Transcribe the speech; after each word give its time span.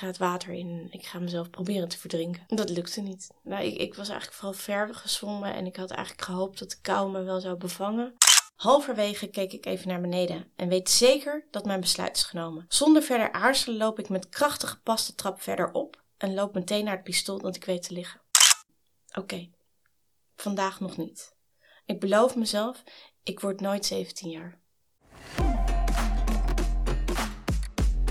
ga 0.00 0.06
het 0.06 0.18
water 0.18 0.52
in. 0.52 0.88
Ik 0.90 1.06
ga 1.06 1.18
mezelf 1.18 1.50
proberen 1.50 1.88
te 1.88 1.98
verdrinken. 1.98 2.44
Dat 2.46 2.70
lukte 2.70 3.00
niet. 3.00 3.30
Nou, 3.42 3.64
ik, 3.64 3.76
ik 3.76 3.94
was 3.94 4.08
eigenlijk 4.08 4.38
vooral 4.38 4.58
ver 4.58 4.94
gezwommen 4.94 5.54
en 5.54 5.66
ik 5.66 5.76
had 5.76 5.90
eigenlijk 5.90 6.24
gehoopt 6.24 6.58
dat 6.58 6.70
de 6.70 6.80
kou 6.80 7.10
me 7.10 7.22
wel 7.22 7.40
zou 7.40 7.56
bevangen. 7.56 8.14
Halverwege 8.54 9.26
keek 9.26 9.52
ik 9.52 9.66
even 9.66 9.88
naar 9.88 10.00
beneden 10.00 10.52
en 10.56 10.68
weet 10.68 10.90
zeker 10.90 11.46
dat 11.50 11.64
mijn 11.64 11.80
besluit 11.80 12.16
is 12.16 12.22
genomen. 12.22 12.64
Zonder 12.68 13.02
verder 13.02 13.32
aarzelen 13.32 13.78
loop 13.78 13.98
ik 13.98 14.08
met 14.08 14.28
krachtige 14.28 14.80
pas 14.80 15.12
trap 15.16 15.42
verder 15.42 15.72
op 15.72 16.02
en 16.16 16.34
loop 16.34 16.54
meteen 16.54 16.84
naar 16.84 16.94
het 16.94 17.04
pistool 17.04 17.38
dat 17.38 17.56
ik 17.56 17.64
weet 17.64 17.82
te 17.82 17.94
liggen. 17.94 18.20
Oké, 19.14 19.50
vandaag 20.36 20.80
nog 20.80 20.96
niet. 20.96 21.34
Ik 21.84 22.00
beloof 22.00 22.36
mezelf, 22.36 22.82
ik 23.22 23.40
word 23.40 23.60
nooit 23.60 23.86
17 23.86 24.30
jaar. 24.30 24.59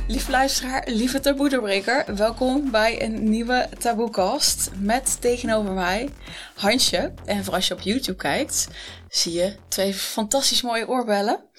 Lief 0.09 0.27
luisteraar, 0.27 0.87
lieve 0.87 1.19
taboedoorbreker, 1.19 2.15
welkom 2.15 2.71
bij 2.71 3.01
een 3.03 3.29
nieuwe 3.29 3.69
Taboecast 3.79 4.69
met 4.79 5.21
tegenover 5.21 5.71
mij 5.71 6.09
Hansje. 6.55 7.13
En 7.25 7.43
voor 7.43 7.53
als 7.53 7.67
je 7.67 7.73
op 7.73 7.79
YouTube 7.79 8.17
kijkt, 8.17 8.67
zie 9.09 9.33
je 9.33 9.55
twee 9.67 9.93
fantastisch 9.93 10.61
mooie 10.61 10.87
oorbellen. 10.87 11.49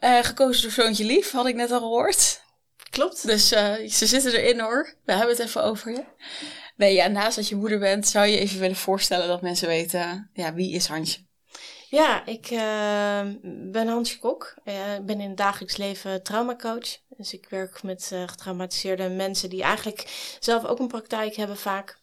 Uh, 0.00 0.18
gekozen 0.22 0.62
door 0.62 0.70
Zoontje 0.70 1.04
Lief, 1.04 1.30
had 1.30 1.46
ik 1.46 1.54
net 1.54 1.70
al 1.70 1.78
gehoord. 1.78 2.42
Klopt. 2.90 3.26
Dus 3.26 3.52
uh, 3.52 3.88
ze 3.88 4.06
zitten 4.06 4.32
erin 4.32 4.60
hoor, 4.60 4.94
we 5.04 5.12
hebben 5.12 5.36
het 5.36 5.46
even 5.46 5.62
over 5.64 5.90
je. 5.92 6.04
Nee, 6.76 6.94
ja, 6.94 7.06
naast 7.06 7.36
dat 7.36 7.48
je 7.48 7.56
moeder 7.56 7.78
bent, 7.78 8.08
zou 8.08 8.26
je 8.26 8.38
even 8.38 8.60
willen 8.60 8.76
voorstellen 8.76 9.28
dat 9.28 9.42
mensen 9.42 9.68
weten, 9.68 10.30
ja, 10.32 10.54
wie 10.54 10.72
is 10.72 10.86
Hansje? 10.86 11.25
Ja, 11.90 12.26
ik 12.26 12.50
uh, 12.50 13.20
ben 13.70 13.88
Hansje 13.88 14.18
Kok. 14.18 14.54
Ik 14.64 15.06
ben 15.06 15.20
in 15.20 15.28
het 15.28 15.36
dagelijks 15.36 15.76
leven 15.76 16.22
traumacoach. 16.22 16.98
Dus 17.08 17.32
ik 17.32 17.46
werk 17.48 17.82
met 17.82 18.10
uh, 18.12 18.22
getraumatiseerde 18.26 19.08
mensen 19.08 19.50
die 19.50 19.62
eigenlijk 19.62 20.36
zelf 20.40 20.64
ook 20.64 20.78
een 20.78 20.88
praktijk 20.88 21.34
hebben 21.36 21.56
vaak. 21.56 21.98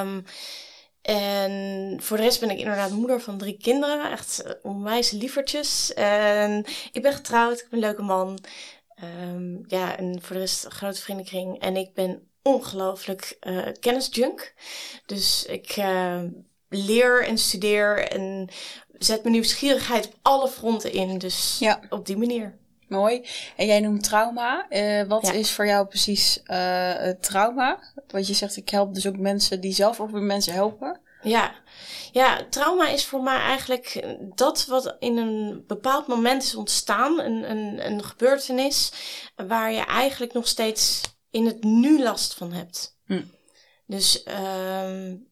Um, 0.00 0.24
en 1.02 1.96
voor 2.02 2.16
de 2.16 2.22
rest 2.22 2.40
ben 2.40 2.50
ik 2.50 2.58
inderdaad 2.58 2.90
moeder 2.90 3.20
van 3.20 3.38
drie 3.38 3.56
kinderen. 3.56 4.10
Echt 4.10 4.62
onwijs 4.62 5.10
lievertjes. 5.10 5.94
En 5.94 6.64
ik 6.92 7.02
ben 7.02 7.12
getrouwd, 7.12 7.60
ik 7.60 7.68
ben 7.70 7.78
een 7.78 7.84
leuke 7.84 8.02
man. 8.02 8.38
Um, 9.24 9.64
ja, 9.66 9.96
en 9.96 10.22
voor 10.22 10.34
de 10.34 10.42
rest 10.42 10.64
een 10.64 10.70
grote 10.70 11.00
vriendenkring. 11.00 11.60
En 11.60 11.76
ik 11.76 11.94
ben 11.94 12.30
ongelooflijk 12.42 13.38
kennisjunk. 13.80 14.54
Dus 15.06 15.44
ik 15.44 15.76
leer 16.68 17.24
en 17.24 17.38
studeer 17.38 18.08
en 18.08 18.48
zet 18.92 19.22
mijn 19.22 19.34
nieuwsgierigheid 19.34 20.06
op 20.06 20.14
alle 20.22 20.48
fronten 20.48 20.92
in. 20.92 21.18
Dus 21.18 21.56
ja. 21.58 21.80
op 21.88 22.06
die 22.06 22.16
manier. 22.16 22.58
Mooi. 22.88 23.26
En 23.56 23.66
jij 23.66 23.80
noemt 23.80 24.02
trauma. 24.02 24.66
Uh, 24.70 25.02
wat 25.02 25.32
is 25.32 25.50
voor 25.50 25.66
jou 25.66 25.86
precies 25.86 26.40
uh, 26.44 27.08
trauma? 27.20 27.78
Want 28.06 28.26
je 28.26 28.34
zegt, 28.34 28.56
ik 28.56 28.68
help 28.68 28.94
dus 28.94 29.06
ook 29.06 29.16
mensen 29.16 29.60
die 29.60 29.72
zelf 29.72 30.00
ook 30.00 30.10
weer 30.10 30.22
mensen 30.22 30.52
helpen. 30.52 31.00
Ja. 31.22 31.54
ja, 32.12 32.46
trauma 32.50 32.88
is 32.88 33.04
voor 33.04 33.22
mij 33.22 33.38
eigenlijk 33.38 34.06
dat 34.34 34.66
wat 34.66 34.96
in 34.98 35.16
een 35.16 35.64
bepaald 35.66 36.06
moment 36.06 36.42
is 36.42 36.54
ontstaan. 36.54 37.20
Een, 37.20 37.50
een, 37.50 37.86
een 37.86 38.04
gebeurtenis 38.04 38.92
waar 39.36 39.72
je 39.72 39.84
eigenlijk 39.84 40.32
nog 40.32 40.48
steeds 40.48 41.00
in 41.30 41.46
het 41.46 41.64
nu 41.64 42.02
last 42.02 42.34
van 42.34 42.52
hebt. 42.52 42.98
Hm. 43.04 43.22
Dus 43.86 44.26
um, 44.84 45.28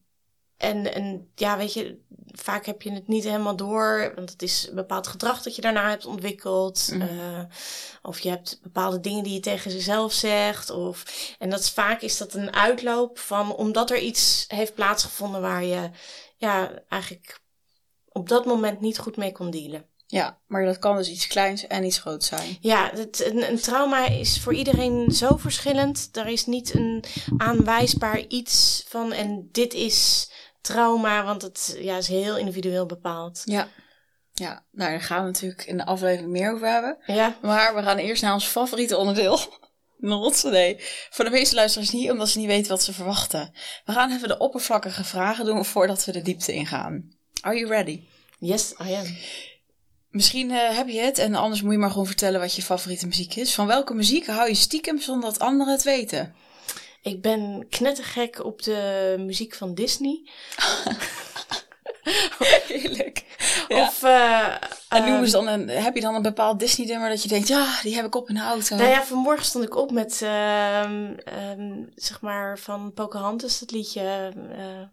en, 0.57 0.93
en 0.93 1.31
ja, 1.35 1.57
weet 1.57 1.73
je, 1.73 1.99
vaak 2.31 2.65
heb 2.65 2.81
je 2.81 2.91
het 2.91 3.07
niet 3.07 3.23
helemaal 3.23 3.55
door, 3.55 4.11
want 4.15 4.29
het 4.29 4.41
is 4.41 4.67
een 4.69 4.75
bepaald 4.75 5.07
gedrag 5.07 5.41
dat 5.41 5.55
je 5.55 5.61
daarna 5.61 5.89
hebt 5.89 6.05
ontwikkeld. 6.05 6.89
Mm. 6.93 7.01
Uh, 7.01 7.43
of 8.01 8.19
je 8.19 8.29
hebt 8.29 8.59
bepaalde 8.63 8.99
dingen 8.99 9.23
die 9.23 9.33
je 9.33 9.39
tegen 9.39 9.71
jezelf 9.71 10.13
zegt. 10.13 10.69
Of, 10.69 11.03
en 11.39 11.49
dat 11.49 11.59
is, 11.59 11.69
vaak 11.69 12.01
is 12.01 12.17
dat 12.17 12.33
een 12.33 12.53
uitloop 12.53 13.19
van, 13.19 13.55
omdat 13.55 13.91
er 13.91 13.99
iets 13.99 14.45
heeft 14.47 14.73
plaatsgevonden 14.73 15.41
waar 15.41 15.63
je 15.63 15.89
ja, 16.37 16.71
eigenlijk 16.89 17.39
op 18.09 18.29
dat 18.29 18.45
moment 18.45 18.81
niet 18.81 18.97
goed 18.97 19.17
mee 19.17 19.31
kon 19.31 19.51
dealen. 19.51 19.85
Ja, 20.07 20.39
maar 20.47 20.65
dat 20.65 20.79
kan 20.79 20.95
dus 20.95 21.09
iets 21.09 21.27
kleins 21.27 21.67
en 21.67 21.83
iets 21.83 21.99
groots 21.99 22.27
zijn. 22.27 22.57
Ja, 22.59 22.91
het, 22.93 23.25
een, 23.25 23.49
een, 23.49 23.59
trauma 23.59 24.07
is 24.07 24.39
voor 24.39 24.53
iedereen 24.53 25.11
zo 25.11 25.37
verschillend. 25.37 26.09
Er 26.11 26.27
is 26.27 26.45
niet 26.45 26.73
een 26.73 27.03
aanwijsbaar 27.37 28.19
iets 28.19 28.83
van 28.87 29.11
en 29.11 29.49
dit 29.51 29.73
is 29.73 30.29
trauma, 30.65 31.23
want 31.23 31.41
het 31.41 31.77
ja, 31.79 31.97
is 31.97 32.07
heel 32.07 32.37
individueel 32.37 32.85
bepaald. 32.85 33.41
Ja. 33.45 33.67
Ja, 34.33 34.65
nou 34.71 34.91
daar 34.91 35.01
gaan 35.01 35.19
we 35.19 35.25
natuurlijk 35.25 35.63
in 35.63 35.77
de 35.77 35.85
aflevering 35.85 36.31
meer 36.31 36.53
over 36.53 36.71
hebben. 36.71 36.97
Ja. 37.05 37.37
Maar 37.41 37.75
we 37.75 37.83
gaan 37.83 37.97
eerst 37.97 38.21
naar 38.21 38.33
ons 38.33 38.45
favoriete 38.45 38.97
onderdeel. 38.97 39.39
Not, 39.97 40.43
nee. 40.43 40.75
Voor 41.09 41.25
de 41.25 41.31
meeste 41.31 41.55
luisteraars 41.55 41.91
niet, 41.91 42.11
omdat 42.11 42.29
ze 42.29 42.37
niet 42.37 42.47
weten 42.47 42.71
wat 42.71 42.83
ze 42.83 42.93
verwachten. 42.93 43.53
We 43.85 43.91
gaan 43.91 44.11
even 44.11 44.27
de 44.27 44.37
oppervlakkige 44.37 45.03
vragen 45.03 45.45
doen 45.45 45.65
voordat 45.65 46.05
we 46.05 46.11
de 46.11 46.21
diepte 46.21 46.53
ingaan. 46.53 47.09
Are 47.41 47.57
you 47.57 47.67
ready? 47.67 48.03
Yes, 48.39 48.71
I 48.71 48.93
am. 48.93 49.17
Misschien 50.09 50.49
uh, 50.49 50.77
heb 50.77 50.87
je 50.87 50.99
het 50.99 51.17
en 51.17 51.35
anders 51.35 51.61
moet 51.61 51.71
je 51.71 51.77
maar 51.77 51.89
gewoon 51.89 52.05
vertellen 52.05 52.39
wat 52.39 52.55
je 52.55 52.61
favoriete 52.61 53.07
muziek 53.07 53.35
is. 53.35 53.53
Van 53.53 53.67
welke 53.67 53.93
muziek 53.93 54.27
hou 54.27 54.47
je 54.47 54.55
stiekem 54.55 54.99
zonder 55.01 55.29
dat 55.29 55.39
anderen 55.39 55.73
het 55.73 55.83
weten? 55.83 56.35
Ik 57.05 57.21
ben 57.21 57.65
knettergek 57.69 58.43
op 58.43 58.63
de 58.63 59.15
muziek 59.19 59.55
van 59.55 59.73
Disney. 59.73 60.21
Heerlijk. 62.67 63.23
Of, 63.67 64.03
uh, 64.03 64.53
en 64.89 65.05
noem 65.05 65.21
eens 65.21 65.31
dan 65.31 65.47
een, 65.47 65.69
heb 65.69 65.95
je 65.95 66.01
dan 66.01 66.15
een 66.15 66.21
bepaald 66.21 66.59
Disney-nummer 66.59 67.09
dat 67.09 67.23
je 67.23 67.29
denkt, 67.29 67.47
ja, 67.47 67.79
die 67.81 67.95
heb 67.95 68.05
ik 68.05 68.15
op 68.15 68.29
in 68.29 68.35
de 68.35 68.41
auto? 68.41 68.75
Nou 68.75 68.89
ja, 68.89 69.03
vanmorgen 69.03 69.45
stond 69.45 69.63
ik 69.63 69.75
op 69.75 69.91
met, 69.91 70.19
uh, 70.23 70.81
um, 71.57 71.89
zeg 71.95 72.21
maar, 72.21 72.59
van 72.59 72.93
Pocahontas, 72.93 73.59
dat 73.59 73.71
liedje. 73.71 74.33
Uh, 74.57 74.87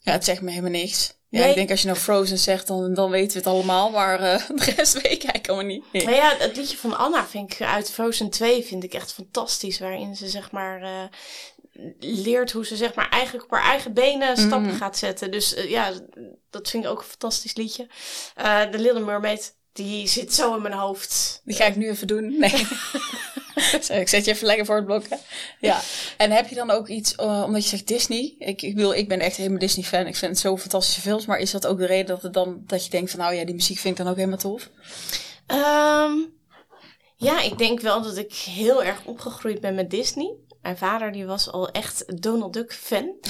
ja, 0.00 0.12
het 0.12 0.24
zegt 0.24 0.40
me 0.40 0.50
helemaal 0.50 0.70
niks. 0.70 1.14
Ja, 1.34 1.40
nee. 1.40 1.48
ik 1.48 1.54
denk 1.54 1.70
als 1.70 1.80
je 1.80 1.86
nou 1.86 1.98
Frozen 1.98 2.38
zegt, 2.38 2.66
dan, 2.66 2.94
dan 2.94 3.10
weten 3.10 3.32
we 3.32 3.38
het 3.38 3.46
allemaal. 3.46 3.90
Maar 3.90 4.20
uh, 4.20 4.48
de 4.64 4.72
rest 4.76 4.92
weet 4.92 5.04
ik 5.04 5.10
eigenlijk 5.10 5.48
allemaal 5.48 5.66
niet. 5.66 5.84
Nee. 5.92 6.04
Maar 6.04 6.14
ja, 6.14 6.34
het 6.38 6.56
liedje 6.56 6.76
van 6.76 6.98
Anna 6.98 7.26
vind 7.26 7.52
ik 7.52 7.62
uit 7.62 7.90
Frozen 7.90 8.30
2 8.30 8.64
vind 8.64 8.84
ik 8.84 8.94
echt 8.94 9.12
fantastisch. 9.12 9.78
Waarin 9.78 10.16
ze 10.16 10.28
zeg 10.28 10.50
maar 10.50 10.82
uh, 10.82 10.88
leert 12.00 12.52
hoe 12.52 12.66
ze 12.66 12.76
zeg 12.76 12.94
maar 12.94 13.08
eigenlijk 13.08 13.44
op 13.44 13.50
haar 13.50 13.70
eigen 13.70 13.92
benen 13.92 14.36
stappen 14.36 14.70
mm. 14.70 14.76
gaat 14.76 14.98
zetten. 14.98 15.30
Dus 15.30 15.56
uh, 15.56 15.70
ja, 15.70 15.92
dat 16.50 16.70
vind 16.70 16.84
ik 16.84 16.90
ook 16.90 16.98
een 16.98 17.04
fantastisch 17.04 17.54
liedje. 17.54 17.86
Uh, 18.40 18.70
de 18.70 18.78
Little 18.78 19.04
Mermaid, 19.04 19.56
die 19.72 20.08
zit 20.08 20.34
zo 20.34 20.54
in 20.56 20.62
mijn 20.62 20.74
hoofd. 20.74 21.40
Die 21.44 21.56
ga 21.56 21.64
ik 21.64 21.76
nu 21.76 21.88
even 21.88 22.06
doen. 22.06 22.38
Nee. 22.38 22.66
Ik 23.88 24.08
zet 24.08 24.24
je 24.24 24.30
even 24.30 24.46
lekker 24.46 24.64
voor 24.64 24.76
het 24.76 24.84
blok. 24.84 25.08
Hè? 25.08 25.16
Ja. 25.60 25.80
En 26.16 26.30
heb 26.30 26.48
je 26.48 26.54
dan 26.54 26.70
ook 26.70 26.88
iets, 26.88 27.14
uh, 27.20 27.42
omdat 27.46 27.62
je 27.62 27.68
zegt 27.68 27.86
Disney. 27.86 28.34
Ik, 28.38 28.62
ik, 28.62 28.74
wil, 28.74 28.92
ik 28.92 29.08
ben 29.08 29.20
echt 29.20 29.36
helemaal 29.36 29.58
Disney 29.58 29.84
fan. 29.84 30.06
Ik 30.06 30.16
vind 30.16 30.30
het 30.30 30.40
zo 30.40 30.56
fantastische 30.56 31.00
films. 31.00 31.26
Maar 31.26 31.38
is 31.38 31.50
dat 31.50 31.66
ook 31.66 31.78
de 31.78 31.86
reden 31.86 32.06
dat, 32.06 32.22
het 32.22 32.32
dan, 32.32 32.62
dat 32.66 32.84
je 32.84 32.90
denkt 32.90 33.10
van 33.10 33.20
nou 33.20 33.34
ja, 33.34 33.44
die 33.44 33.54
muziek 33.54 33.78
vind 33.78 33.98
ik 33.98 34.04
dan 34.04 34.12
ook 34.12 34.18
helemaal 34.18 34.38
tof? 34.38 34.70
Um, 35.46 36.34
ja, 37.16 37.42
ik 37.42 37.58
denk 37.58 37.80
wel 37.80 38.02
dat 38.02 38.16
ik 38.16 38.32
heel 38.34 38.84
erg 38.84 39.04
opgegroeid 39.04 39.60
ben 39.60 39.74
met 39.74 39.90
Disney. 39.90 40.34
Mijn 40.64 40.76
vader 40.76 41.12
die 41.12 41.26
was 41.26 41.50
al 41.50 41.70
echt 41.70 42.22
Donald 42.22 42.52
Duck 42.52 42.72
fan. 42.74 43.12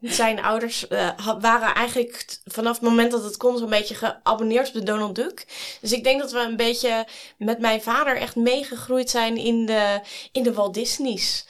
Zijn 0.00 0.42
ouders 0.42 0.88
uh, 0.88 1.38
waren 1.40 1.74
eigenlijk 1.74 2.38
vanaf 2.44 2.72
het 2.72 2.88
moment 2.88 3.10
dat 3.10 3.24
het 3.24 3.36
kon 3.36 3.58
zo'n 3.58 3.70
beetje 3.70 3.94
geabonneerd 3.94 4.68
op 4.68 4.74
de 4.74 4.82
Donald 4.82 5.14
Duck. 5.14 5.46
Dus 5.80 5.92
ik 5.92 6.04
denk 6.04 6.20
dat 6.20 6.32
we 6.32 6.38
een 6.38 6.56
beetje 6.56 7.06
met 7.38 7.58
mijn 7.58 7.82
vader 7.82 8.16
echt 8.16 8.36
meegegroeid 8.36 9.10
zijn 9.10 9.36
in 9.36 9.66
de, 9.66 10.00
in 10.32 10.42
de 10.42 10.52
Walt 10.52 10.74
Disney's. 10.74 11.46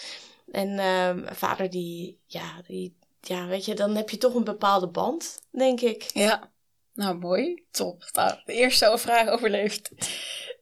En 0.53 0.69
uh, 0.69 0.77
mijn 0.77 1.37
vader 1.37 1.71
die, 1.71 2.21
ja, 2.27 2.63
die, 2.67 2.97
ja, 3.21 3.47
weet 3.47 3.65
je, 3.65 3.75
dan 3.75 3.97
heb 3.97 4.11
je 4.11 4.19
toch 4.19 4.35
een 4.35 4.45
bepaalde 4.45 4.89
band, 4.89 5.39
denk 5.51 5.81
ik. 5.81 6.11
Ja, 6.13 6.51
nou 6.95 7.19
mooi, 7.19 7.65
top. 7.71 8.09
Nou, 8.13 8.35
de 8.45 8.53
eerste 8.53 8.99
vraag 8.99 9.29
overleefd. 9.29 9.91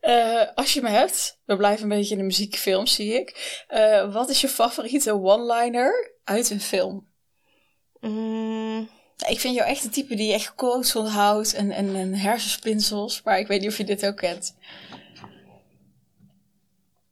Uh, 0.06 0.43
als 0.55 0.75
je 0.75 0.83
me 0.83 0.89
hebt, 0.89 1.41
we 1.44 1.56
blijven 1.56 1.83
een 1.83 1.97
beetje 1.97 2.12
in 2.12 2.19
de 2.19 2.27
muziekfilm, 2.27 2.87
zie 2.87 3.12
ik. 3.12 3.65
Uh, 3.71 4.12
wat 4.12 4.28
is 4.28 4.41
je 4.41 4.49
favoriete 4.49 5.13
one-liner 5.13 6.13
uit 6.25 6.51
een 6.51 6.60
film? 6.60 7.07
Mm. 8.01 8.89
Ik 9.28 9.41
vind 9.41 9.54
jou 9.54 9.69
echt 9.69 9.84
een 9.84 9.91
type 9.91 10.15
die 10.15 10.33
echt 10.33 10.54
quotes 10.54 10.97
onthoudt 10.97 11.54
en, 11.54 11.71
en, 11.71 11.95
en 11.95 12.15
hersenspinsels. 12.15 13.22
Maar 13.22 13.39
ik 13.39 13.47
weet 13.47 13.60
niet 13.60 13.71
of 13.71 13.77
je 13.77 13.84
dit 13.84 14.07
ook 14.07 14.16
kent. 14.16 14.57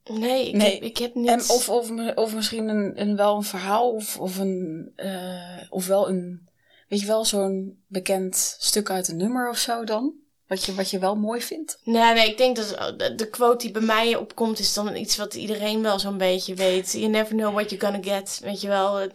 Nee, 0.03 0.47
ik, 0.47 0.55
nee. 0.55 0.73
Heb, 0.73 0.83
ik 0.83 0.97
heb 0.97 1.15
niet... 1.15 1.27
En 1.27 1.39
of, 1.39 1.69
of, 1.69 1.89
of 2.15 2.33
misschien 2.33 2.67
een, 2.67 3.01
een, 3.01 3.15
wel 3.15 3.35
een 3.35 3.43
verhaal 3.43 3.91
of, 3.91 4.19
of, 4.19 4.37
een, 4.37 4.91
uh, 4.95 5.61
of 5.69 5.87
wel 5.87 6.09
een... 6.09 6.49
Weet 6.87 6.99
je 6.99 7.05
wel, 7.05 7.25
zo'n 7.25 7.83
bekend 7.87 8.55
stuk 8.59 8.89
uit 8.89 9.07
een 9.07 9.17
nummer 9.17 9.49
of 9.49 9.57
zo 9.57 9.83
dan? 9.83 10.13
Wat 10.47 10.63
je, 10.63 10.73
wat 10.73 10.89
je 10.89 10.99
wel 10.99 11.15
mooi 11.15 11.41
vindt? 11.41 11.79
Nee, 11.83 12.13
nee, 12.13 12.29
ik 12.29 12.37
denk 12.37 12.55
dat 12.55 12.95
de 13.17 13.29
quote 13.29 13.57
die 13.57 13.71
bij 13.71 13.81
mij 13.81 14.15
opkomt 14.15 14.59
is 14.59 14.73
dan 14.73 14.95
iets 14.95 15.17
wat 15.17 15.33
iedereen 15.33 15.81
wel 15.81 15.99
zo'n 15.99 16.17
beetje 16.17 16.53
weet. 16.53 16.91
You 16.91 17.07
never 17.07 17.35
know 17.35 17.53
what 17.53 17.69
you're 17.69 17.85
gonna 17.85 18.15
get. 18.15 18.39
Weet 18.43 18.61
je 18.61 18.67
wel, 18.67 19.11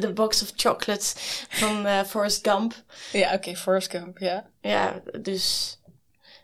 de, 0.00 0.10
box 0.14 0.42
of 0.42 0.52
chocolates 0.56 1.14
van 1.48 1.86
uh, 1.86 2.02
Forrest 2.02 2.48
Gump. 2.48 2.74
Ja, 3.12 3.26
oké, 3.26 3.34
okay, 3.34 3.56
Forrest 3.56 3.90
Gump, 3.90 4.18
ja. 4.18 4.50
Ja, 4.60 5.02
dus 5.20 5.78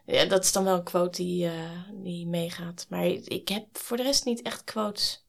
ja, 0.07 0.25
dat 0.25 0.45
is 0.45 0.53
dan 0.53 0.65
wel 0.65 0.75
een 0.75 0.83
quote 0.83 1.23
die, 1.23 1.45
uh, 1.45 1.53
die 1.93 2.27
meegaat. 2.27 2.87
Maar 2.89 3.07
ik 3.07 3.49
heb 3.49 3.65
voor 3.73 3.97
de 3.97 4.03
rest 4.03 4.25
niet 4.25 4.43
echt 4.43 4.65
quotes. 4.65 5.25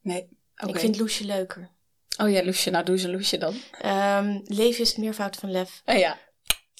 Nee. 0.00 0.28
Oké. 0.56 0.72
Ik 0.72 0.78
vind 0.78 0.98
Loesje 0.98 1.24
leuker. 1.24 1.70
Oh 2.18 2.30
ja, 2.30 2.44
Loesje. 2.44 2.70
Nou, 2.70 2.84
doe 2.84 2.98
ze 2.98 3.10
Loesje 3.10 3.38
dan. 3.38 3.54
Ehm, 3.80 4.40
leven 4.44 4.80
is 4.80 4.88
het 4.88 4.98
meervoud 4.98 5.36
van 5.36 5.50
lef. 5.50 5.82
Oh 5.84 5.98
ja, 5.98 6.18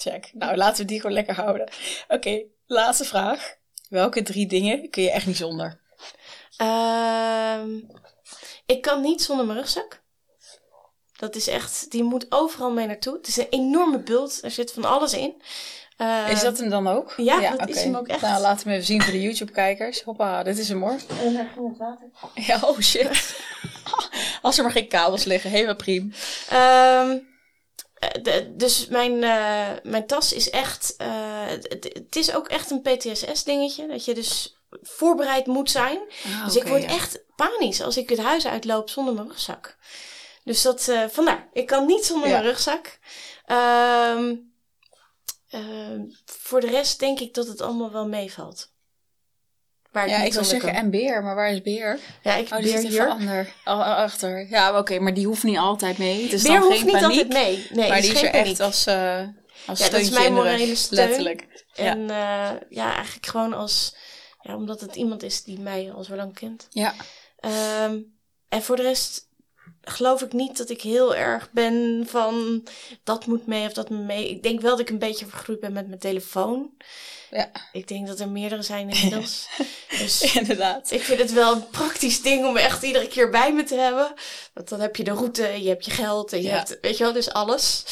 check. 0.01 0.31
Nou, 0.33 0.55
laten 0.55 0.81
we 0.81 0.87
die 0.87 0.99
gewoon 1.01 1.15
lekker 1.15 1.35
houden. 1.35 1.69
Oké, 2.07 2.41
laatste 2.65 3.05
vraag. 3.05 3.55
Welke 3.89 4.21
drie 4.21 4.47
dingen 4.47 4.89
kun 4.89 5.03
je 5.03 5.11
echt 5.11 5.25
niet 5.25 5.37
zonder? 5.37 5.79
Ehm, 6.57 7.69
ik 8.65 8.81
kan 8.81 9.01
niet 9.01 9.21
zonder 9.21 9.45
mijn 9.45 9.57
rugzak. 9.57 10.01
Dat 11.17 11.35
is 11.35 11.47
echt, 11.47 11.91
die 11.91 12.03
moet 12.03 12.25
overal 12.29 12.71
mee 12.71 12.87
naartoe. 12.87 13.13
Het 13.17 13.27
is 13.27 13.37
een 13.37 13.47
enorme 13.49 13.99
bult. 13.99 14.39
Er 14.43 14.51
zit 14.51 14.71
van 14.73 14.85
alles 14.85 15.13
in. 15.13 15.41
Eh, 15.97 16.29
Is 16.29 16.41
dat 16.41 16.57
hem 16.59 16.69
dan 16.69 16.87
ook? 16.87 17.13
ja, 17.17 17.55
dat 17.55 17.69
is 17.69 17.75
oké. 17.75 17.85
hem 17.85 17.95
ook 17.95 18.07
echt. 18.07 18.21
Nou, 18.21 18.41
laten 18.41 18.57
we 18.57 18.63
hem 18.63 18.73
even 18.73 18.85
zien 18.85 19.01
voor 19.01 19.11
de 19.11 19.21
YouTube-kijkers. 19.21 20.01
Hoppa, 20.01 20.43
dit 20.43 20.57
is 20.57 20.69
hem 20.69 20.81
hoor. 20.81 20.99
En 21.23 21.33
daar 21.33 21.49
ging 21.53 21.67
het 21.69 21.77
water. 21.77 22.07
Ja, 22.33 22.59
oh 22.63 22.79
shit. 22.79 23.39
Als 24.41 24.57
er 24.57 24.63
maar 24.63 24.71
geen 24.71 24.87
kabels 24.87 25.23
liggen, 25.23 25.49
helemaal 25.49 25.75
prima. 25.75 26.13
Ehm, 26.49 27.11
eh, 27.11 27.17
de- 28.21 28.53
dus 28.55 28.87
mijn, 28.87 29.23
eh, 29.23 29.69
mijn 29.83 30.07
tas 30.07 30.33
is 30.33 30.49
echt. 30.49 30.95
eh, 30.97 31.45
het, 31.47 32.15
is 32.15 32.33
ook 32.33 32.47
echt 32.47 32.71
een 32.71 32.81
PTSS-dingetje. 32.81 33.87
Dat 33.87 34.05
je 34.05 34.13
dus 34.13 34.57
voorbereid 34.81 35.45
moet 35.45 35.71
zijn. 35.71 35.99
Ah, 36.25 36.45
dus 36.45 36.55
ik 36.55 36.63
word 36.67 36.83
echt 36.83 37.19
panisch 37.35 37.81
als 37.81 37.97
ik 37.97 38.09
het 38.09 38.19
huis 38.19 38.47
uitloop 38.47 38.89
zonder 38.89 39.13
mijn 39.13 39.27
rugzak. 39.27 39.77
Dus 40.43 40.61
dat, 40.61 40.87
eh, 40.87 41.03
vandaar. 41.09 41.49
Ik 41.53 41.65
kan 41.67 41.85
niet 41.85 42.05
zonder 42.05 42.27
Ja. 42.29 42.33
mijn 42.33 42.45
rugzak. 42.49 42.99
Ehm, 43.45 44.35
ehm, 45.49 46.01
voor 46.25 46.59
de 46.61 46.67
rest 46.69 46.99
denk 46.99 47.19
ik 47.19 47.33
dat 47.33 47.47
het 47.47 47.61
allemaal 47.61 47.91
wel 47.91 48.07
meevalt. 48.07 48.70
Waar 49.91 50.09
Ja, 50.09 50.23
ik 50.23 50.33
zou 50.33 50.45
zeggen 50.45 50.69
kan. 50.73 50.77
en 50.83 50.89
beer, 50.89 51.23
maar 51.23 51.35
waar 51.35 51.51
is 51.51 51.61
beer? 51.61 51.99
Ja, 52.23 52.35
ik 52.35 52.51
Oh, 52.53 52.59
beer 52.59 52.79
hier. 52.79 53.07
ander, 53.09 53.53
a- 53.67 53.71
a- 53.71 53.95
achter. 54.03 54.47
Ja, 54.49 54.77
oké, 54.77 54.99
maar 54.99 55.13
die 55.13 55.25
hoeft 55.25 55.43
niet 55.43 55.57
altijd 55.57 55.97
mee. 55.97 56.23
Het 56.23 56.33
is 56.33 56.41
beer 56.41 56.51
dan 56.51 56.61
hoeft 56.61 56.77
geen 56.77 56.85
niet 56.85 56.99
paniek, 56.99 57.19
altijd 57.23 57.33
mee. 57.33 57.67
Nee, 57.73 57.89
maar 57.89 58.01
die 58.01 58.11
is 58.11 58.21
er 58.23 58.29
echt 58.29 58.59
als, 58.59 58.85
eh 58.85 59.21
als 59.65 59.79
Ja, 59.79 59.89
dat 59.89 59.99
is 59.99 60.09
mijn 60.09 60.33
morele 60.33 60.75
steun. 60.75 61.07
Letterlijk. 61.07 61.65
Ja. 61.73 61.83
En 61.85 62.09
eh, 62.09 62.49
ja, 62.69 62.93
eigenlijk 62.95 63.25
gewoon 63.25 63.53
als... 63.53 63.95
Ja, 64.41 64.55
omdat 64.55 64.81
het 64.81 64.95
iemand 64.95 65.23
is 65.23 65.43
die 65.43 65.59
mij 65.59 65.91
al 65.95 66.03
zo 66.03 66.15
lang 66.15 66.33
kent. 66.33 66.67
ja. 66.69 66.93
Ehm, 67.39 67.97
en 68.49 68.61
voor 68.61 68.75
de 68.75 68.81
rest 68.81 69.27
geloof 69.81 70.21
ik 70.21 70.33
niet 70.33 70.57
dat 70.57 70.69
ik 70.69 70.81
heel 70.81 71.15
erg 71.15 71.49
ben 71.51 72.03
van 72.07 72.63
dat 73.03 73.25
moet 73.25 73.47
mee 73.47 73.65
of 73.65 73.73
dat 73.73 73.89
moet 73.89 74.05
mee. 74.05 74.29
Ik 74.29 74.43
denk 74.43 74.61
wel 74.61 74.71
dat 74.71 74.79
ik 74.79 74.89
een 74.89 74.99
beetje 74.99 75.25
vergroeid 75.25 75.59
ben 75.59 75.73
met 75.73 75.87
mijn 75.87 75.99
telefoon. 75.99 76.69
Ja. 77.31 77.51
Ik 77.71 77.87
denk 77.87 78.07
dat 78.07 78.19
er 78.19 78.29
meerdere 78.29 78.61
zijn 78.61 78.89
inmiddels. 78.93 79.47
dus 79.89 80.21
inderdaad. 80.39 80.91
ik 80.91 81.01
vind 81.01 81.19
het 81.19 81.33
wel 81.33 81.53
een 81.53 81.69
praktisch 81.69 82.21
ding 82.21 82.45
om 82.45 82.57
echt 82.57 82.83
iedere 82.83 83.07
keer 83.07 83.29
bij 83.29 83.53
me 83.53 83.63
te 83.63 83.75
hebben. 83.75 84.13
Want 84.53 84.69
dan 84.69 84.79
heb 84.79 84.95
je 84.95 85.03
de 85.03 85.11
route, 85.11 85.63
je 85.63 85.69
hebt 85.69 85.85
je 85.85 85.91
geld 85.91 86.33
en 86.33 86.41
je 86.41 86.47
Ja. 86.47 86.55
hebt, 86.57 86.77
weet 86.81 86.97
je 86.97 87.03
wel, 87.03 87.13
dus 87.13 87.29
alles. 87.31 87.83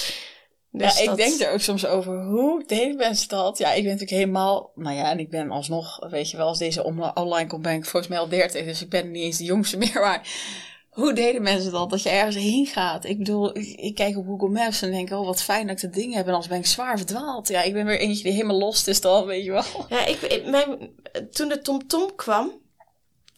Dus 0.72 0.94
ja, 0.96 1.00
ik 1.02 1.06
dat- 1.08 1.18
denk 1.18 1.40
er 1.40 1.52
ook 1.52 1.60
soms 1.60 1.86
over 1.86 2.24
hoe 2.24 2.64
deden 2.66 2.96
mensen 2.96 3.28
dat? 3.30 3.58
Ja, 3.58 3.68
ik 3.70 3.84
ben 3.84 3.92
natuurlijk 3.92 4.20
helemaal, 4.20 4.72
nou 4.76 4.96
ja, 4.96 5.12
en 5.12 5.20
ik 5.20 5.30
ben 5.30 5.52
alsnog, 5.52 6.10
weet 6.10 6.30
je 6.32 6.38
wel, 6.38 6.48
als 6.48 6.58
deze 6.58 6.84
online 7.14 7.48
komt, 7.48 7.62
ben 7.62 7.74
ik 7.74 7.86
volgens 7.86 8.08
mij 8.08 8.20
al 8.20 8.30
30, 8.30 8.66
dus 8.66 8.82
ik 8.82 8.90
ben 8.90 9.12
niet 9.12 9.24
eens 9.24 9.38
de 9.38 9.44
jongste 9.44 9.78
meer. 9.84 10.00
Maar 10.02 10.28
hoe 11.00 11.14
deden 11.14 11.42
mensen 11.42 11.72
dat? 11.72 11.90
Dat 11.90 12.02
je 12.04 12.10
ergens 12.10 12.36
heen 12.36 12.66
gaat. 12.66 13.06
Ik 13.06 13.18
bedoel, 13.18 13.58
ik, 13.58 13.80
ik 13.80 13.96
kijk 13.96 14.18
op 14.18 14.26
Google 14.28 14.50
Maps 14.50 14.82
en 14.82 14.92
denk, 14.92 15.12
oh 15.12 15.26
wat 15.26 15.42
fijn 15.42 15.68
dat 15.68 15.76
ik 15.76 15.82
dat 15.82 15.94
ding 15.94 16.14
heb. 16.14 16.24
En 16.26 16.30
anders 16.32 16.48
ben 16.50 16.58
ik 16.60 16.66
zwaar 16.66 16.98
verdwaald. 16.98 17.48
Ja, 17.48 17.62
ik 17.62 17.74
ben 17.74 17.86
weer 17.86 18.00
eentje 18.00 18.24
die 18.24 18.32
helemaal 18.32 18.58
lost 18.58 18.88
is 18.88 19.02
dan, 19.02 19.26
weet 19.26 19.46
je 19.46 19.52
wel. 19.52 19.64
Ja, 19.90 20.06
ik, 20.06 20.22
ik- 20.22 20.46
mijn, 20.46 20.90
toen 21.32 21.48
de 21.50 21.62
TomTom 21.62 22.16
kwam, 22.16 22.52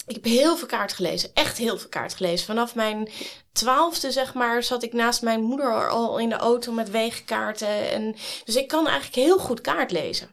ik 0.07 0.15
heb 0.15 0.23
heel 0.23 0.57
veel 0.57 0.67
kaart 0.67 0.93
gelezen. 0.93 1.29
Echt 1.33 1.57
heel 1.57 1.77
veel 1.77 1.89
kaart 1.89 2.13
gelezen. 2.13 2.45
Vanaf 2.45 2.75
mijn 2.75 3.09
twaalfde, 3.51 4.11
zeg 4.11 4.33
maar, 4.33 4.63
zat 4.63 4.83
ik 4.83 4.93
naast 4.93 5.21
mijn 5.21 5.41
moeder 5.41 5.89
al 5.89 6.19
in 6.19 6.29
de 6.29 6.35
auto 6.35 6.71
met 6.71 6.89
wegenkaarten. 6.91 7.91
En, 7.91 8.15
dus 8.45 8.55
ik 8.55 8.67
kan 8.67 8.87
eigenlijk 8.87 9.15
heel 9.27 9.37
goed 9.37 9.61
kaart 9.61 9.91
lezen. 9.91 10.27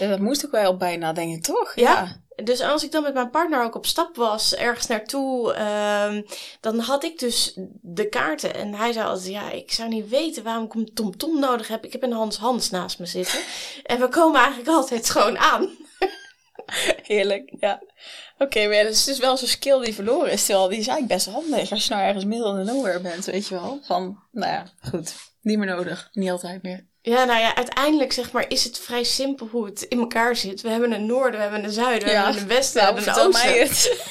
Eh, 0.00 0.08
Dat 0.08 0.18
moest 0.18 0.44
ik 0.44 0.50
wel 0.50 0.76
bijna, 0.76 1.12
denk 1.12 1.34
ik, 1.36 1.42
toch? 1.42 1.72
Ja. 1.74 2.21
Dus 2.44 2.60
als 2.60 2.84
ik 2.84 2.90
dan 2.92 3.02
met 3.02 3.14
mijn 3.14 3.30
partner 3.30 3.64
ook 3.64 3.74
op 3.74 3.86
stap 3.86 4.16
was, 4.16 4.54
ergens 4.54 4.86
naartoe, 4.86 5.52
ehm, 5.52 6.22
dan 6.60 6.78
had 6.78 7.04
ik 7.04 7.18
dus 7.18 7.52
de 7.80 8.08
kaarten. 8.08 8.54
En 8.54 8.74
hij 8.74 8.92
zei 8.92 9.06
altijd, 9.06 9.32
ja, 9.32 9.50
ik 9.50 9.72
zou 9.72 9.88
niet 9.88 10.08
weten 10.08 10.42
waarom 10.42 10.64
ik 10.64 10.74
een 10.74 10.94
TomTom 10.94 11.38
nodig 11.38 11.68
heb. 11.68 11.84
Ik 11.84 11.92
heb 11.92 12.02
een 12.02 12.12
Hans 12.12 12.36
Hans 12.36 12.70
naast 12.70 12.98
me 12.98 13.06
zitten. 13.06 13.40
en 13.82 14.00
we 14.00 14.08
komen 14.08 14.40
eigenlijk 14.40 14.68
altijd 14.68 15.10
gewoon 15.10 15.38
aan. 15.38 15.70
Heerlijk, 17.02 17.54
ja. 17.58 17.82
Oké, 18.38 18.66
maar 18.66 18.76
ja, 18.76 18.82
dus 18.82 18.98
het 18.98 19.08
is 19.08 19.18
wel 19.18 19.36
zo'n 19.36 19.48
skill 19.48 19.80
die 19.80 19.94
verloren 19.94 20.32
is. 20.32 20.46
Terwijl 20.46 20.68
die 20.68 20.78
is 20.78 20.86
eigenlijk 20.86 21.24
best 21.24 21.34
handig 21.34 21.70
als 21.70 21.86
je 21.86 21.94
nou 21.94 22.06
ergens 22.06 22.24
middel 22.24 22.56
in 22.56 22.64
de 22.64 22.72
nowhere 22.72 23.00
bent, 23.00 23.24
weet 23.24 23.48
je 23.48 23.54
wel. 23.54 23.80
Van, 23.82 24.18
nou 24.30 24.52
ja, 24.52 24.66
goed. 24.90 25.14
Niet 25.40 25.58
meer 25.58 25.66
nodig. 25.66 26.08
Niet 26.12 26.30
altijd 26.30 26.62
meer. 26.62 26.90
Ja, 27.02 27.24
nou 27.24 27.40
ja, 27.40 27.54
uiteindelijk 27.56 28.12
zeg 28.12 28.32
maar 28.32 28.44
is 28.48 28.64
het 28.64 28.78
vrij 28.78 29.04
simpel 29.04 29.48
hoe 29.50 29.64
het 29.64 29.82
in 29.82 29.98
elkaar 29.98 30.36
zit. 30.36 30.60
We 30.60 30.68
hebben 30.68 30.92
een 30.92 31.06
noorden, 31.06 31.32
we 31.36 31.42
hebben 31.42 31.64
een 31.64 31.70
zuiden, 31.72 32.08
we 32.08 32.14
Ja. 32.14 32.24
hebben 32.24 32.42
een 32.42 32.48
westen, 32.48 32.82
Nou, 32.82 32.94
we 32.94 33.00
hebben 33.02 33.24
een 33.24 33.30
mij 33.30 33.62
oosten. 33.62 33.90
het. 33.92 34.10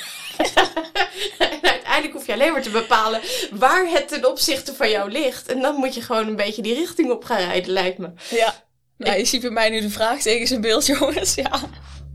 en 1.38 1.62
uiteindelijk 1.72 2.14
hoef 2.14 2.26
je 2.26 2.34
alleen 2.34 2.52
maar 2.52 2.62
te 2.62 2.70
bepalen 2.70 3.22
waar 3.52 3.88
het 3.90 4.08
ten 4.08 4.30
opzichte 4.30 4.74
van 4.76 4.90
jou 4.90 5.12
ligt. 5.12 5.48
En 5.48 5.62
dan 5.62 5.76
moet 5.76 5.96
je 5.96 6.02
gewoon 6.02 6.28
een 6.28 6.36
beetje 6.36 6.62
die 6.62 6.74
richting 6.74 7.12
op 7.12 7.24
gaan 7.24 7.38
rijden, 7.40 7.72
lijkt 7.74 7.98
me. 7.98 8.10
Ja. 8.30 8.64
Nou, 8.98 9.18
je 9.18 9.26
ziet 9.26 9.42
bij 9.42 9.50
mij 9.50 9.70
nu 9.70 9.82
de 9.82 9.90
vraagtekens 9.90 10.52
in 10.52 10.62
beeld, 10.62 10.86
jongens. 11.00 11.36
Ja. 11.36 11.62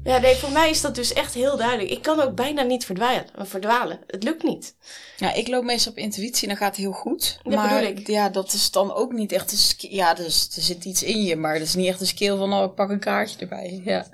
Ja, 0.07 0.19
nee, 0.19 0.35
voor 0.35 0.51
mij 0.51 0.71
is 0.71 0.81
dat 0.81 0.95
dus 0.95 1.13
echt 1.13 1.35
heel 1.35 1.57
duidelijk. 1.57 1.91
Ik 1.91 2.03
kan 2.03 2.21
ook 2.21 2.35
bijna 2.35 2.63
niet 2.63 2.85
verdwalen. 2.85 3.27
verdwalen. 3.39 3.99
Het 4.07 4.23
lukt 4.23 4.43
niet. 4.43 4.75
ja, 5.17 5.33
ik 5.33 5.49
loop 5.49 5.65
meestal 5.65 5.93
op 5.93 5.99
intuïtie 5.99 6.43
en 6.43 6.49
dan 6.49 6.57
gaat 6.57 6.77
het 6.77 6.85
heel 6.85 6.93
goed. 6.93 7.39
Dat 7.43 7.55
maar 7.55 7.69
bedoel 7.69 7.97
ik. 7.97 8.07
ja, 8.07 8.29
dat 8.29 8.53
is 8.53 8.71
dan 8.71 8.95
ook 8.95 9.13
niet 9.13 9.33
echt 9.33 9.53
een 9.53 9.59
skill. 9.59 9.91
Ja, 9.91 10.15
dus, 10.15 10.49
er 10.57 10.63
zit 10.63 10.85
iets 10.85 11.03
in 11.03 11.23
je, 11.23 11.37
maar 11.37 11.59
dat 11.59 11.67
is 11.67 11.75
niet 11.75 11.89
echt 11.89 12.01
een 12.01 12.07
skill 12.07 12.37
van, 12.37 12.53
oh, 12.53 12.65
ik 12.65 12.75
pak 12.75 12.91
een 12.91 13.01
kaartje 13.01 13.39
erbij. 13.39 13.81
Ja. 13.85 14.07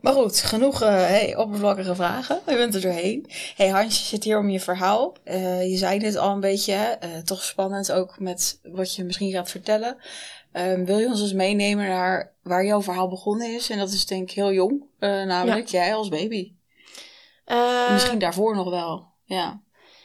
Maar 0.00 0.12
goed, 0.12 0.40
genoeg 0.40 0.78
hey, 0.78 1.36
oppervlakkige 1.36 1.94
vragen. 1.94 2.40
Je 2.46 2.56
bent 2.56 2.74
er 2.74 2.80
doorheen. 2.80 3.26
hey, 3.56 3.68
Hansje 3.68 4.04
zit 4.04 4.24
hier 4.24 4.38
om 4.38 4.48
je 4.48 4.60
verhaal. 4.60 5.14
Eh, 5.24 5.70
je 5.70 5.76
zei 5.76 6.04
het 6.04 6.16
al 6.16 6.32
een 6.32 6.40
beetje, 6.40 6.74
eh, 6.74 7.10
toch 7.24 7.42
spannend 7.42 7.92
ook 7.92 8.18
met 8.18 8.58
wat 8.62 8.94
je 8.94 9.04
misschien 9.04 9.30
gaat 9.30 9.50
vertellen. 9.50 9.96
Ehm, 10.56 10.84
wil 10.84 10.98
je 10.98 11.06
ons 11.06 11.20
eens 11.20 11.32
meenemen 11.32 11.86
naar 11.86 12.32
waar 12.42 12.64
jouw 12.64 12.82
verhaal 12.82 13.08
begonnen 13.08 13.54
is? 13.54 13.70
En 13.70 13.78
dat 13.78 13.90
is 13.90 14.06
denk 14.06 14.30
ik 14.30 14.36
heel 14.36 14.52
jong, 14.52 14.84
eh, 14.98 15.22
namelijk 15.22 15.66
jij 15.66 15.94
als 15.94 16.08
baby. 16.08 16.52
Eh, 17.44 17.92
Misschien 17.92 18.18
daarvoor 18.18 18.54
nog 18.56 18.70
wel, 18.70 19.08
ja. 19.24 19.60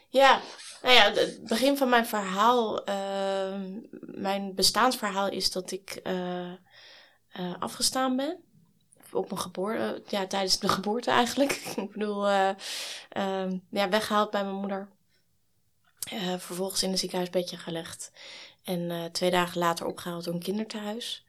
Ja, 0.08 0.40
nou 0.82 0.96
ja, 0.96 1.12
het 1.12 1.44
begin 1.44 1.78
van 1.78 1.90
mijn 1.90 2.06
verhaal, 2.06 2.84
ehm, 2.86 3.80
mijn 4.02 4.56
bestaansverhaal 4.56 5.30
is 5.30 5.52
dat 5.52 5.72
ik 5.72 6.00
eh, 6.04 6.52
eh, 7.32 7.54
afgestaan 7.60 8.16
ben. 8.16 8.38
Op 9.12 9.30
mijn 9.30 9.42
geboorte, 9.42 10.04
ja, 10.08 10.28
tijdens 10.28 10.60
de 10.60 10.70
geboorte 10.70 11.12
eigenlijk. 11.12 11.52
ik 11.76 11.92
bedoel, 11.92 12.28
ehm, 13.10 13.58
ja, 13.70 13.90
weggehaald 13.90 14.32
bij 14.32 14.44
mijn 14.44 14.56
moeder. 14.56 14.90
Eh, 16.10 16.34
vervolgens 16.38 16.84
in 16.84 16.92
een 16.92 16.98
ziekenhuisbedje 16.98 17.58
gelegd. 17.58 18.12
En 18.64 18.92
eh, 18.92 19.04
twee 19.06 19.32
dagen 19.32 19.60
later 19.60 19.86
opgehaald 19.86 20.24
door 20.24 20.34
een 20.34 20.40
kinderthuis. 20.40 21.26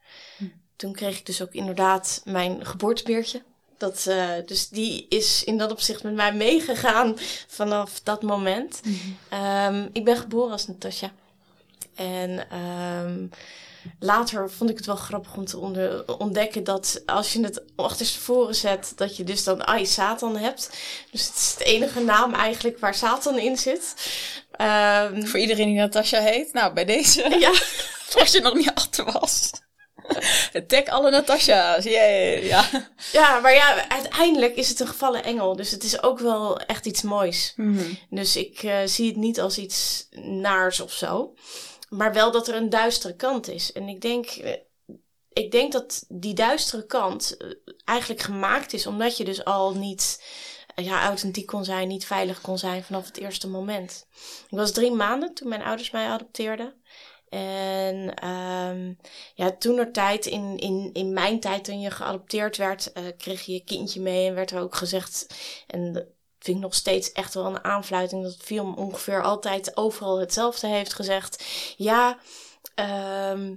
Toen 0.77 0.93
kreeg 0.93 1.19
ik 1.19 1.27
dus 1.27 1.43
ook 1.43 1.53
inderdaad 1.53 2.23
mijn 2.25 2.67
geboortebeertje. 2.67 3.43
Dat, 3.79 4.07
eh, 4.07 4.31
dus 4.47 4.69
die 4.69 5.07
is 5.09 5.45
in 5.45 5.59
dat 5.59 5.71
opzicht 5.71 6.03
met 6.03 6.15
mij 6.15 6.35
meegegaan 6.35 7.15
vanaf 7.47 8.01
dat 8.01 8.23
moment. 8.23 8.81
Ehm, 9.29 9.89
ik 9.93 10.05
ben 10.05 10.17
geboren 10.17 10.53
als 10.53 10.67
Natasja. 10.67 11.13
En 11.95 12.47
ehm, 12.51 13.27
later 13.99 14.51
vond 14.51 14.71
ik 14.71 14.77
het 14.77 14.87
wel 14.87 14.97
grappig 14.97 15.37
om 15.37 15.45
te 15.45 15.59
onder- 15.59 16.19
ontdekken 16.19 16.65
dat 16.65 17.03
als 17.07 17.33
je 17.33 17.43
het 17.45 17.63
achterstevoren 17.77 18.55
zet, 18.55 18.93
dat 18.97 19.17
je 19.17 19.25
dus 19.25 19.45
dan 19.45 19.67
Ai 19.67 19.87
Satan 19.87 20.37
hebt. 20.37 20.71
Dus 21.11 21.27
het 21.27 21.37
is 21.37 21.55
de 21.59 21.65
enige 21.65 22.01
naam 22.01 22.35
eigenlijk 22.35 22.79
waar 22.79 22.95
Satan 22.95 23.39
in 23.39 23.57
zit. 23.57 23.95
Ehm, 24.53 25.23
Voor 25.27 25.41
iedereen 25.41 25.67
die 25.67 25.77
Natasja 25.77 26.21
heet, 26.21 26.53
nou 26.53 26.73
bij 26.73 26.85
deze, 26.85 27.29
ja. 27.41 27.53
als 28.21 28.33
je 28.33 28.41
nog 28.41 28.55
niet 28.55 28.71
achter 28.75 29.13
was. 29.13 29.51
Tag 30.67 30.85
alle 30.87 31.11
Natasja's, 31.11 31.85
yay, 31.85 32.45
ja. 32.47 32.65
ja, 33.13 33.41
maar 33.41 33.55
ja, 33.55 33.89
uiteindelijk 33.89 34.57
is 34.57 34.69
het 34.69 34.81
een 34.81 34.87
gevallen 34.87 35.25
engel. 35.25 35.57
Dus 35.57 35.71
het 35.71 35.85
is 35.85 36.03
ook 36.03 36.19
wel 36.19 36.59
echt 36.59 36.87
iets 36.87 37.03
moois. 37.03 37.53
Mhm. 37.57 37.85
Dus 38.11 38.37
ik 38.37 38.63
eh, 38.63 38.77
zie 38.85 39.07
het 39.07 39.17
niet 39.17 39.41
als 39.41 39.59
iets 39.59 40.07
naars 40.21 40.81
of 40.81 40.93
zo. 40.93 41.35
Maar 41.93 42.13
wel 42.13 42.33
dat 42.33 42.49
er 42.49 42.55
een 42.55 42.71
duistere 42.71 43.17
kant 43.17 43.49
is. 43.49 43.73
En 43.73 43.89
ik 43.89 44.01
denk, 44.01 44.27
eh, 44.27 44.57
ik 45.29 45.51
denk 45.51 45.73
dat 45.73 46.05
die 46.09 46.35
duistere 46.35 46.87
kant 46.87 47.37
eh, 47.37 47.51
eigenlijk 47.85 48.21
gemaakt 48.21 48.73
is 48.73 48.87
omdat 48.87 49.17
je 49.17 49.25
dus 49.25 49.45
al 49.45 49.75
niet 49.75 50.25
eh, 50.75 50.85
ja, 50.85 51.07
authentiek 51.07 51.47
kon 51.47 51.65
zijn, 51.65 51.89
niet 51.89 52.07
veilig 52.07 52.41
kon 52.41 52.59
zijn 52.59 52.85
vanaf 52.85 53.07
het 53.07 53.17
eerste 53.17 53.49
moment. 53.49 54.07
Ik 54.49 54.59
was 54.59 54.73
drie 54.73 54.93
maanden 54.93 55.35
toen 55.35 55.49
mijn 55.49 55.63
ouders 55.63 55.91
mij 55.91 56.07
adopteerden. 56.07 56.75
En 57.29 58.15
ehm 58.15 58.95
ja, 59.35 59.57
toen 59.57 59.79
er 59.79 59.93
tijd, 59.93 60.27
in, 60.27 60.57
in, 60.59 60.91
in 60.93 61.13
mijn 61.13 61.41
tijd 61.41 61.65
toen 61.65 61.81
je 61.81 61.91
geadopteerd 61.91 62.57
werd, 62.57 62.93
kreeg 63.17 63.43
je 63.43 63.53
je 63.53 63.65
kindje 63.65 64.01
mee 64.01 64.29
en 64.29 64.35
werd 64.35 64.51
er 64.51 64.61
ook 64.61 64.75
gezegd. 64.75 65.27
En 65.67 66.15
vind 66.45 66.57
ik 66.57 66.63
nog 66.63 66.75
steeds 66.75 67.13
echt 67.13 67.35
wel 67.35 67.47
een 67.47 67.65
aanfluiting. 67.65 68.23
Dat 68.23 68.33
het 68.33 68.43
film 68.43 68.75
ongeveer 68.75 69.23
altijd 69.23 69.77
overal 69.77 70.21
hetzelfde 70.21 70.67
heeft 70.67 70.93
gezegd. 70.93 71.45
Ja, 71.77 72.19
ehm, 72.75 73.55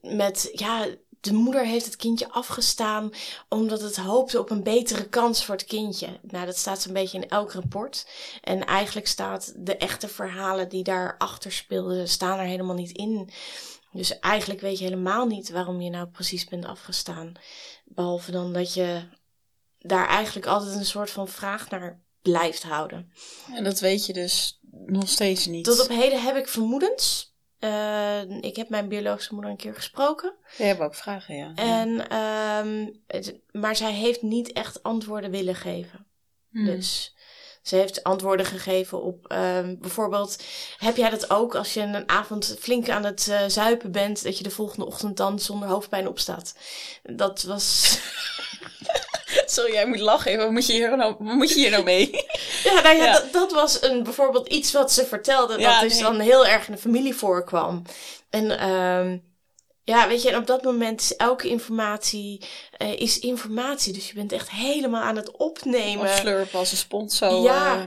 met 0.00 0.48
ja, 0.52 0.86
de 1.20 1.32
moeder 1.32 1.64
heeft 1.64 1.84
het 1.84 1.96
kindje 1.96 2.30
afgestaan 2.30 3.10
omdat 3.48 3.80
het 3.80 3.96
hoopte 3.96 4.38
op 4.38 4.50
een 4.50 4.62
betere 4.62 5.08
kans 5.08 5.44
voor 5.44 5.54
het 5.54 5.64
kindje. 5.64 6.20
Nou, 6.22 6.46
dat 6.46 6.56
staat 6.56 6.82
zo'n 6.82 6.92
beetje 6.92 7.18
in 7.18 7.28
elk 7.28 7.52
rapport. 7.52 8.06
En 8.42 8.64
eigenlijk 8.64 9.06
staat 9.06 9.52
de 9.56 9.76
echte 9.76 10.08
verhalen 10.08 10.68
die 10.68 10.82
daarachter 10.82 11.52
speelden, 11.52 12.08
staan 12.08 12.38
er 12.38 12.44
helemaal 12.44 12.74
niet 12.74 12.96
in. 12.96 13.30
Dus 13.92 14.18
eigenlijk 14.18 14.60
weet 14.60 14.78
je 14.78 14.84
helemaal 14.84 15.26
niet 15.26 15.50
waarom 15.50 15.80
je 15.80 15.90
nou 15.90 16.06
precies 16.06 16.44
bent 16.44 16.64
afgestaan. 16.64 17.32
Behalve 17.84 18.30
dan 18.30 18.52
dat 18.52 18.74
je 18.74 19.02
daar 19.78 20.06
eigenlijk 20.06 20.46
altijd 20.46 20.74
een 20.74 20.84
soort 20.84 21.10
van 21.10 21.28
vraag 21.28 21.70
naar 21.70 22.00
blijft 22.22 22.62
houden. 22.62 23.12
En 23.54 23.64
dat 23.64 23.80
weet 23.80 24.06
je 24.06 24.12
dus 24.12 24.60
nog 24.86 25.08
steeds 25.08 25.46
niet. 25.46 25.64
Tot 25.64 25.80
op 25.80 25.88
heden 25.88 26.22
heb 26.22 26.36
ik 26.36 26.48
vermoedens. 26.48 27.36
Uh, 27.60 28.20
ik 28.40 28.56
heb 28.56 28.68
mijn 28.68 28.88
biologische 28.88 29.32
moeder 29.32 29.50
een 29.50 29.56
keer 29.56 29.74
gesproken. 29.74 30.34
We 30.56 30.64
hebben 30.64 30.86
ook 30.86 30.94
vragen, 30.94 31.36
ja. 31.36 31.52
En, 31.54 32.16
um, 32.16 33.02
het, 33.06 33.40
maar 33.50 33.76
zij 33.76 33.92
heeft 33.92 34.22
niet 34.22 34.52
echt 34.52 34.82
antwoorden 34.82 35.30
willen 35.30 35.54
geven. 35.54 36.06
Hmm. 36.50 36.64
Dus 36.64 37.16
ze 37.62 37.76
heeft 37.76 38.04
antwoorden 38.04 38.46
gegeven 38.46 39.02
op 39.02 39.32
um, 39.32 39.78
bijvoorbeeld: 39.80 40.42
heb 40.76 40.96
jij 40.96 41.10
dat 41.10 41.30
ook 41.30 41.54
als 41.54 41.74
je 41.74 41.80
een 41.80 42.08
avond 42.08 42.56
flink 42.58 42.88
aan 42.88 43.04
het 43.04 43.26
uh, 43.30 43.40
zuipen 43.46 43.92
bent, 43.92 44.22
dat 44.22 44.38
je 44.38 44.44
de 44.44 44.50
volgende 44.50 44.86
ochtend 44.86 45.16
dan 45.16 45.38
zonder 45.38 45.68
hoofdpijn 45.68 46.08
opstaat? 46.08 46.54
Dat 47.02 47.42
was. 47.42 47.98
Sorry, 49.54 49.72
jij 49.72 49.86
moet 49.86 50.00
lachen. 50.00 50.36
Wat 50.36 50.50
moet 50.50 50.66
je 50.66 50.72
hier 50.72 50.96
nou, 50.96 51.14
moet 51.18 51.48
je 51.48 51.54
hier 51.54 51.70
nou 51.70 51.84
mee? 51.84 52.10
ja, 52.64 52.80
nou 52.80 52.96
ja, 52.96 53.12
Dat, 53.12 53.32
dat, 53.32 53.52
was 53.52 53.82
een, 53.82 54.02
bijvoorbeeld 54.02 54.48
iets 54.48 54.72
wat 54.72 54.92
ze 54.92 55.06
vertelde. 55.06 55.58
Dat 55.58 55.80
dus 55.80 55.98
dan 55.98 56.20
heel 56.20 56.46
erg 56.46 56.66
in 56.66 56.72
de 56.72 56.80
familie 56.80 57.14
voorkwam. 57.14 57.82
En 58.30 58.68
um, 58.68 59.28
ja, 59.84 60.08
weet 60.08 60.22
je, 60.22 60.30
en 60.30 60.36
op 60.36 60.46
dat 60.46 60.62
moment 60.62 61.00
is 61.00 61.16
elke 61.16 61.48
informatie 61.48 62.46
uh, 62.78 63.00
is 63.00 63.18
informatie. 63.18 63.92
Dus 63.92 64.08
je 64.08 64.14
bent 64.14 64.32
echt 64.32 64.50
helemaal 64.50 65.02
aan 65.02 65.16
het 65.16 65.36
opnemen. 65.36 66.04
Of 66.04 66.16
slurpen 66.16 66.58
als 66.58 66.70
een 66.70 66.76
sponsor. 66.76 67.42
Ja. 67.42 67.86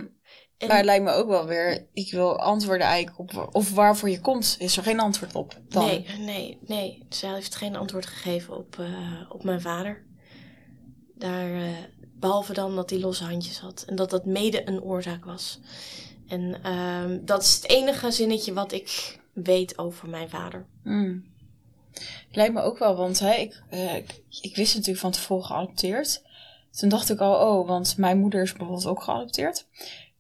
Uh, 0.62 0.68
maar 0.68 0.78
het 0.78 0.86
lijkt 0.86 1.04
me 1.04 1.12
ook 1.12 1.28
wel 1.28 1.46
weer, 1.46 1.88
ik 1.94 2.12
wil 2.12 2.40
antwoorden 2.40 2.88
eigenlijk 2.88 3.20
op, 3.20 3.56
of 3.56 3.74
waarvoor 3.74 4.10
je 4.10 4.22
komt, 4.22 4.56
is 4.60 4.78
er 4.78 4.84
geen 4.84 5.00
antwoord 5.00 5.36
op 5.36 5.58
dan? 5.68 5.86
Nee, 5.86 6.06
nee, 6.18 6.58
nee. 6.62 7.06
Zij 7.10 7.34
heeft 7.34 7.56
geen 7.56 7.76
antwoord 7.76 8.06
gegeven 8.06 8.58
op, 8.58 8.78
uh, 8.80 8.88
op 9.30 9.44
mijn 9.44 9.62
vader. 9.62 10.06
Daar, 11.22 11.50
uh, 11.50 11.70
behalve 12.14 12.54
dan 12.54 12.76
dat 12.76 12.90
hij 12.90 13.00
losse 13.00 13.24
handjes 13.24 13.60
had. 13.60 13.84
En 13.88 13.96
dat 13.96 14.10
dat 14.10 14.26
mede 14.26 14.68
een 14.68 14.82
oorzaak 14.82 15.26
was. 15.26 15.60
En 16.28 16.60
uh, 16.66 17.18
dat 17.22 17.42
is 17.42 17.56
het 17.56 17.70
enige 17.70 18.12
zinnetje 18.12 18.54
wat 18.54 18.72
ik 18.72 19.20
weet 19.34 19.78
over 19.78 20.10
mijn 20.10 20.30
vader. 20.30 20.66
Mm. 20.84 21.26
Lijkt 22.32 22.54
me 22.54 22.62
ook 22.62 22.78
wel, 22.78 22.96
want 22.96 23.20
hè, 23.20 23.34
ik, 23.34 23.64
uh, 23.74 23.96
ik, 23.96 24.22
ik, 24.42 24.56
wist 24.56 24.74
natuurlijk 24.74 25.02
van 25.02 25.12
tevoren 25.12 25.46
geadopteerd. 25.46 26.24
Toen 26.72 26.90
dacht 26.90 27.10
ik 27.10 27.20
al, 27.20 27.50
oh, 27.50 27.68
want 27.68 27.98
mijn 27.98 28.20
moeder 28.20 28.42
is 28.42 28.54
bijvoorbeeld 28.54 28.86
ook 28.86 29.04
geadopteerd. 29.04 29.68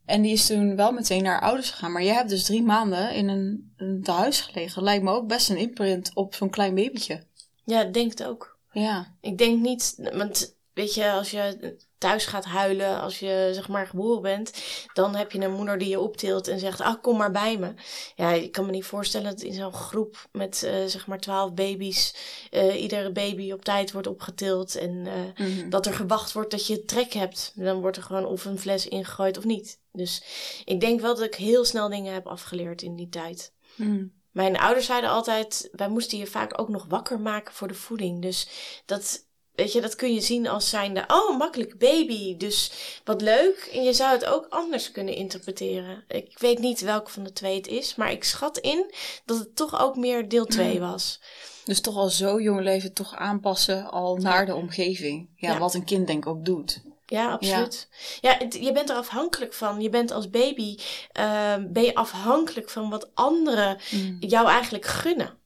En 0.06 0.22
die 0.22 0.32
is 0.32 0.46
toen 0.46 0.76
wel 0.76 0.92
meteen 0.92 1.24
naar 1.24 1.42
ouders 1.42 1.70
gegaan. 1.70 1.92
Maar 1.92 2.04
jij 2.04 2.14
hebt 2.14 2.30
dus 2.30 2.44
drie 2.44 2.64
maanden 2.64 3.14
in 3.14 3.30
een, 3.30 3.74
een 3.78 4.04
huis 4.06 4.42
gelegen. 4.42 4.84
Lijkt 4.84 5.04
me 5.04 5.12
ook 5.12 5.28
best 5.28 5.50
een 5.50 5.58
imprint 5.58 6.12
op 6.14 6.36
zo'n 6.36 6.50
klein 6.50 6.76
babytje. 6.76 7.24
Ja, 7.66 7.82
ik 7.82 7.94
denk 7.94 8.10
het 8.10 8.24
ook. 8.24 8.60
Ja. 8.72 9.16
Ik 9.22 9.38
denk 9.38 9.62
niet, 9.62 10.10
want 10.14 10.56
weet 10.74 10.94
je, 10.94 11.12
als 11.12 11.32
je 11.32 11.76
thuis 11.98 12.26
gaat 12.26 12.46
huilen 12.46 13.02
als 13.02 13.20
je 13.20 13.50
zeg 13.54 13.68
maar 13.68 13.88
geboren 13.88 14.22
bent, 14.22 14.54
dan 14.94 15.16
heb 15.16 15.32
je 15.32 15.40
een 15.40 15.54
moeder 15.54 15.78
die 15.78 15.90
je 15.90 16.00
optilt 16.00 16.48
en 16.48 16.60
zegt, 16.60 16.82
ah, 16.82 17.02
kom 17.02 17.18
maar 17.18 17.32
bij 17.32 17.58
me. 17.58 17.74
Ja, 18.16 18.32
ik 18.32 18.52
kan 18.52 18.66
me 18.66 18.72
niet 18.72 18.86
voorstellen 18.86 19.32
dat 19.32 19.42
in 19.42 19.54
zo'n 19.54 19.74
groep 19.74 20.28
met 20.32 20.64
uh, 20.66 20.86
zeg 20.86 21.08
maar 21.08 21.20
twaalf 21.20 21.54
baby's, 21.54 22.16
uh, 22.52 22.82
iedere 22.82 23.12
baby 23.12 23.52
op 23.52 23.64
tijd 23.64 23.92
wordt 23.92 24.08
opgetild 24.08 24.76
en 24.76 24.92
uh, 24.92 25.14
mm 25.14 25.60
-hmm. 25.60 25.70
dat 25.70 25.86
er 25.86 25.94
gewacht 25.94 26.32
wordt 26.32 26.52
dat 26.52 26.68
je 26.68 26.86
trek 26.86 27.14
hebt. 27.14 27.52
Dan 27.56 27.82
wordt 27.82 27.98
er 27.98 28.04
gewoon 28.04 28.26
of 28.26 28.46
een 28.46 28.60
fles 28.60 28.88
ingegooid 28.88 29.38
of 29.38 29.44
niet. 29.44 29.80
Dus 29.92 30.24
ik 30.66 30.80
denk 30.80 31.02
wel 31.02 31.16
dat 31.16 31.26
ik 31.26 31.36
heel 31.36 31.66
snel 31.66 31.90
dingen 31.90 32.14
heb 32.14 32.28
afgeleerd 32.28 32.82
in 32.82 32.96
die 32.96 33.10
tijd. 33.10 33.54
Mm. 33.76 34.20
Mijn 34.32 34.58
ouders 34.58 34.86
zeiden 34.86 35.10
altijd, 35.10 35.70
wij 35.72 35.90
moesten 35.90 36.18
je 36.18 36.28
vaak 36.28 36.60
ook 36.60 36.70
nog 36.70 36.86
wakker 36.88 37.20
maken 37.20 37.54
voor 37.54 37.68
de 37.68 37.74
voeding. 37.74 38.22
Dus 38.22 38.48
dat 38.86 39.30
Weet 39.62 39.72
je, 39.72 39.82
dat 39.82 39.96
kun 39.96 40.14
je 40.14 40.22
zien 40.22 40.48
als 40.48 40.70
zijnde, 40.70 41.04
oh, 41.08 41.38
makkelijk 41.38 41.78
baby, 41.78 42.38
dus 42.38 42.72
wat 43.04 43.22
leuk. 43.22 43.70
En 43.74 43.84
je 43.84 43.94
zou 43.94 44.12
het 44.12 44.26
ook 44.26 44.46
anders 44.50 44.92
kunnen 44.92 45.16
interpreteren. 45.16 46.04
Ik 46.08 46.40
weet 46.40 46.60
niet 46.60 46.82
welke 46.82 47.12
van 47.12 47.24
de 47.24 47.34
twee 47.34 47.56
het 47.56 47.68
is, 47.68 47.96
maar 47.96 48.12
ik 48.12 48.24
schat 48.24 48.58
in 48.58 48.94
dat 49.26 49.38
het 49.38 49.56
toch 49.56 49.80
ook 49.80 49.96
meer 49.96 50.30
deel 50.30 50.46
2 50.46 50.80
was. 50.80 51.22
Dus 51.66 51.82
toch 51.82 51.96
al 51.96 52.10
zo 52.10 52.42
jong 52.42 52.62
leven 52.62 52.94
toch 52.94 53.16
aanpassen 53.16 53.92
al 53.92 54.16
naar 54.16 54.46
de 54.46 54.56
omgeving. 54.56 55.30
Ja, 55.36 55.52
ja. 55.52 55.60
wat 55.60 55.74
een 55.74 55.86
kind 55.86 56.08
denk 56.08 56.26
ik 56.26 56.30
ook 56.30 56.46
doet. 56.46 56.82
Ja, 57.06 57.32
absoluut. 57.32 57.90
Ja, 58.22 58.38
ja 58.40 58.48
je 58.60 58.72
bent 58.72 58.90
er 58.90 58.96
afhankelijk 58.96 59.54
van. 59.54 59.82
Je 59.82 59.90
bent 59.90 60.12
als 60.12 60.30
baby 60.30 60.78
uh, 61.20 61.56
ben 61.68 61.84
je 61.84 61.96
afhankelijk 61.96 62.70
van 62.70 62.90
wat 62.90 63.10
anderen 63.14 63.78
mm. 63.92 64.18
jou 64.20 64.48
eigenlijk 64.48 64.86
gunnen. 64.86 65.38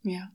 Ja. 0.00 0.32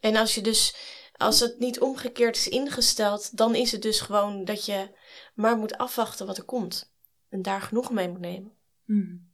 En 0.00 0.16
als 0.16 0.34
je 0.34 0.40
dus 0.40 0.74
als 1.18 1.40
het 1.40 1.58
niet 1.58 1.80
omgekeerd 1.80 2.36
is 2.36 2.48
ingesteld, 2.48 3.36
dan 3.36 3.54
is 3.54 3.72
het 3.72 3.82
dus 3.82 4.00
gewoon 4.00 4.44
dat 4.44 4.66
je 4.66 4.88
maar 5.34 5.56
moet 5.56 5.78
afwachten 5.78 6.26
wat 6.26 6.36
er 6.36 6.44
komt. 6.44 6.92
En 7.28 7.42
daar 7.42 7.60
genoeg 7.60 7.90
mee 7.90 8.08
moet 8.08 8.20
nemen. 8.20 8.52
Hmm. 8.84 9.26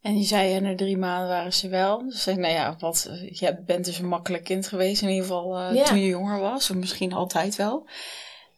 En 0.00 0.18
je 0.18 0.24
zei, 0.24 0.60
na 0.60 0.74
drie 0.74 0.96
maanden 0.96 1.28
waren 1.28 1.52
ze 1.52 1.68
wel. 1.68 2.08
Dus 2.08 2.22
zei, 2.22 2.36
nou 2.36 2.52
ja, 2.52 2.76
wat, 2.78 3.10
je 3.30 3.62
bent 3.66 3.84
dus 3.84 3.98
een 3.98 4.08
makkelijk 4.08 4.44
kind 4.44 4.68
geweest, 4.68 5.02
in 5.02 5.08
ieder 5.08 5.22
geval 5.22 5.60
uh, 5.60 5.74
ja. 5.74 5.84
toen 5.84 5.98
je 5.98 6.08
jonger 6.08 6.40
was, 6.40 6.70
of 6.70 6.76
misschien 6.76 7.12
altijd 7.12 7.56
wel. 7.56 7.88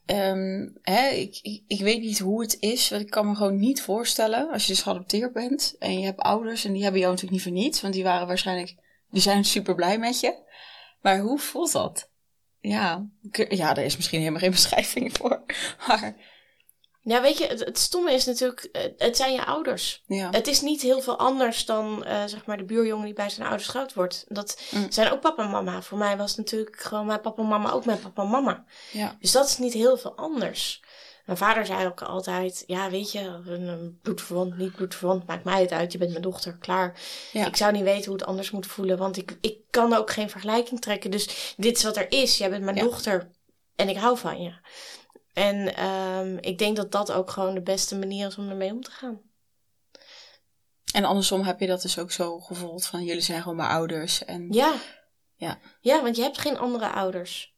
Um, 0.07 0.79
hè, 0.83 1.09
ik, 1.09 1.39
ik, 1.43 1.63
ik, 1.67 1.81
weet 1.81 2.01
niet 2.01 2.19
hoe 2.19 2.41
het 2.41 2.57
is, 2.61 2.91
want 2.91 3.03
ik 3.03 3.11
kan 3.11 3.29
me 3.29 3.35
gewoon 3.35 3.59
niet 3.59 3.83
voorstellen 3.83 4.51
als 4.51 4.67
je 4.67 4.73
dus 4.73 4.83
geadopteerd 4.83 5.33
bent 5.33 5.77
en 5.79 5.99
je 5.99 6.05
hebt 6.05 6.21
ouders 6.21 6.65
en 6.65 6.73
die 6.73 6.83
hebben 6.83 7.01
jou 7.01 7.13
natuurlijk 7.13 7.45
niet 7.45 7.55
voor 7.55 7.63
niets, 7.63 7.81
want 7.81 7.95
die 7.95 8.03
waren 8.03 8.27
waarschijnlijk, 8.27 8.75
die 9.11 9.23
zijn 9.23 9.45
super 9.45 9.75
blij 9.75 9.99
met 9.99 10.21
je. 10.21 10.35
Maar 11.03 11.19
hoe 11.19 11.39
voelt 11.39 11.73
dat? 11.73 12.08
Ja, 12.61 13.07
ja, 13.49 13.75
daar 13.75 13.85
is 13.85 13.97
misschien 13.97 14.19
helemaal 14.19 14.41
geen 14.41 14.51
beschrijving 14.61 15.13
voor. 15.17 15.43
Maar. 15.89 16.17
Ja, 17.09 17.23
weet 17.23 17.39
je, 17.39 17.47
het, 17.47 17.65
het, 17.65 17.79
stomme 17.79 18.13
is 18.13 18.25
natuurlijk, 18.25 18.69
het 18.97 19.17
zijn 19.17 19.33
je 19.33 19.45
ouders. 19.45 20.03
Ja. 20.07 20.31
Het 20.31 20.47
is 20.47 20.61
niet 20.61 20.83
heel 20.83 21.01
veel 21.01 21.19
anders 21.19 21.65
dan, 21.65 22.05
uh, 22.07 22.25
zeg 22.27 22.47
maar, 22.47 22.57
de 22.57 22.65
buurjongen 22.65 23.05
die 23.05 23.15
bij 23.15 23.29
zijn 23.31 23.47
ouders 23.47 23.69
groot 23.69 23.95
wordt. 23.95 24.25
Dat 24.29 24.61
mm. 24.71 24.87
zijn 24.91 25.11
ook 25.11 25.21
papa 25.21 25.43
en 25.43 25.51
mama. 25.51 25.83
Voor 25.83 25.99
mij 25.99 26.17
was 26.17 26.37
natuurlijk 26.37 26.81
gewoon 26.81 27.07
mijn 27.07 27.21
papa 27.21 27.43
en 27.43 27.49
mama 27.49 27.71
ook 27.71 27.85
mijn 27.85 28.01
papa 28.01 28.23
en 28.23 28.29
mama. 28.29 28.65
Ja. 28.93 29.17
Dus 29.21 29.33
dat 29.33 29.49
is 29.49 29.59
niet 29.59 29.73
heel 29.73 29.97
veel 29.97 30.17
anders. 30.17 30.83
Mijn 31.29 31.41
vader 31.41 31.67
zei 31.67 31.87
ook 31.87 32.03
altijd, 32.03 32.65
ja 32.67 32.91
weet 32.91 33.13
je, 33.13 33.21
een 33.47 33.99
bloedverwant, 34.03 34.57
niet 34.57 34.73
bloedverwant, 34.73 35.27
maakt 35.27 35.45
mij 35.45 35.61
het 35.61 35.73
uit, 35.73 35.93
je 35.93 35.99
bent 35.99 36.11
mijn 36.11 36.23
dochter, 36.23 36.57
klaar. 36.57 37.01
Ja. 37.33 37.47
Ik 37.47 37.57
zou 37.57 37.73
niet 37.73 37.83
weten 37.83 38.05
hoe 38.05 38.19
het 38.19 38.27
anders 38.27 38.51
moet 38.51 38.67
voelen, 38.67 38.99
want 38.99 39.17
ik, 39.17 39.39
ik 39.41 39.59
kan 39.71 39.95
ook 39.95 40.11
geen 40.11 40.31
vergelijking 40.31 40.81
trekken. 40.81 41.11
Dus 41.11 41.55
dit 41.57 41.77
is 41.77 41.83
wat 41.83 41.97
er 41.97 42.13
is, 42.13 42.39
jij 42.39 42.51
bent 42.51 42.65
mijn 42.65 42.77
ja. 42.77 42.83
dochter 42.83 43.31
en 43.77 43.89
ik 43.89 43.97
hou 43.97 44.19
van 44.19 44.43
je. 44.43 44.55
En 45.33 45.85
um, 45.85 46.39
ik 46.41 46.59
denk 46.59 46.77
dat 46.77 46.93
dat 46.93 47.13
ook 47.13 47.31
gewoon 47.31 47.55
de 47.55 47.63
beste 47.63 47.99
manier 47.99 48.27
is 48.27 48.37
om 48.37 48.49
ermee 48.49 48.73
om 48.73 48.83
te 48.83 48.91
gaan. 48.91 49.21
En 50.93 51.05
andersom 51.05 51.43
heb 51.43 51.61
je 51.61 51.67
dat 51.67 51.83
dus 51.83 51.99
ook 51.99 52.11
zo 52.11 52.39
gevoeld 52.39 52.87
van 52.87 53.05
jullie 53.05 53.23
zijn 53.23 53.43
gewoon 53.43 53.57
mijn 53.57 53.71
ouders. 53.71 54.25
En... 54.25 54.53
Ja. 54.53 54.75
ja. 55.35 55.59
Ja, 55.81 56.03
want 56.03 56.17
je 56.17 56.23
hebt 56.23 56.39
geen 56.39 56.59
andere 56.59 56.93
ouders. 56.93 57.55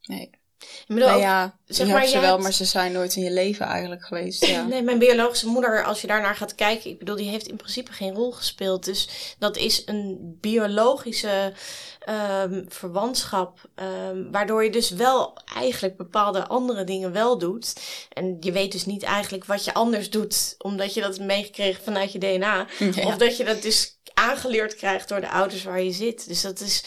Nee. 0.00 0.40
Nou 0.86 1.20
ja, 1.20 1.58
zeg 1.66 1.86
je 1.86 1.92
maar, 1.92 2.00
hebt 2.00 2.12
ze 2.12 2.20
wel, 2.20 2.38
maar 2.38 2.52
ze 2.52 2.64
zijn 2.64 2.92
nooit 2.92 3.16
in 3.16 3.22
je 3.22 3.30
leven 3.30 3.66
eigenlijk 3.66 4.04
geweest. 4.04 4.46
Ja. 4.46 4.62
Nee, 4.72 4.82
mijn 4.82 4.98
biologische 4.98 5.46
moeder, 5.46 5.84
als 5.84 6.00
je 6.00 6.06
daarnaar 6.06 6.36
gaat 6.36 6.54
kijken, 6.54 6.90
ik 6.90 6.98
bedoel, 6.98 7.16
die 7.16 7.28
heeft 7.28 7.48
in 7.48 7.56
principe 7.56 7.92
geen 7.92 8.14
rol 8.14 8.32
gespeeld. 8.32 8.84
Dus 8.84 9.08
dat 9.38 9.56
is 9.56 9.82
een 9.86 10.36
biologische 10.40 11.52
ehm 11.98 12.62
verwantschap, 12.68 13.68
ehm 13.74 14.30
waardoor 14.30 14.64
je 14.64 14.70
dus 14.70 14.90
wel 14.90 15.38
eigenlijk 15.54 15.96
bepaalde 15.96 16.46
andere 16.46 16.84
dingen 16.84 17.12
wel 17.12 17.38
doet. 17.38 17.72
En 18.12 18.36
je 18.40 18.52
weet 18.52 18.72
dus 18.72 18.86
niet 18.86 19.02
eigenlijk 19.02 19.44
wat 19.44 19.64
je 19.64 19.74
anders 19.74 20.10
doet, 20.10 20.54
omdat 20.58 20.94
je 20.94 21.00
dat 21.00 21.18
meegekregen 21.18 21.84
vanuit 21.84 22.12
je 22.12 22.18
DNA. 22.18 22.66
Ja. 22.78 23.06
Of 23.06 23.16
dat 23.16 23.36
je 23.36 23.44
dat 23.44 23.62
dus 23.62 23.98
aangeleerd 24.14 24.74
krijgt 24.74 25.08
door 25.08 25.20
de 25.20 25.30
ouders 25.30 25.62
waar 25.62 25.82
je 25.82 25.92
zit. 25.92 26.28
Dus 26.28 26.40
dat 26.40 26.60
is. 26.60 26.84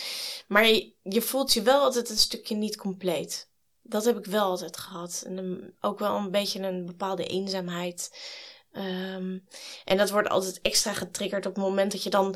Maar 0.47 0.67
je, 0.67 0.93
je 1.03 1.21
voelt 1.21 1.53
je 1.53 1.61
wel 1.61 1.81
altijd 1.81 2.09
een 2.09 2.17
stukje 2.17 2.55
niet 2.55 2.77
compleet. 2.77 3.49
Dat 3.87 4.05
heb 4.05 4.17
ik 4.17 4.25
wel 4.25 4.43
altijd 4.43 4.77
gehad. 4.77 5.23
En 5.25 5.37
een- 5.37 5.73
ook 5.81 5.99
wel 5.99 6.15
een 6.15 6.31
beetje 6.31 6.59
een 6.59 6.85
bepaalde 6.85 7.25
eenzaamheid. 7.25 8.09
Ehm, 8.71 9.37
en 9.85 9.97
dat 9.97 10.09
wordt 10.09 10.29
altijd 10.29 10.59
extra 10.61 10.93
getriggerd 10.93 11.45
op 11.45 11.55
het 11.55 11.63
moment 11.63 11.91
dat 11.91 12.03
je 12.03 12.09
dan 12.09 12.35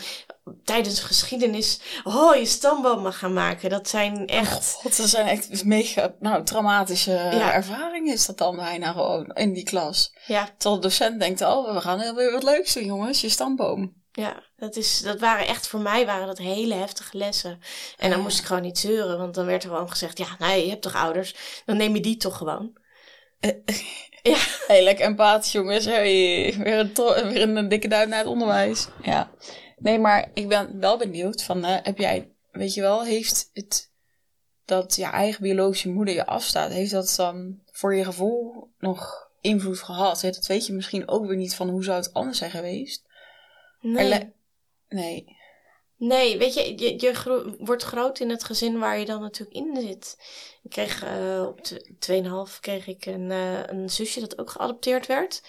tijdens 0.64 1.00
geschiedenis 1.00 1.80
oh, 2.04 2.36
je 2.36 2.46
stamboom 2.46 3.02
mag 3.02 3.18
gaan 3.18 3.34
maken. 3.34 3.70
Dat 3.70 3.90
zijn 3.90 4.28
echt... 4.28 4.56
Oh 4.58 4.62
God, 4.82 4.98
dat 4.98 5.10
zijn 5.10 5.28
echt 5.28 5.64
mega 5.66 6.16
nou, 6.20 6.44
traumatische 6.44 7.16
ervaringen 7.54 8.14
is 8.14 8.26
dat 8.26 8.38
dan 8.38 8.56
bijna 8.56 8.92
gewoon 8.92 9.26
in 9.34 9.54
die 9.54 9.64
klas. 9.64 10.16
Ja. 10.26 10.50
Terwijl 10.58 10.82
de 10.82 10.88
docent 10.88 11.20
denkt, 11.20 11.42
oh, 11.42 11.74
we 11.74 11.82
gaan 11.82 12.00
heel 12.00 12.16
weer 12.16 12.32
wat 12.32 12.44
leuks 12.44 12.74
doen 12.74 12.86
jongens, 12.86 13.22
je 13.22 13.30
stamboom. 13.30 13.99
Ja, 14.20 14.44
dat, 14.58 14.76
is, 14.76 15.02
dat 15.02 15.20
waren 15.20 15.48
echt 15.48 15.68
voor 15.68 15.80
mij 15.80 16.06
waren 16.06 16.28
dat 16.28 16.38
hele 16.38 16.74
heftige 16.74 17.18
lessen. 17.18 17.60
En 17.98 18.10
dan 18.10 18.20
moest 18.20 18.40
ik 18.40 18.46
gewoon 18.46 18.62
niet 18.62 18.78
zeuren, 18.78 19.18
want 19.18 19.36
dan 19.36 19.46
werd 19.46 19.64
er 19.64 19.70
gewoon 19.70 19.90
gezegd: 19.90 20.18
ja, 20.18 20.28
nee, 20.40 20.64
je 20.64 20.70
hebt 20.70 20.82
toch 20.82 20.96
ouders, 20.96 21.36
dan 21.66 21.78
neem 21.78 21.96
je 21.96 22.02
die 22.02 22.18
toch 22.18 22.38
gewoon. 22.38 22.78
Uh, 23.40 23.52
ja. 24.34 24.38
Hey, 24.68 24.84
lekker 24.84 25.06
empathisch, 25.06 25.52
jongens. 25.52 25.86
Hey, 25.86 26.56
weer, 26.58 26.80
een 26.80 27.32
weer 27.32 27.42
een 27.42 27.70
dikke 27.70 27.88
duim 27.88 28.10
naar 28.10 28.20
het 28.20 28.28
onderwijs. 28.28 28.88
Ja. 29.04 29.32
Nee, 29.78 30.00
maar 30.00 30.32
ik 30.34 30.48
ben 30.48 30.80
wel 30.80 30.98
benieuwd 30.98 31.44
van, 31.44 31.66
uh, 31.66 31.78
heb 31.84 31.98
jij, 31.98 32.32
weet 32.52 32.74
je 32.74 32.82
wel, 32.82 33.04
heeft 33.04 33.50
het 33.54 33.92
dat 34.66 34.96
je 34.96 35.06
eigen 35.06 35.42
biologische 35.42 35.90
moeder 35.90 36.14
je 36.14 36.26
afstaat, 36.26 36.72
heeft 36.72 36.92
dat 36.92 37.14
dan 37.18 37.60
voor 37.72 37.96
je 37.96 38.04
gevoel 38.04 38.70
nog 38.80 39.30
invloed 39.42 39.80
gehad? 39.80 40.22
Dat 40.22 40.48
weet 40.48 40.66
je 40.66 40.74
misschien 40.74 41.08
ook 41.08 41.26
weer 41.26 41.38
niet 41.38 41.56
van 41.56 41.70
hoe 41.70 41.84
zou 41.84 41.98
het 41.98 42.14
anders 42.14 42.38
zijn 42.38 42.52
geweest. 42.52 43.08
Nee. 43.80 44.34
nee. 44.90 45.38
Nee, 46.00 46.38
weet 46.38 46.54
je, 46.54 46.78
je, 46.78 47.02
je 47.02 47.56
wordt 47.60 47.84
groot 47.84 48.20
in 48.20 48.30
het 48.30 48.44
gezin 48.44 48.80
waar 48.80 49.00
je 49.00 49.06
dan 49.06 49.22
natuurlijk 49.22 49.58
in 49.58 49.82
zit. 49.82 50.18
Ik 50.64 50.70
kreeg 50.70 51.04
uh, 51.04 51.46
op 51.48 51.60
2,5 52.52 52.60
kreeg 52.60 52.88
ik 52.88 53.06
een, 53.06 53.30
uh, 53.30 53.66
een 53.66 53.90
zusje 53.90 54.20
dat 54.20 54.38
ook 54.38 54.50
geadopteerd 54.50 55.06
werd. 55.06 55.44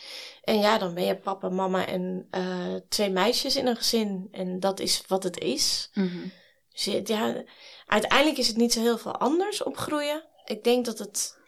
En 0.45 0.59
ja, 0.59 0.79
dan 0.79 0.95
ben 0.95 1.05
je 1.05 1.17
papa, 1.17 1.49
mama 1.49 1.87
en 1.87 2.29
uh, 2.31 2.75
twee 2.89 3.11
meisjes 3.11 3.57
in 3.57 3.67
een 3.67 3.77
gezin. 3.77 4.29
En 4.33 4.61
dat 4.61 4.81
is 4.81 5.03
wat 5.07 5.23
het 5.23 5.39
is. 5.39 5.91
Mm 5.95 6.09
-hmm. 6.09 6.33
Dus 6.73 6.85
ja, 7.09 7.45
uiteindelijk 7.87 8.39
is 8.39 8.49
het 8.49 8.57
niet 8.57 8.73
zo 8.73 8.81
heel 8.81 8.99
veel 8.99 9.17
anders 9.17 9.63
opgroeien. 9.63 10.25
Ik 10.45 10.65
denk 10.65 10.85
dat 10.85 10.99
het 10.99 11.39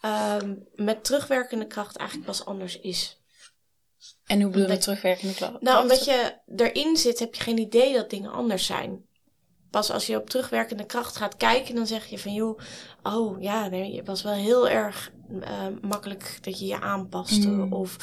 ehm, 0.00 0.54
met 0.74 1.04
terugwerkende 1.04 1.66
kracht 1.66 1.96
eigenlijk 1.96 2.28
pas 2.28 2.44
anders 2.44 2.80
is. 2.80 3.17
En 4.28 4.42
hoe 4.42 4.50
bedoel 4.50 4.70
je 4.70 4.78
terugwerkende 4.78 5.34
kracht? 5.34 5.60
Nou, 5.60 5.82
omdat 5.82 6.04
je 6.04 6.32
erin 6.56 6.96
zit, 6.96 7.18
heb 7.18 7.34
je 7.34 7.42
geen 7.42 7.58
idee 7.58 7.94
dat 7.94 8.10
dingen 8.10 8.32
anders 8.32 8.66
zijn. 8.66 9.04
Pas 9.70 9.90
als 9.90 10.06
je 10.06 10.16
op 10.16 10.30
terugwerkende 10.30 10.84
kracht 10.86 11.16
gaat 11.16 11.36
kijken, 11.36 11.74
dan 11.74 11.86
zeg 11.86 12.06
je 12.06 12.18
van 12.18 12.32
joh, 12.32 12.58
oh 13.02 13.40
ja, 13.40 13.68
nee, 13.68 13.96
het 13.96 14.06
was 14.06 14.22
wel 14.22 14.32
heel 14.32 14.68
erg 14.68 15.12
uh, 15.30 15.42
makkelijk 15.82 16.38
dat 16.40 16.58
je 16.58 16.66
je 16.66 16.80
aanpaste. 16.80 17.48
Mm. 17.48 17.72
Of 17.72 17.96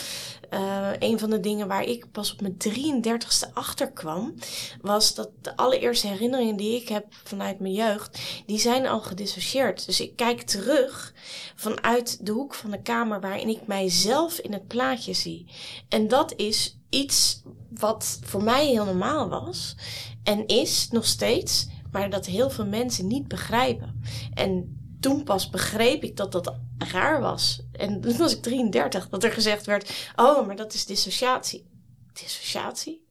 uh, 0.54 0.90
een 1.00 1.20
van 1.20 1.30
de 1.30 1.40
dingen 1.40 1.68
waar 1.68 1.84
ik 1.84 2.12
pas 2.12 2.34
op 2.34 2.42
mijn 2.42 2.58
33ste 2.58 3.54
achter 3.54 3.92
kwam, 3.92 4.34
was 4.82 5.16
dat 5.16 5.30
de 5.42 5.56
allereerste 5.56 6.08
herinneringen 6.08 6.56
die 6.56 6.82
ik 6.82 6.88
heb 6.88 7.06
vanuit 7.24 7.60
mijn 7.60 7.74
jeugd, 7.74 8.20
die 8.46 8.60
zijn 8.60 8.88
al 8.88 9.02
gedissocieerd. 9.02 9.86
Dus 9.86 10.02
ik 10.02 10.16
kijk 10.16 10.42
terug 10.42 11.14
vanuit 11.56 12.26
de 12.26 12.32
hoek 12.32 12.54
van 12.54 12.72
de 12.72 12.82
kamer 12.82 13.22
waarin 13.22 13.50
ik 13.50 13.68
mijzelf 13.68 14.40
in 14.40 14.54
het 14.54 14.68
plaatje 14.68 15.14
zie. 15.14 15.46
En 15.90 16.08
dat 16.08 16.34
is 16.36 16.75
iets 16.90 17.42
wat 17.70 18.20
voor 18.24 18.44
mij 18.44 18.68
heel 18.68 18.86
normaal 18.86 19.30
was 19.30 19.76
en 20.24 20.48
is 20.48 20.88
nog 20.92 21.06
steeds, 21.06 21.68
maar 21.92 22.10
dat 22.10 22.26
heel 22.26 22.50
veel 22.50 22.66
mensen 22.66 23.08
niet 23.08 23.28
begrijpen. 23.28 24.02
En 24.34 24.80
toen 25.00 25.24
pas 25.24 25.50
begreep 25.50 26.04
ik 26.04 26.18
dat 26.18 26.32
dat 26.32 26.56
raar 26.78 27.22
was. 27.22 27.62
En 27.72 28.02
toen 28.02 28.18
was 28.18 28.36
ik 28.36 28.42
33, 28.42 29.10
dat 29.10 29.24
er 29.24 29.32
gezegd 29.32 29.66
werd: 29.66 30.10
Oh, 30.16 30.48
maar 30.48 30.56
dat 30.56 30.74
is 30.74 30.86
dissociatie. 30.86 31.66
Dissociatie? 32.14 33.04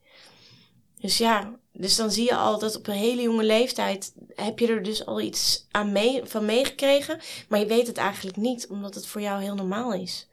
Dus 0.99 1.19
ja, 1.19 1.59
dus 1.73 1.97
dan 1.97 2.11
zie 2.11 2.25
je 2.25 2.37
al 2.37 2.59
dat 2.59 2.77
op 2.77 2.87
een 2.87 2.95
hele 2.95 3.23
jonge 3.23 3.45
leeftijd 3.45 4.13
heb 4.35 4.59
je 4.59 4.67
er 4.67 4.83
dus 4.83 5.07
al 5.07 5.21
iets 5.21 5.67
aan 5.71 5.93
mee, 5.93 6.21
van 6.25 6.45
meegekregen. 6.45 7.21
Maar 7.49 7.59
je 7.59 7.67
weet 7.67 7.87
het 7.87 7.97
eigenlijk 7.97 8.37
niet, 8.37 8.67
omdat 8.69 8.95
het 8.95 9.07
voor 9.07 9.21
jou 9.21 9.43
heel 9.43 9.55
normaal 9.55 9.93
is. 9.93 10.29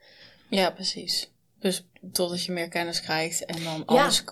Ja, 0.48 0.70
precies. 0.70 1.31
Dus 1.62 1.86
totdat 2.12 2.44
je 2.44 2.52
meer 2.52 2.68
kennis 2.68 3.00
krijgt 3.00 3.44
en 3.44 3.64
dan 3.64 3.86
alles 3.86 4.24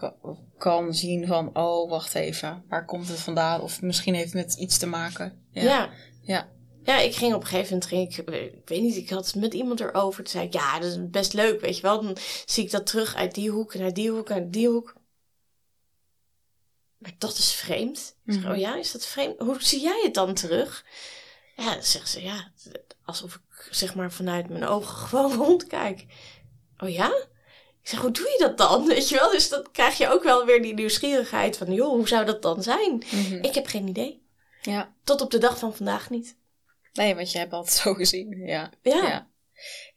kan 0.59 0.95
zien 0.95 1.27
van, 1.27 1.57
oh, 1.57 1.91
wacht 1.91 2.15
even, 2.15 2.65
waar 2.69 2.85
komt 2.85 3.09
het 3.09 3.21
vandaan? 3.21 3.61
Of 3.61 3.83
misschien 3.83 4.15
heeft 4.15 4.33
het 4.33 4.45
met 4.45 4.55
iets 4.55 4.79
te 4.79 4.87
maken. 4.87 5.47
Ja. 5.51 5.63
Ja, 5.63 5.91
ja. 6.23 6.49
ja 6.83 6.99
ik 6.99 7.15
ging 7.15 7.35
op 7.35 7.41
een 7.41 7.47
gegeven 7.47 7.73
moment, 7.73 7.87
ging 7.87 8.13
ik, 8.13 8.43
ik 8.55 8.69
weet 8.69 8.83
niet, 8.83 8.97
ik 8.97 9.11
had 9.11 9.27
het 9.27 9.35
met 9.35 9.55
iemand 9.55 9.81
erover. 9.81 10.25
Toen 10.25 10.33
zei 10.33 10.47
ik, 10.47 10.53
ja, 10.53 10.79
dat 10.79 10.91
is 10.91 11.11
best 11.11 11.33
leuk, 11.33 11.61
weet 11.61 11.77
je 11.77 11.83
wel. 11.83 12.03
Dan 12.03 12.17
zie 12.47 12.65
ik 12.65 12.71
dat 12.71 12.87
terug 12.87 13.15
uit 13.15 13.35
die 13.35 13.51
hoek 13.51 13.75
naar 13.75 13.95
die 13.95 14.11
hoek 14.11 14.29
naar 14.29 14.51
die 14.51 14.69
hoek. 14.69 14.95
Maar 16.99 17.15
dat 17.19 17.39
is 17.39 17.53
vreemd. 17.53 18.17
Zeg, 18.27 18.43
mhm. 18.43 18.51
oh 18.51 18.59
ja, 18.59 18.77
is 18.77 18.93
dat 18.93 19.07
vreemd? 19.07 19.39
Hoe 19.39 19.63
zie 19.63 19.81
jij 19.81 20.01
het 20.03 20.15
dan 20.15 20.35
terug? 20.35 20.85
Ja, 21.57 21.73
dan 21.75 21.83
zegt 21.83 22.09
ze, 22.09 22.23
ja, 22.23 22.53
alsof 23.05 23.35
ik 23.35 23.69
zeg 23.71 23.95
maar 23.95 24.13
vanuit 24.13 24.49
mijn 24.49 24.67
ogen 24.67 24.97
gewoon 25.07 25.33
rondkijk. 25.33 26.07
Oh 26.83 26.89
ja? 26.89 27.29
Ik 27.83 27.89
zeg, 27.89 28.01
hoe 28.01 28.11
doe 28.11 28.25
je 28.25 28.37
dat 28.39 28.59
dan? 28.59 28.87
Weet 28.95 29.09
je 29.09 29.15
wel? 29.15 29.31
Dus 29.31 29.49
dan 29.49 29.67
krijg 29.73 29.99
je 29.99 30.09
ook 30.09 30.23
wel 30.23 30.45
weer 30.45 30.63
die 30.63 30.75
nieuwsgierigheid 30.75 31.57
van, 31.57 31.73
joh, 31.73 31.89
hoe 31.89 32.09
zou 32.09 32.25
dat 32.25 32.43
dan 32.43 32.63
zijn? 32.63 33.03
Mhm. 33.11 33.45
Ik 33.45 33.55
heb 33.55 33.67
geen 33.67 33.89
idee. 33.89 34.23
Ja. 34.63 34.95
Tot 35.05 35.21
op 35.21 35.31
de 35.31 35.39
dag 35.39 35.59
van 35.59 35.75
vandaag 35.75 36.11
niet. 36.11 36.37
Nee, 36.93 37.15
want 37.15 37.33
je 37.33 37.39
hebt 37.39 37.53
altijd 37.53 37.77
zo 37.77 37.95
gezien. 37.95 38.47
Ja. 38.47 38.71
Ja. 38.83 39.07
ja. 39.07 39.29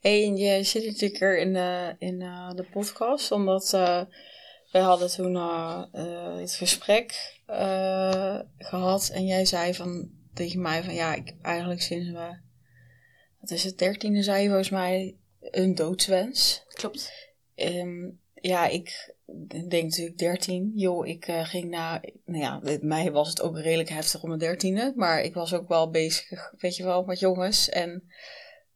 Hey, 0.00 0.24
en 0.24 0.36
je 0.36 0.62
zit 0.62 0.84
natuurlijk 0.84 1.20
er 1.20 1.38
in 1.38 1.52
de, 1.52 1.94
in 1.98 2.20
uh, 2.20 2.50
de 2.50 2.64
podcast, 2.72 3.32
omdat 3.32 3.72
uh, 3.74 4.00
wij 4.72 4.82
hadden 4.82 5.10
toen 5.10 5.34
uh, 5.34 5.82
het 6.38 6.54
gesprek 6.54 7.40
gehad 8.58 9.08
en 9.12 9.26
jij 9.26 9.44
zei 9.44 9.74
van 9.74 10.10
tegen 10.34 10.60
mij 10.60 10.82
van 10.82 10.94
ja, 10.94 11.14
ik 11.14 11.34
eigenlijk 11.42 11.82
sinds 11.82 12.10
we, 12.10 12.36
wat 13.40 13.50
is 13.50 13.64
het, 13.64 13.78
dertiende 13.78 14.22
zei 14.22 14.42
je 14.42 14.48
volgens 14.48 14.70
mij, 14.70 15.16
een 15.56 15.74
doodswens. 15.74 16.64
Klopt. 16.68 17.12
Um, 17.56 18.20
ja, 18.34 18.66
ik 18.66 19.14
denk 19.68 19.82
natuurlijk 19.82 20.18
13. 20.18 20.72
Joh, 20.74 21.06
ik 21.06 21.28
uh, 21.28 21.44
ging 21.44 21.70
naar. 21.70 22.08
Nou 22.24 22.42
ja, 22.42 22.78
mij 22.80 23.12
was 23.12 23.28
het 23.28 23.42
ook 23.42 23.58
redelijk 23.58 23.88
heftig 23.88 24.22
om 24.22 24.28
mijn 24.28 24.40
dertiende. 24.40 24.92
Maar 24.96 25.20
ik 25.20 25.34
was 25.34 25.54
ook 25.54 25.68
wel 25.68 25.90
bezig, 25.90 26.52
weet 26.58 26.76
je 26.76 26.84
wel, 26.84 27.04
met 27.04 27.18
jongens. 27.18 27.68
En 27.68 28.10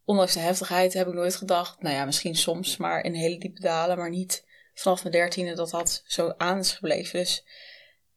ondanks 0.05 0.33
de 0.33 0.41
heftigheid 0.41 0.93
heb 0.93 1.07
ik 1.07 1.15
nooit 1.15 1.37
gedacht. 1.37 1.83
Nou 1.83 1.95
ja, 1.95 2.05
misschien 2.05 2.37
soms, 2.37 2.77
maar 2.77 3.05
in 3.05 3.15
hele 3.15 3.39
diepe 3.39 3.61
dalen. 3.61 3.97
Maar 3.97 4.11
niet 4.11 4.47
vanaf 4.75 5.03
mijn 5.03 5.15
dertiende 5.15 5.55
dat 5.55 5.71
dat 5.71 6.03
zo 6.07 6.35
aan 6.37 6.59
is 6.59 6.73
gebleven. 6.73 7.19
Dus 7.19 7.45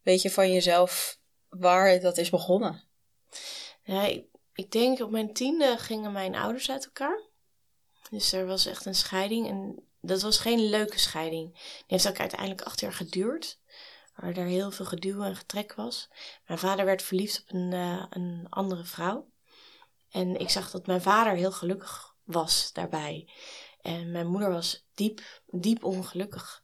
weet 0.02 0.22
je 0.22 0.32
van 0.32 0.52
jezelf 0.52 1.20
waar 1.50 2.00
dat 2.00 2.18
is 2.18 2.30
begonnen? 2.30 2.84
Ja, 3.84 4.06
ik, 4.06 4.26
ik 4.54 4.72
denk 4.72 5.00
op 5.00 5.12
mijn 5.12 5.34
tiende 5.34 5.76
gingen 5.78 6.12
mijn 6.12 6.36
ouders 6.36 6.72
uit 6.72 6.86
elkaar. 6.86 7.30
Dus 8.12 8.34
er 8.34 8.46
was 8.46 8.66
echt 8.66 8.86
een 8.86 8.96
scheiding. 8.96 9.48
En 9.48 9.84
dat 10.02 10.22
was 10.22 10.38
geen 10.38 10.70
leuke 10.70 11.00
scheiding. 11.00 11.54
Die 11.54 11.84
heeft 11.88 12.08
ook 12.08 12.20
uiteindelijk 12.20 12.62
acht 12.62 12.80
jaar 12.80 12.94
geduurd. 12.94 13.60
Waar 14.16 14.38
er 14.38 14.46
heel 14.46 14.72
veel 14.72 14.86
geduw 14.86 15.22
en 15.22 15.36
getrek 15.36 15.74
was. 15.74 16.10
Mijn 16.48 16.60
vader 16.60 16.86
werd 16.86 17.02
verliefd 17.02 17.42
op 17.42 17.56
een, 17.56 17.72
uh, 17.72 18.06
een 18.10 18.48
andere 18.50 18.84
vrouw. 18.84 19.30
En 20.10 20.40
ik 20.40 20.50
zag 20.50 20.72
dat 20.72 20.88
mijn 20.88 21.02
vader 21.02 21.34
heel 21.34 21.52
gelukkig 21.52 22.16
was 22.24 22.70
daarbij. 22.74 23.30
En 23.82 24.12
mijn 24.12 24.28
moeder 24.28 24.52
was 24.52 24.86
diep, 24.94 25.42
diep 25.48 25.84
ongelukkig. 25.84 26.64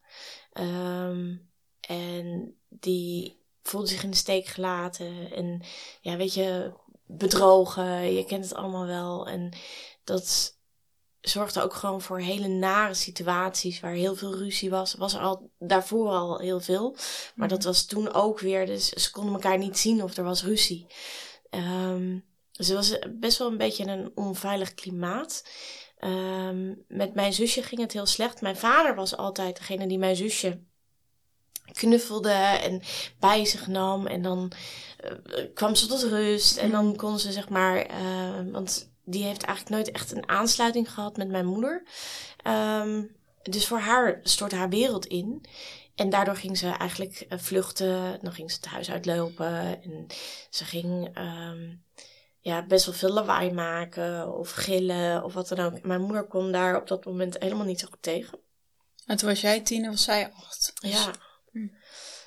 Um, 0.53 1.51
en 1.79 2.57
die 2.69 3.41
voelde 3.61 3.87
zich 3.87 4.03
in 4.03 4.09
de 4.09 4.17
steek 4.17 4.45
gelaten. 4.45 5.31
En 5.31 5.61
ja, 6.01 6.15
weet 6.15 6.33
je, 6.33 6.73
bedrogen. 7.05 8.13
Je 8.13 8.25
kent 8.25 8.43
het 8.43 8.53
allemaal 8.53 8.85
wel. 8.85 9.27
En 9.27 9.53
dat 10.03 10.56
zorgde 11.21 11.61
ook 11.61 11.73
gewoon 11.73 12.01
voor 12.01 12.19
hele 12.19 12.47
nare 12.47 12.93
situaties 12.93 13.79
waar 13.79 13.91
heel 13.91 14.15
veel 14.15 14.37
ruzie 14.37 14.69
was. 14.69 14.93
Was 14.93 15.13
er 15.13 15.19
al 15.19 15.51
daarvoor 15.59 16.09
al 16.09 16.39
heel 16.39 16.59
veel. 16.59 16.95
Maar 17.35 17.47
dat 17.47 17.57
mhm. 17.57 17.67
was 17.67 17.85
toen 17.85 18.13
ook 18.13 18.39
weer. 18.39 18.65
Dus 18.65 18.89
ze 18.89 19.11
konden 19.11 19.33
elkaar 19.33 19.57
niet 19.57 19.77
zien 19.77 20.03
of 20.03 20.17
er 20.17 20.23
was 20.23 20.43
ruzie. 20.43 20.87
Um, 21.49 22.25
dus 22.51 22.67
het 22.67 22.75
was 22.75 22.99
best 23.09 23.37
wel 23.37 23.47
een 23.47 23.57
beetje 23.57 23.87
een 23.87 24.11
onveilig 24.15 24.73
klimaat. 24.73 25.45
Um, 25.99 26.83
met 26.87 27.13
mijn 27.13 27.33
zusje 27.33 27.63
ging 27.63 27.81
het 27.81 27.93
heel 27.93 28.05
slecht. 28.05 28.41
Mijn 28.41 28.57
vader 28.57 28.95
was 28.95 29.17
altijd 29.17 29.57
degene 29.57 29.87
die 29.87 29.97
mijn 29.97 30.15
zusje 30.15 30.59
knuffelde 31.71 32.31
en 32.31 32.81
bij 33.19 33.45
zich 33.45 33.67
nam. 33.67 34.07
En 34.07 34.21
dan 34.21 34.51
uh, 35.05 35.43
kwam 35.53 35.75
ze 35.75 35.87
tot 35.87 36.03
rust. 36.03 36.57
En 36.57 36.71
dan 36.71 36.85
mhm. 36.87 36.95
kon 36.95 37.19
ze 37.19 37.31
zeg 37.31 37.49
maar. 37.49 37.91
Uh, 37.91 38.51
want 38.51 38.95
die 39.09 39.23
heeft 39.23 39.43
eigenlijk 39.43 39.75
nooit 39.75 39.95
echt 39.95 40.11
een 40.11 40.29
aansluiting 40.29 40.93
gehad 40.93 41.17
met 41.17 41.27
mijn 41.27 41.45
moeder. 41.45 41.83
Um, 42.47 43.15
dus 43.41 43.67
voor 43.67 43.79
haar 43.79 44.19
stortte 44.23 44.55
haar 44.55 44.69
wereld 44.69 45.05
in. 45.05 45.45
En 45.95 46.09
daardoor 46.09 46.35
ging 46.35 46.57
ze 46.57 46.67
eigenlijk 46.69 47.25
uh, 47.29 47.39
vluchten. 47.39 48.19
Dan 48.21 48.33
ging 48.33 48.51
ze 48.51 48.57
het 48.57 48.65
huis 48.65 48.91
uitlopen. 48.91 49.83
En 49.83 50.07
ze 50.49 50.65
ging 50.65 51.17
um, 51.17 51.83
ja, 52.39 52.65
best 52.65 52.85
wel 52.85 52.95
veel 52.95 53.13
lawaai 53.13 53.51
maken. 53.51 54.33
Of 54.37 54.51
gillen. 54.51 55.23
Of 55.23 55.33
wat 55.33 55.47
dan 55.47 55.59
ook. 55.59 55.81
Mijn 55.81 56.01
moeder 56.01 56.27
kon 56.27 56.51
daar 56.51 56.81
op 56.81 56.87
dat 56.87 57.05
moment 57.05 57.37
helemaal 57.39 57.65
niet 57.65 57.79
zo 57.79 57.87
goed 57.87 58.01
tegen. 58.01 58.39
En 59.05 59.17
toen 59.17 59.29
was 59.29 59.41
jij 59.41 59.61
tien 59.61 59.83
en 59.83 59.89
was 59.89 60.03
zij 60.03 60.31
acht. 60.33 60.73
Dus- 60.81 60.91
Ja. 60.91 61.11
Hm. 61.51 61.67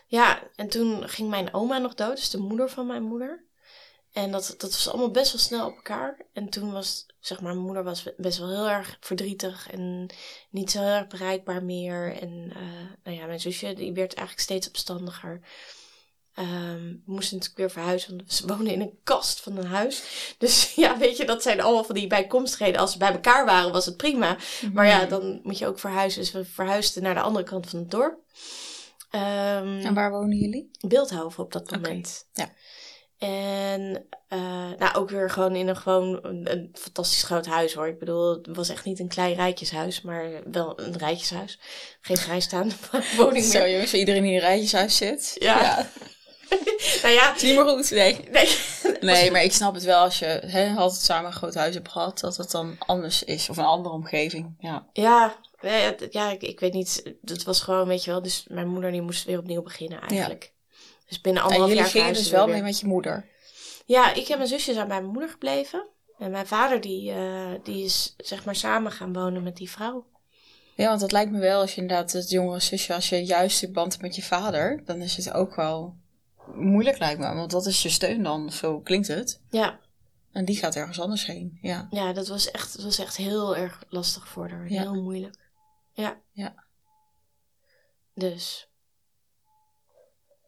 Ja, 0.06 0.42
en 0.56 0.68
toen 0.68 1.08
ging 1.08 1.28
mijn 1.30 1.54
oma 1.54 1.78
nog 1.78 1.94
dood, 1.94 2.16
dus 2.16 2.30
de 2.30 2.38
moeder 2.38 2.70
van 2.70 2.86
mijn 2.86 3.02
moeder. 3.02 3.44
En 4.12 4.30
dat, 4.30 4.54
dat 4.58 4.70
was 4.70 4.88
allemaal 4.88 5.10
best 5.10 5.32
wel 5.32 5.40
snel 5.40 5.66
op 5.66 5.74
elkaar. 5.74 6.16
En 6.32 6.48
toen 6.48 6.72
was, 6.72 7.06
zeg 7.20 7.40
maar, 7.40 7.52
mijn 7.52 7.64
moeder 7.64 7.84
was 7.84 8.08
best 8.16 8.38
wel 8.38 8.48
heel 8.48 8.68
erg 8.68 8.96
verdrietig 9.00 9.70
en 9.70 10.10
niet 10.50 10.70
zo 10.70 10.78
heel 10.78 10.88
erg 10.94 11.06
bereikbaar 11.06 11.64
meer. 11.64 12.16
En 12.20 12.52
eh, 12.54 12.62
nou 13.04 13.16
ja, 13.16 13.26
mijn 13.26 13.40
zusje, 13.40 13.74
die 13.74 13.92
werd 13.92 14.14
eigenlijk 14.14 14.40
steeds 14.40 14.68
opstandiger. 14.68 15.40
Ehm, 16.34 16.84
we 16.84 17.00
moesten 17.04 17.36
natuurlijk 17.36 17.56
weer 17.56 17.70
verhuizen, 17.70 18.16
want 18.16 18.32
ze 18.32 18.46
wonen 18.46 18.72
in 18.72 18.80
een 18.80 18.98
kast 19.04 19.40
van 19.40 19.56
een 19.56 19.66
huis. 19.66 20.02
Dus 20.38 20.72
ja, 20.74 20.98
weet 20.98 21.16
je, 21.16 21.24
dat 21.24 21.42
zijn 21.42 21.60
allemaal 21.60 21.84
van 21.84 21.94
die 21.94 22.06
bijkomstigheden. 22.06 22.80
Als 22.80 22.92
ze 22.92 22.98
bij 22.98 23.12
elkaar 23.12 23.44
waren, 23.44 23.72
was 23.72 23.86
het 23.86 23.96
prima. 23.96 24.36
Maar 24.72 24.86
ja, 24.86 25.06
dan 25.06 25.40
moet 25.42 25.58
je 25.58 25.66
ook 25.66 25.78
verhuizen. 25.78 26.20
Dus 26.20 26.32
we 26.32 26.44
verhuisden 26.44 27.02
naar 27.02 27.14
de 27.14 27.20
andere 27.20 27.44
kant 27.44 27.68
van 27.68 27.78
het 27.78 27.90
dorp. 27.90 28.18
Ehm, 29.10 29.78
En 29.80 29.94
waar 29.94 30.10
wonen 30.10 30.38
jullie? 30.38 30.70
Beeldhoven 30.80 31.44
op 31.44 31.52
dat 31.52 31.70
moment. 31.70 32.28
ja. 32.32 32.52
En 33.28 34.06
eh, 34.28 34.38
nou, 34.78 34.94
ook 34.94 35.10
weer 35.10 35.30
gewoon 35.30 35.56
in 35.56 35.68
een 35.68 35.76
gewoon 35.76 36.18
een, 36.22 36.50
een 36.52 36.68
fantastisch 36.72 37.22
groot 37.22 37.46
huis 37.46 37.74
hoor. 37.74 37.86
Ik 37.88 37.98
bedoel, 37.98 38.32
het 38.32 38.56
was 38.56 38.68
echt 38.68 38.84
niet 38.84 38.98
een 39.00 39.08
klein 39.08 39.34
rijtjeshuis, 39.34 40.02
maar 40.02 40.30
wel 40.50 40.80
een 40.80 40.96
rijtjeshuis. 40.98 41.58
Geen 42.00 42.16
vrijstaande 42.16 42.74
woning 43.16 43.44
Zo 43.44 43.58
meer. 43.58 43.70
jongens, 43.70 43.90
voor 43.90 43.98
iedereen 43.98 44.22
die 44.22 44.30
in 44.30 44.36
een 44.36 44.42
rijtjeshuis 44.44 44.96
zit. 44.96 45.36
Ja. 45.38 45.86
nou 47.02 47.14
ja, 47.14 47.34
Is 47.34 47.42
niet 47.42 47.54
meer 47.54 47.68
goed, 47.68 47.90
nee. 47.90 48.14
nee. 48.30 48.48
Nee, 49.00 49.30
maar 49.30 49.42
ik 49.42 49.52
snap 49.52 49.74
het 49.74 49.84
wel 49.84 50.02
als 50.02 50.18
je 50.18 50.24
hè, 50.46 50.74
altijd 50.76 51.02
samen 51.02 51.26
een 51.30 51.36
groot 51.36 51.54
huis 51.54 51.74
hebt 51.74 51.88
gehad, 51.90 52.20
dat 52.20 52.36
het 52.36 52.50
dan 52.50 52.76
anders 52.78 53.22
is. 53.24 53.48
Of 53.48 53.56
een 53.56 53.64
andere 53.64 53.94
omgeving. 53.94 54.54
Ja. 54.58 54.86
Ja, 54.92 55.36
het- 55.60 56.06
ja 56.10 56.30
ik, 56.30 56.42
ik 56.42 56.60
weet 56.60 56.72
niet. 56.72 57.02
Het 57.24 57.42
was 57.44 57.60
gewoon, 57.60 57.88
weet 57.88 58.04
je 58.04 58.10
wel, 58.10 58.22
dus 58.22 58.44
mijn 58.48 58.68
moeder 58.68 58.90
die 58.92 59.02
moest 59.02 59.24
weer 59.24 59.38
opnieuw 59.38 59.62
beginnen 59.62 60.00
eigenlijk. 60.00 60.52
Dus 61.10 61.20
binnen 61.20 61.42
En 61.42 61.48
anderhalf 61.48 61.72
jullie 61.72 61.90
jaar 61.92 62.02
gingen 62.02 62.14
dus 62.14 62.30
wel 62.30 62.46
we 62.46 62.52
mee 62.52 62.62
met 62.62 62.80
je 62.80 62.86
moeder. 62.86 63.28
Ja, 63.84 64.14
ik 64.14 64.28
en 64.28 64.36
mijn 64.36 64.48
zusje 64.48 64.72
zijn 64.72 64.88
bij 64.88 65.00
mijn 65.00 65.12
moeder 65.12 65.30
gebleven. 65.30 65.86
En 66.18 66.30
mijn 66.30 66.46
vader 66.46 66.80
die, 66.80 67.10
eh, 67.10 67.50
die 67.62 67.84
is 67.84 68.14
zeg 68.16 68.44
maar 68.44 68.56
samen 68.56 68.92
gaan 68.92 69.12
wonen 69.12 69.42
met 69.42 69.56
die 69.56 69.70
vrouw. 69.70 70.06
Ja, 70.76 70.88
want 70.88 71.00
dat 71.00 71.12
lijkt 71.12 71.30
me 71.30 71.38
wel 71.38 71.60
als 71.60 71.74
je 71.74 71.80
inderdaad 71.80 72.12
het 72.12 72.30
jongere 72.30 72.60
zusje, 72.60 72.94
als 72.94 73.08
je 73.08 73.24
juist 73.24 73.60
die 73.60 73.70
band 73.70 73.90
hebt 73.90 74.02
met 74.02 74.16
je 74.16 74.22
vader, 74.22 74.82
dan 74.84 75.00
is 75.00 75.16
het 75.16 75.32
ook 75.32 75.54
wel 75.54 75.96
moeilijk 76.54 76.98
lijkt 76.98 77.20
me. 77.20 77.34
Want 77.34 77.50
dat 77.50 77.66
is 77.66 77.82
je 77.82 77.88
steun 77.88 78.22
dan, 78.22 78.52
zo 78.52 78.80
klinkt 78.80 79.08
het. 79.08 79.40
Ja, 79.50 79.80
En 80.32 80.44
die 80.44 80.56
gaat 80.56 80.74
ergens 80.76 81.00
anders 81.00 81.26
heen. 81.26 81.58
Ja. 81.62 81.86
ja 81.90 82.12
dat, 82.12 82.28
was 82.28 82.50
echt, 82.50 82.76
dat 82.76 82.84
was 82.84 82.98
echt 82.98 83.16
heel 83.16 83.56
erg 83.56 83.84
lastig 83.88 84.28
voor 84.28 84.48
haar. 84.48 84.70
Ja. 84.70 84.80
Heel 84.80 85.02
moeilijk. 85.02 85.36
Ja. 85.92 86.20
Ja. 86.32 86.64
Dus. 88.14 88.69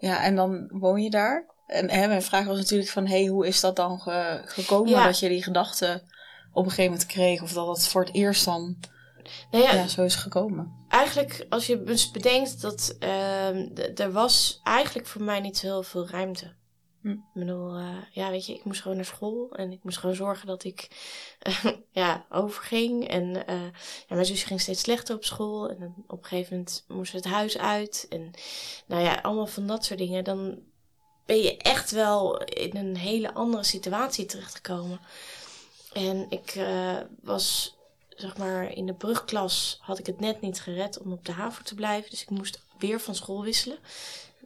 Ja, 0.02 0.22
en 0.22 0.36
dan 0.36 0.68
woon 0.72 1.02
je 1.02 1.10
daar. 1.10 1.46
En 1.66 1.90
hè, 1.90 2.06
mijn 2.06 2.22
vraag 2.22 2.44
was 2.46 2.58
natuurlijk 2.58 2.90
van, 2.90 3.06
hey, 3.06 3.26
hoe 3.26 3.46
is 3.46 3.60
dat 3.60 3.76
dan 3.76 4.00
ge- 4.00 4.42
gekomen 4.44 4.90
Ja. 4.90 5.04
dat 5.04 5.18
je 5.18 5.28
die 5.28 5.42
gedachte 5.42 6.02
op 6.52 6.64
een 6.64 6.70
gegeven 6.70 6.90
moment 6.90 7.08
kreeg? 7.08 7.42
Of 7.42 7.52
dat 7.52 7.66
het 7.66 7.88
voor 7.88 8.04
het 8.04 8.14
eerst 8.14 8.44
dan 8.44 8.76
Nou 9.50 9.64
ja, 9.64 9.72
ja, 9.74 9.86
zo 9.88 10.02
is 10.02 10.14
gekomen? 10.14 10.72
eigenlijk 10.88 11.46
als 11.48 11.66
je 11.66 11.82
dus 11.82 12.10
bedenkt 12.10 12.60
dat 12.60 12.96
ehm, 12.98 13.66
er 13.94 14.12
was 14.12 14.60
eigenlijk 14.64 15.06
voor 15.06 15.22
mij 15.22 15.40
niet 15.40 15.60
heel 15.60 15.82
veel 15.82 16.08
ruimte. 16.08 16.52
Hm. 17.02 17.10
Ik 17.10 17.18
bedoel, 17.32 17.76
eh, 17.76 17.96
ja, 18.10 18.30
weet 18.30 18.46
je, 18.46 18.54
ik 18.54 18.64
moest 18.64 18.80
gewoon 18.80 18.96
naar 18.96 19.06
school 19.06 19.52
en 19.52 19.72
ik 19.72 19.82
moest 19.82 19.98
gewoon 19.98 20.14
zorgen 20.14 20.46
dat 20.46 20.64
ik 20.64 20.88
ja, 21.90 22.26
overging. 22.30 23.08
En 23.08 23.46
eh, 23.46 23.62
ja, 24.08 24.14
mijn 24.14 24.26
zusje 24.26 24.46
ging 24.46 24.60
steeds 24.60 24.80
slechter 24.80 25.16
op 25.16 25.24
school 25.24 25.70
en 25.70 25.78
dan 25.78 25.94
op 26.06 26.18
een 26.18 26.24
gegeven 26.24 26.56
moment 26.56 26.84
moest 26.88 27.12
het 27.12 27.24
huis 27.24 27.58
uit. 27.58 28.06
En 28.08 28.30
nou 28.86 29.02
ja, 29.02 29.14
allemaal 29.22 29.46
van 29.46 29.66
dat 29.66 29.84
soort 29.84 29.98
dingen. 29.98 30.24
Dan 30.24 30.58
ben 31.26 31.38
je 31.38 31.56
echt 31.56 31.90
wel 31.90 32.42
in 32.42 32.76
een 32.76 32.96
hele 32.96 33.34
andere 33.34 33.64
situatie 33.64 34.26
terechtgekomen. 34.26 35.00
En 35.92 36.26
ik 36.28 36.50
eh, 36.50 36.96
was, 37.22 37.76
zeg 38.08 38.36
maar, 38.36 38.72
in 38.72 38.86
de 38.86 38.94
brugklas 38.94 39.78
had 39.80 39.98
ik 39.98 40.06
het 40.06 40.20
net 40.20 40.40
niet 40.40 40.60
gered 40.60 40.98
om 40.98 41.12
op 41.12 41.24
de 41.24 41.32
HAVO 41.32 41.62
te 41.62 41.74
blijven. 41.74 42.10
Dus 42.10 42.22
ik 42.22 42.30
moest 42.30 42.60
weer 42.78 43.00
van 43.00 43.14
school 43.14 43.42
wisselen. 43.42 43.78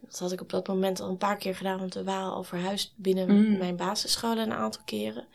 Dat 0.09 0.19
had 0.19 0.31
ik 0.31 0.41
op 0.41 0.49
dat 0.49 0.67
moment 0.67 0.99
al 0.99 1.09
een 1.09 1.17
paar 1.17 1.37
keer 1.37 1.55
gedaan, 1.55 1.79
want 1.79 1.93
we 1.93 2.03
waren 2.03 2.31
al 2.31 2.43
verhuisd 2.43 2.93
binnen 2.95 3.29
Mm. 3.35 3.57
mijn 3.57 3.75
basisschool 3.75 4.37
een 4.37 4.53
aantal 4.53 4.81
keren. 4.85 5.27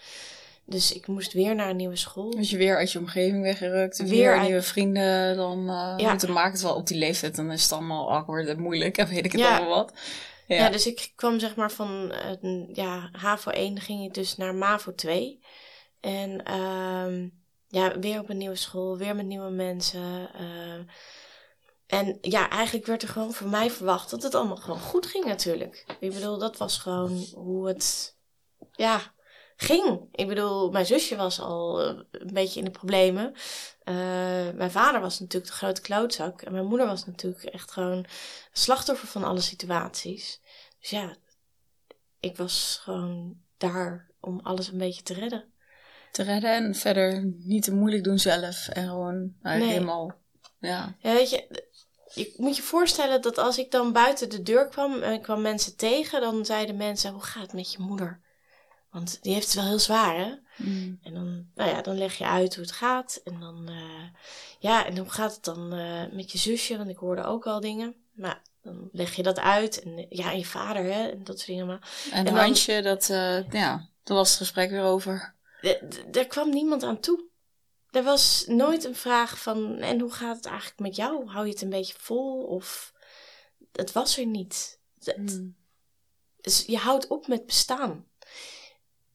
Dus 0.64 0.92
ik 0.92 1.06
moest 1.06 1.32
weer 1.32 1.54
naar 1.54 1.70
een 1.70 1.76
nieuwe 1.76 1.96
school. 1.96 2.30
Dus 2.30 2.50
je 2.50 2.56
weer 2.56 2.76
uit 2.76 2.92
je 2.92 2.98
omgeving 2.98 3.42
weggerukt, 3.42 3.98
weer, 3.98 4.08
Weer 4.08 4.32
uit- 4.32 4.42
nieuwe 4.46 4.62
vrienden, 4.62 5.36
dan 5.36 5.58
eh 5.68 5.94
Ja. 5.96 6.14
dan 6.16 6.32
maakt 6.32 6.52
het 6.52 6.62
wel 6.62 6.74
op 6.74 6.86
die 6.86 6.98
leeftijd, 6.98 7.36
dan 7.36 7.50
is 7.52 7.62
het 7.62 7.72
allemaal 7.72 8.10
awkward 8.12 8.48
en 8.48 8.60
moeilijk 8.60 8.98
en 8.98 9.08
weet 9.08 9.24
ik 9.24 9.32
het 9.32 9.40
Ja. 9.40 9.56
allemaal 9.56 9.76
wat. 9.76 9.92
Ja. 10.46 10.56
Ja. 10.56 10.68
dus 10.70 10.86
ik 10.86 11.12
kwam 11.14 11.38
zeg 11.38 11.54
maar 11.54 11.70
van 11.70 12.10
eh, 12.12 12.66
ja, 12.76 13.08
HAVO 13.12 13.50
1 13.50 13.80
ging 13.80 14.04
ik 14.04 14.14
dus 14.14 14.36
naar 14.36 14.54
MAVO 14.54 14.94
2. 14.94 15.40
En 16.00 16.42
ehm, 16.44 17.28
ja, 17.68 17.98
weer 17.98 18.20
op 18.20 18.28
een 18.30 18.36
nieuwe 18.36 18.56
school, 18.56 18.96
weer 18.98 19.16
met 19.16 19.26
nieuwe 19.26 19.50
mensen. 19.50 20.28
eh. 20.34 20.94
En 21.92 22.18
ja, 22.20 22.50
eigenlijk 22.50 22.86
werd 22.86 23.02
er 23.02 23.08
gewoon 23.08 23.32
voor 23.32 23.48
mij 23.48 23.70
verwacht 23.70 24.10
dat 24.10 24.22
het 24.22 24.34
allemaal 24.34 24.56
gewoon 24.56 24.80
goed 24.80 25.06
ging 25.06 25.24
natuurlijk. 25.24 25.84
Ik 26.00 26.12
bedoel, 26.12 26.38
dat 26.38 26.56
was 26.56 26.78
gewoon 26.78 27.26
hoe 27.34 27.68
het, 27.68 28.16
ja, 28.72 29.00
ging. 29.56 30.08
Ik 30.12 30.26
bedoel, 30.28 30.70
mijn 30.70 30.86
zusje 30.86 31.16
was 31.16 31.40
al 31.40 31.82
eh, 31.82 32.00
een 32.10 32.32
beetje 32.32 32.58
in 32.58 32.64
de 32.64 32.70
problemen. 32.70 33.34
Eh, 33.84 33.94
mijn 34.54 34.70
vader 34.70 35.00
was 35.00 35.20
natuurlijk 35.20 35.50
de 35.52 35.56
grote 35.56 35.80
klootzak. 35.80 36.42
En 36.42 36.52
mijn 36.52 36.66
moeder 36.66 36.86
was 36.86 37.06
natuurlijk 37.06 37.44
echt 37.44 37.70
gewoon 37.70 38.06
slachtoffer 38.52 39.08
van 39.08 39.24
alle 39.24 39.40
situaties. 39.40 40.40
Dus 40.80 40.90
ja, 40.90 41.16
ik 42.20 42.36
was 42.36 42.80
gewoon 42.82 43.40
daar 43.56 44.10
om 44.20 44.40
alles 44.42 44.68
een 44.68 44.78
beetje 44.78 45.02
te 45.02 45.14
redden. 45.14 45.44
Te 46.12 46.22
redden 46.22 46.50
en 46.50 46.74
verder 46.74 47.24
niet 47.38 47.62
te 47.62 47.74
moeilijk 47.74 48.04
doen 48.04 48.18
zelf 48.18 48.68
en 48.68 48.88
gewoon 48.88 49.34
nou, 49.42 49.58
Nee. 49.58 49.68
helemaal, 49.68 50.14
ja. 50.58 50.96
Ja, 50.98 51.12
weet 51.12 51.30
je, 51.30 51.70
je 52.14 52.34
moet 52.36 52.56
je 52.56 52.62
voorstellen 52.62 53.22
dat 53.22 53.38
als 53.38 53.58
ik 53.58 53.70
dan 53.70 53.92
buiten 53.92 54.28
de 54.28 54.42
deur 54.42 54.68
kwam 54.68 55.02
en 55.02 55.12
ik 55.12 55.22
kwam 55.22 55.40
mensen 55.40 55.76
tegen, 55.76 56.20
dan 56.20 56.44
zeiden 56.44 56.76
mensen: 56.76 57.12
Hoe 57.12 57.22
gaat 57.22 57.42
het 57.42 57.52
met 57.52 57.72
je 57.72 57.78
moeder? 57.80 58.20
Want 58.90 59.22
die 59.22 59.32
heeft 59.34 59.46
het 59.46 59.54
wel 59.54 59.64
heel 59.64 59.78
zwaar, 59.78 60.16
hè? 60.16 60.34
Mm. 60.56 60.98
En 61.02 61.14
dan, 61.14 61.46
nou 61.54 61.70
ja, 61.70 61.82
dan 61.82 61.98
leg 61.98 62.18
je 62.18 62.26
uit 62.26 62.54
hoe 62.54 62.64
het 62.64 62.72
gaat. 62.72 63.20
En 63.24 63.40
dan, 63.40 63.68
eh, 63.68 64.18
ja, 64.58 64.86
en 64.86 64.98
hoe 64.98 65.10
gaat 65.10 65.34
het 65.34 65.44
dan 65.44 65.72
eh, 65.72 66.02
met 66.12 66.32
je 66.32 66.38
zusje? 66.38 66.76
Want 66.76 66.88
ik 66.88 66.96
hoorde 66.96 67.22
ook 67.24 67.46
al 67.46 67.60
dingen. 67.60 67.94
Maar 68.12 68.42
dan 68.62 68.88
leg 68.92 69.14
je 69.14 69.22
dat 69.22 69.38
uit. 69.40 69.82
En 69.82 69.96
eh, 69.98 70.06
ja, 70.08 70.30
en 70.32 70.38
je 70.38 70.44
vader, 70.46 70.82
hè? 70.84 71.08
En 71.08 71.24
dat 71.24 71.36
soort 71.36 71.48
dingen. 71.48 71.66
Maar 71.66 72.08
En, 72.12 72.24
dan- 72.24 72.34
Hansje, 72.36 72.82
dat, 72.82 73.02
eh, 73.10 73.50
ja, 73.50 73.88
daar 74.02 74.16
was 74.16 74.28
het 74.28 74.38
gesprek 74.38 74.70
weer 74.70 74.82
over. 74.82 75.34
daar 76.10 76.26
kwam 76.26 76.50
niemand 76.50 76.82
aan 76.82 77.00
toe. 77.00 77.30
Er 77.92 78.02
was 78.02 78.44
nooit 78.46 78.84
een 78.84 78.94
vraag 78.94 79.38
van, 79.42 79.76
en 79.76 80.00
hoe 80.00 80.12
gaat 80.12 80.36
het 80.36 80.46
eigenlijk 80.46 80.80
met 80.80 80.96
jou? 80.96 81.28
Hou 81.28 81.46
je 81.46 81.52
het 81.52 81.62
een 81.62 81.68
beetje 81.70 81.94
vol? 81.98 82.42
Of, 82.42 82.92
het 83.72 83.92
was 83.92 84.18
er 84.18 84.26
niet. 84.26 84.80
Het- 85.04 85.16
Mm. 85.38 85.56
dus 86.40 86.64
je 86.66 86.76
houdt 86.76 87.06
op 87.06 87.26
met 87.26 87.46
bestaan. 87.46 88.06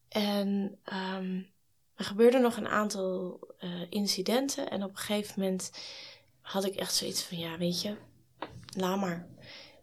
En 0.09 0.79
ehm, 0.83 1.41
er 1.95 2.05
gebeurden 2.05 2.41
nog 2.41 2.57
een 2.57 2.67
aantal 2.67 3.39
eh, 3.57 3.81
incidenten. 3.89 4.69
En 4.69 4.83
op 4.83 4.89
een 4.89 4.97
gegeven 4.97 5.41
moment 5.41 5.71
had 6.41 6.65
ik 6.65 6.75
echt 6.75 6.95
zoiets 6.95 7.23
van: 7.23 7.37
ja, 7.37 7.57
weet 7.57 7.81
je, 7.81 7.95
laat 8.77 8.99
maar. 8.99 9.27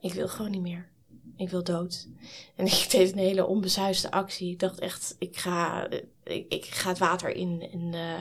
Ik 0.00 0.12
wil 0.12 0.28
gewoon 0.28 0.50
niet 0.50 0.60
meer. 0.62 0.92
Ik 1.36 1.48
wil 1.50 1.64
dood. 1.64 2.08
En 2.56 2.66
ik 2.82 2.86
deed 2.90 3.12
een 3.12 3.18
hele 3.18 3.46
onbezuiste 3.46 4.10
actie. 4.10 4.50
Ik 4.52 4.58
dacht 4.58 4.78
echt: 4.78 5.16
ik 5.18 5.36
ga, 5.36 5.88
ik, 6.22 6.52
ik 6.52 6.64
ga 6.64 6.88
het 6.88 6.98
water 6.98 7.30
in. 7.30 7.68
En, 7.72 7.94
eh, 7.94 8.14
eh, 8.14 8.20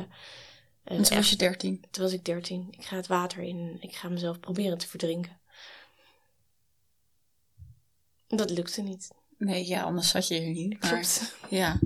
En 0.84 1.04
toen 1.04 1.16
was 1.18 1.30
je 1.30 1.36
dertien. 1.36 1.84
toen 1.92 2.04
was 2.04 2.14
ik 2.14 2.26
13. 2.26 2.68
Ik 2.72 2.84
ga 2.86 2.96
het 2.96 3.08
water 3.08 3.44
in. 3.44 3.78
Ik 3.80 3.96
ga 3.96 4.10
mezelf 4.10 4.40
proberen 4.40 4.78
te 4.78 4.88
verdrinken. 4.88 5.40
Dat 8.28 8.50
lukte 8.50 8.82
niet. 8.82 9.12
Nee, 9.38 9.68
ja, 9.68 9.82
anders 9.84 10.10
zat 10.10 10.28
je 10.28 10.36
hier 10.40 10.54
niet. 10.54 10.82
Maar, 10.82 10.90
Klopt. 10.92 11.36
ja. 11.50 11.80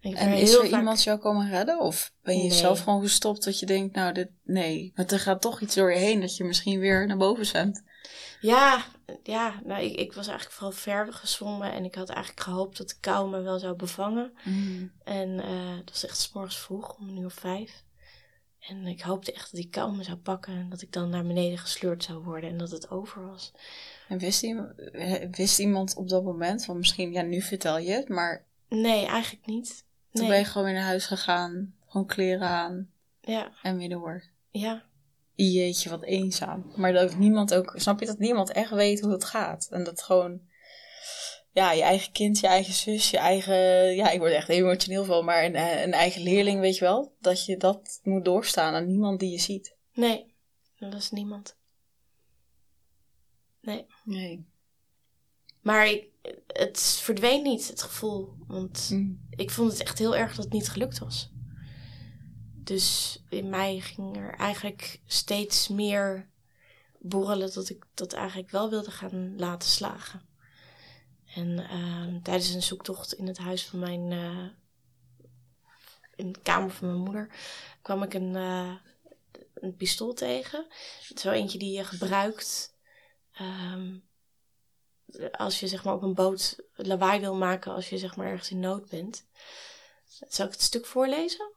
En 0.00 0.32
is 0.32 0.52
er 0.54 0.60
vaak- 0.68 0.78
iemand 0.78 1.02
jou 1.02 1.18
komen 1.18 1.48
redden? 1.50 1.80
Of 1.80 2.12
ben 2.22 2.36
je 2.36 2.42
Nee. 2.42 2.50
zelf 2.52 2.80
gewoon 2.80 3.00
gestopt 3.02 3.44
dat 3.44 3.58
je 3.58 3.66
denkt, 3.66 3.94
nou, 3.94 4.12
dit, 4.12 4.28
nee. 4.44 4.92
Want 4.94 5.12
er 5.12 5.18
gaat 5.20 5.40
toch 5.40 5.60
iets 5.60 5.74
door 5.74 5.92
je 5.92 5.98
heen 5.98 6.20
dat 6.20 6.36
je 6.36 6.44
misschien 6.44 6.78
weer 6.80 7.06
naar 7.06 7.16
boven 7.16 7.46
zwemt. 7.46 7.82
Ja, 8.40 8.84
ja 9.22 9.60
nou, 9.64 9.82
ik, 9.82 9.94
ik 9.96 10.12
was 10.12 10.26
eigenlijk 10.26 10.56
vooral 10.58 10.76
ver 10.76 11.12
gezwommen. 11.12 11.72
En 11.72 11.84
ik 11.84 11.94
had 11.94 12.08
eigenlijk 12.08 12.40
gehoopt 12.46 12.76
dat 12.76 12.88
de 12.88 12.96
kou 13.00 13.30
me 13.30 13.40
wel 13.40 13.58
zou 13.58 13.76
bevangen. 13.76 14.32
En 15.04 15.40
eh 15.40 15.76
het 15.76 15.90
was 15.90 16.04
echt 16.04 16.18
's 16.18 16.32
morgens 16.32 16.58
vroeg, 16.58 16.96
om 16.98 17.08
een 17.08 17.16
uur 17.16 17.26
of 17.26 17.32
vijf. 17.34 17.82
En 18.68 18.86
ik 18.86 19.00
hoopte 19.00 19.32
echt 19.32 19.50
dat 19.50 19.60
die 19.60 19.70
kou 19.70 19.96
me 19.96 20.02
zou 20.02 20.16
pakken. 20.16 20.52
En 20.54 20.68
dat 20.68 20.82
ik 20.82 20.92
dan 20.92 21.08
naar 21.08 21.26
beneden 21.26 21.58
gesleurd 21.58 22.04
zou 22.04 22.22
worden. 22.24 22.50
En 22.50 22.56
dat 22.56 22.70
het 22.70 22.90
over 22.90 23.26
was. 23.26 23.52
En 24.08 24.18
wist, 24.18 24.42
iemand- 24.42 24.72
wist 25.30 25.58
iemand 25.58 25.96
op 25.96 26.08
dat 26.08 26.24
moment, 26.24 26.64
van 26.64 26.78
misschien, 26.78 27.12
ja, 27.12 27.22
nu 27.22 27.40
vertel 27.40 27.78
je 27.78 27.90
het, 27.92 28.08
maar 28.08 28.44
Nee, 28.68 29.06
eigenlijk 29.06 29.46
niet. 29.46 29.84
toen 30.10 30.20
Nee. 30.22 30.30
ben 30.30 30.38
je 30.38 30.44
gewoon 30.44 30.64
weer 30.66 30.76
naar 30.76 30.86
huis 30.86 31.06
gegaan, 31.06 31.74
gewoon 31.86 32.06
kleren 32.06 32.48
aan 32.48 32.90
Ja, 33.20 33.52
en 33.62 33.76
weer 33.76 33.88
door. 33.88 34.22
ja. 34.50 34.82
jeetje, 35.34 35.90
wat 35.90 36.02
eenzaam. 36.02 36.72
Maar 36.76 36.92
dat 36.92 37.16
niemand 37.16 37.54
ook, 37.54 37.72
snap 37.76 38.00
je, 38.00 38.06
dat 38.06 38.18
niemand 38.18 38.52
echt 38.52 38.70
weet 38.70 39.00
hoe 39.00 39.12
het 39.12 39.24
gaat. 39.24 39.68
En 39.70 39.84
dat 39.84 40.02
gewoon, 40.02 40.40
ja, 41.52 41.72
je 41.72 41.82
eigen 41.82 42.12
kind, 42.12 42.38
je 42.38 42.46
eigen 42.46 42.72
zus, 42.74 43.10
je 43.10 43.18
eigen, 43.18 43.54
ja, 43.94 44.10
ik 44.10 44.18
word 44.18 44.32
echt 44.32 44.48
emotioneel 44.48 45.04
van, 45.04 45.24
maar 45.24 45.44
een, 45.44 45.56
een 45.82 45.92
eigen 45.92 46.22
leerling, 46.22 46.60
weet 46.60 46.76
je 46.76 46.84
wel, 46.84 47.16
dat 47.20 47.44
je 47.44 47.56
dat 47.56 48.00
moet 48.02 48.24
doorstaan 48.24 48.74
aan 48.74 48.86
niemand 48.86 49.20
die 49.20 49.30
je 49.30 49.38
ziet. 49.38 49.76
Nee, 49.92 50.34
dat 50.78 50.94
is 50.94 51.10
niemand. 51.10 51.56
Nee. 53.60 53.86
Nee. 54.04 54.46
Maar 55.60 55.86
ik, 55.88 56.08
het 56.46 56.80
verdween 56.80 57.42
niet, 57.42 57.68
het 57.68 57.82
gevoel. 57.82 58.34
Want 58.46 58.88
Mm. 58.92 59.26
ik 59.30 59.50
vond 59.50 59.70
het 59.72 59.80
echt 59.82 59.98
heel 59.98 60.16
erg 60.16 60.34
dat 60.34 60.44
het 60.44 60.52
niet 60.52 60.68
gelukt 60.68 60.98
was. 60.98 61.30
Dus 62.54 63.18
in 63.28 63.48
mij 63.48 63.80
ging 63.80 64.16
er 64.16 64.34
eigenlijk 64.34 65.00
steeds 65.06 65.68
meer 65.68 66.30
borrelen 66.98 67.54
dat 67.54 67.68
ik 67.68 67.86
dat 67.94 68.12
eigenlijk 68.12 68.50
wel 68.50 68.70
wilde 68.70 68.90
gaan 68.90 69.36
laten 69.36 69.68
slagen. 69.68 70.22
En 71.34 71.58
ehm, 71.68 72.20
tijdens 72.22 72.48
een 72.54 72.62
zoektocht 72.62 73.12
in 73.14 73.26
het 73.26 73.38
huis 73.38 73.64
van 73.66 73.78
mijn. 73.78 74.12
eh, 74.12 74.46
in 76.16 76.32
de 76.32 76.38
kamer 76.42 76.70
van 76.70 76.86
mijn 76.88 77.00
moeder. 77.00 77.28
kwam 77.82 78.02
ik 78.02 78.14
een, 78.14 78.36
eh, 78.36 78.72
een 79.54 79.76
pistool 79.76 80.14
tegen. 80.14 80.66
Zo 81.16 81.30
eentje 81.30 81.58
die 81.58 81.76
je 81.76 81.84
gebruikt. 81.84 82.70
ehm, 83.32 83.94
als 85.32 85.60
je 85.60 85.66
zeg 85.68 85.84
maar 85.84 85.94
op 85.94 86.02
een 86.02 86.14
boot 86.14 86.56
lawaai 86.74 87.20
wil 87.20 87.34
maken. 87.34 87.72
als 87.72 87.88
je 87.88 87.98
zeg 87.98 88.16
maar 88.16 88.26
ergens 88.26 88.50
in 88.50 88.60
nood 88.60 88.88
bent. 88.88 89.24
Zal 90.28 90.46
ik 90.46 90.52
het 90.52 90.62
stuk 90.62 90.86
voorlezen? 90.86 91.50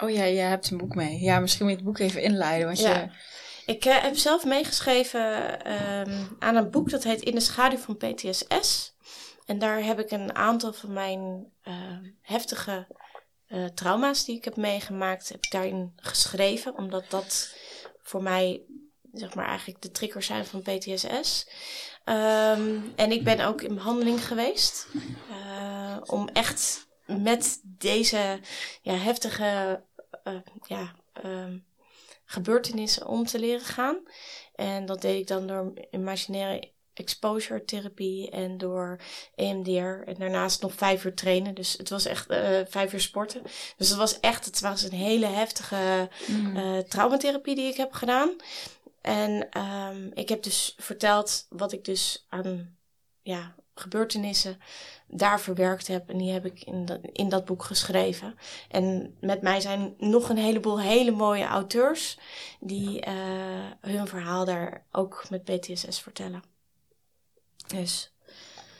Oh 0.00 0.10
ja, 0.10 0.26
jij 0.28 0.48
hebt 0.48 0.70
een 0.70 0.78
boek 0.78 0.94
mee. 0.94 1.20
Ja, 1.20 1.38
misschien 1.40 1.62
moet 1.66 1.70
je 1.74 1.76
het 1.80 1.86
boek 1.86 1.98
even 1.98 2.22
inleiden, 2.22 2.66
want 2.66 2.78
Ja. 2.80 2.98
je... 3.00 3.08
Ik 3.72 3.84
eh, 3.84 4.02
heb 4.02 4.16
zelf 4.16 4.44
meegeschreven 4.44 5.64
ehm, 5.64 6.24
aan 6.38 6.56
een 6.56 6.70
boek 6.70 6.90
dat 6.90 7.02
heet 7.04 7.22
In 7.22 7.34
de 7.34 7.40
schaduw 7.40 7.78
van 7.78 7.96
PTSS. 7.96 8.93
En 9.44 9.58
daar 9.58 9.82
heb 9.84 9.98
ik 10.00 10.10
een 10.10 10.34
aantal 10.34 10.72
van 10.72 10.92
mijn 10.92 11.52
ehm, 11.62 12.10
heftige 12.20 12.86
eh, 13.46 13.64
trauma's 13.64 14.24
die 14.24 14.36
ik 14.36 14.44
heb 14.44 14.56
meegemaakt, 14.56 15.28
heb 15.28 15.44
ik 15.44 15.50
daarin 15.50 15.92
geschreven. 15.96 16.76
Omdat 16.76 17.10
dat 17.10 17.56
voor 18.02 18.22
mij, 18.22 18.62
zeg 19.12 19.34
maar, 19.34 19.46
eigenlijk 19.46 19.82
de 19.82 19.90
triggers 19.90 20.26
zijn 20.26 20.44
van 20.44 20.62
PTSS. 20.62 21.48
Ehm, 22.04 22.78
en 22.96 23.12
ik 23.12 23.24
ben 23.24 23.40
ook 23.40 23.62
in 23.62 23.74
behandeling 23.74 24.26
geweest. 24.26 24.86
eh, 25.30 25.96
om 26.04 26.28
echt 26.28 26.86
met 27.06 27.60
deze 27.64 28.40
ja, 28.82 28.94
heftige 28.94 29.82
eh, 30.22 30.34
ja, 30.66 30.94
ehm, 31.12 31.58
gebeurtenissen 32.24 33.06
om 33.06 33.26
te 33.26 33.38
leren 33.38 33.64
gaan. 33.64 34.02
En 34.54 34.86
dat 34.86 35.00
deed 35.00 35.20
ik 35.20 35.26
dan 35.26 35.46
door 35.46 35.72
imaginaire 35.90 36.72
exposure 36.94 37.64
therapie 37.64 38.30
en 38.30 38.58
door 38.58 39.00
EMDR. 39.34 39.70
En 40.04 40.14
daarnaast 40.18 40.62
nog 40.62 40.72
vijf 40.74 41.04
uur 41.04 41.14
trainen. 41.14 41.54
Dus 41.54 41.72
het 41.72 41.90
was 41.90 42.06
echt 42.06 42.28
eh, 42.28 42.60
vijf 42.68 42.92
uur 42.92 43.00
sporten. 43.00 43.42
Dus 43.76 43.88
het 43.88 43.98
was 43.98 44.20
echt, 44.20 44.44
het 44.44 44.60
was 44.60 44.82
een 44.82 44.92
hele 44.98 45.26
heftige 45.26 46.08
Mm. 46.26 46.56
eh, 46.56 46.78
traumatherapie 46.78 47.54
die 47.54 47.68
ik 47.70 47.76
heb 47.76 47.92
gedaan. 47.92 48.30
En 49.00 49.48
ehm, 49.50 50.10
ik 50.14 50.28
heb 50.28 50.42
dus 50.42 50.74
verteld 50.78 51.46
wat 51.48 51.72
ik 51.72 51.84
dus 51.84 52.26
aan 52.28 52.76
ja, 53.22 53.54
gebeurtenissen 53.74 54.58
daar 55.08 55.40
verwerkt 55.40 55.86
heb. 55.86 56.08
En 56.08 56.18
die 56.18 56.32
heb 56.32 56.44
ik 56.46 56.62
in 56.64 56.84
dat, 56.84 56.98
in 57.12 57.28
dat 57.28 57.44
boek 57.44 57.62
geschreven. 57.62 58.34
En 58.68 59.16
met 59.20 59.42
mij 59.42 59.60
zijn 59.60 59.94
nog 59.98 60.28
een 60.28 60.36
heleboel 60.36 60.80
hele 60.80 61.10
mooie 61.10 61.44
auteurs 61.44 62.18
die 62.60 63.00
eh, 63.00 63.14
hun 63.80 64.06
verhaal 64.06 64.44
daar 64.44 64.86
ook 64.92 65.24
met 65.30 65.44
PTSS 65.44 66.00
vertellen. 66.00 66.42
Dus 67.66 68.14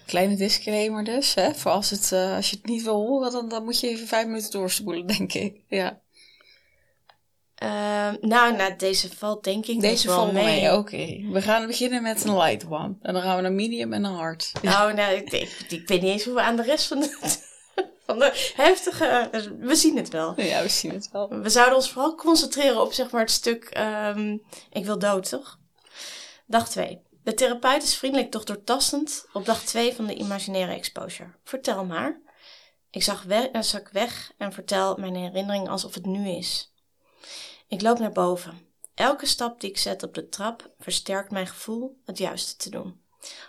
Kleine 0.06 0.36
disclaimer 0.36 1.04
dus, 1.04 1.34
hè. 1.34 1.54
Voor 1.54 1.70
als, 1.70 1.90
het, 1.90 2.12
eh, 2.12 2.36
als 2.36 2.50
je 2.50 2.56
het 2.56 2.66
niet 2.66 2.82
wil 2.82 2.94
horen, 3.06 3.32
dan, 3.32 3.48
dan 3.48 3.64
moet 3.64 3.80
je 3.80 3.88
even 3.88 4.06
vijf 4.06 4.26
minuten 4.26 4.50
doorspoelen, 4.50 5.06
denk 5.16 5.32
ik. 5.32 5.60
Ja. 5.68 6.00
ehm, 7.54 8.16
nou, 8.20 8.56
na 8.56 8.70
deze 8.70 9.16
valt 9.16 9.44
denk 9.44 9.66
ik 9.66 9.80
Deze 9.80 10.06
wel 10.06 10.16
valt 10.16 10.32
mee, 10.32 10.60
mee. 10.60 10.72
oké. 10.72 11.32
We 11.32 11.42
gaan 11.42 11.66
beginnen 11.66 12.02
met 12.02 12.24
een 12.24 12.36
light 12.36 12.66
one. 12.70 12.94
En 13.02 13.12
dan 13.12 13.22
gaan 13.22 13.36
we 13.36 13.42
naar 13.42 13.52
medium 13.52 13.92
en 13.92 14.04
een 14.04 14.14
hard. 14.14 14.52
Nou, 14.62 14.94
nou 14.94 15.14
ik, 15.14 15.32
ik, 15.32 15.64
ik 15.68 15.88
weet 15.88 16.00
niet 16.00 16.10
eens 16.10 16.24
hoe 16.24 16.34
we 16.34 16.40
aan 16.40 16.56
de 16.56 16.62
rest 16.62 16.86
van 16.86 17.00
de, 17.00 17.18
van 18.06 18.18
de 18.18 18.52
heftige... 18.56 19.28
we 19.60 19.74
zien 19.74 19.96
het 19.96 20.08
wel. 20.08 20.40
Ja, 20.40 20.62
we 20.62 20.68
zien 20.68 20.92
het 20.92 21.08
wel. 21.12 21.28
We 21.28 21.48
zouden 21.48 21.76
ons 21.76 21.90
vooral 21.90 22.14
concentreren 22.14 22.80
op 22.80 22.92
zeg 22.92 23.10
maar, 23.10 23.20
het 23.20 23.30
stuk 23.30 23.64
ehm, 23.64 24.36
ik 24.72 24.84
wil 24.84 24.98
dood, 24.98 25.28
toch? 25.28 25.58
Dag 26.46 26.68
2. 26.68 27.02
De 27.24 27.34
therapeut 27.34 27.82
is 27.82 27.96
vriendelijk 27.96 28.32
doch 28.32 28.44
doortastend 28.44 29.26
op 29.32 29.44
dag 29.44 29.62
2 29.62 29.94
van 29.94 30.06
de 30.06 30.14
imaginaire 30.14 30.72
exposure. 30.72 31.30
Vertel 31.44 31.84
maar. 31.84 32.20
Ik 32.90 33.02
zag, 33.02 33.26
eh, 33.26 33.60
zak 33.60 33.88
weg 33.88 34.32
en 34.38 34.52
vertel 34.52 34.96
mijn 34.96 35.14
herinnering 35.14 35.68
alsof 35.68 35.94
het 35.94 36.06
nu 36.06 36.28
is. 36.28 36.72
Ik 37.68 37.82
loop 37.82 37.98
naar 37.98 38.12
boven. 38.12 38.68
Elke 38.94 39.26
stap 39.26 39.60
die 39.60 39.70
ik 39.70 39.78
zet 39.78 40.02
op 40.02 40.14
de 40.14 40.28
trap 40.28 40.74
versterkt 40.78 41.30
mijn 41.30 41.46
gevoel 41.46 42.00
het 42.04 42.18
juiste 42.18 42.56
te 42.56 42.70
doen. 42.70 43.02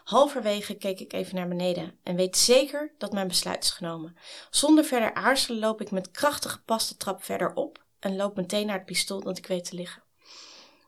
Halverwege 0.04 0.74
keek 0.74 1.00
ik 1.00 1.14
even 1.14 1.36
naar 1.36 1.48
beneden 1.48 2.00
en 2.04 2.16
weet 2.16 2.38
zeker 2.38 2.94
dat 2.98 3.14
mijn 3.14 3.28
besluit 3.28 3.64
is 3.64 3.72
genomen. 3.72 4.18
Zonder 4.50 4.86
verder 4.86 5.14
aarzelen 5.14 5.60
loop 5.60 5.82
ik 5.82 5.92
met 5.92 6.12
krachtige 6.12 6.62
pas 6.62 6.88
de 6.88 6.98
trap 6.98 7.24
verder 7.24 7.54
op 7.54 7.86
en 8.00 8.16
loop 8.16 8.36
meteen 8.36 8.66
naar 8.66 8.78
het 8.78 8.86
pistool 8.86 9.20
dat 9.20 9.38
ik 9.38 9.48
weet 9.48 9.66
te 9.66 9.76
liggen. 9.76 10.05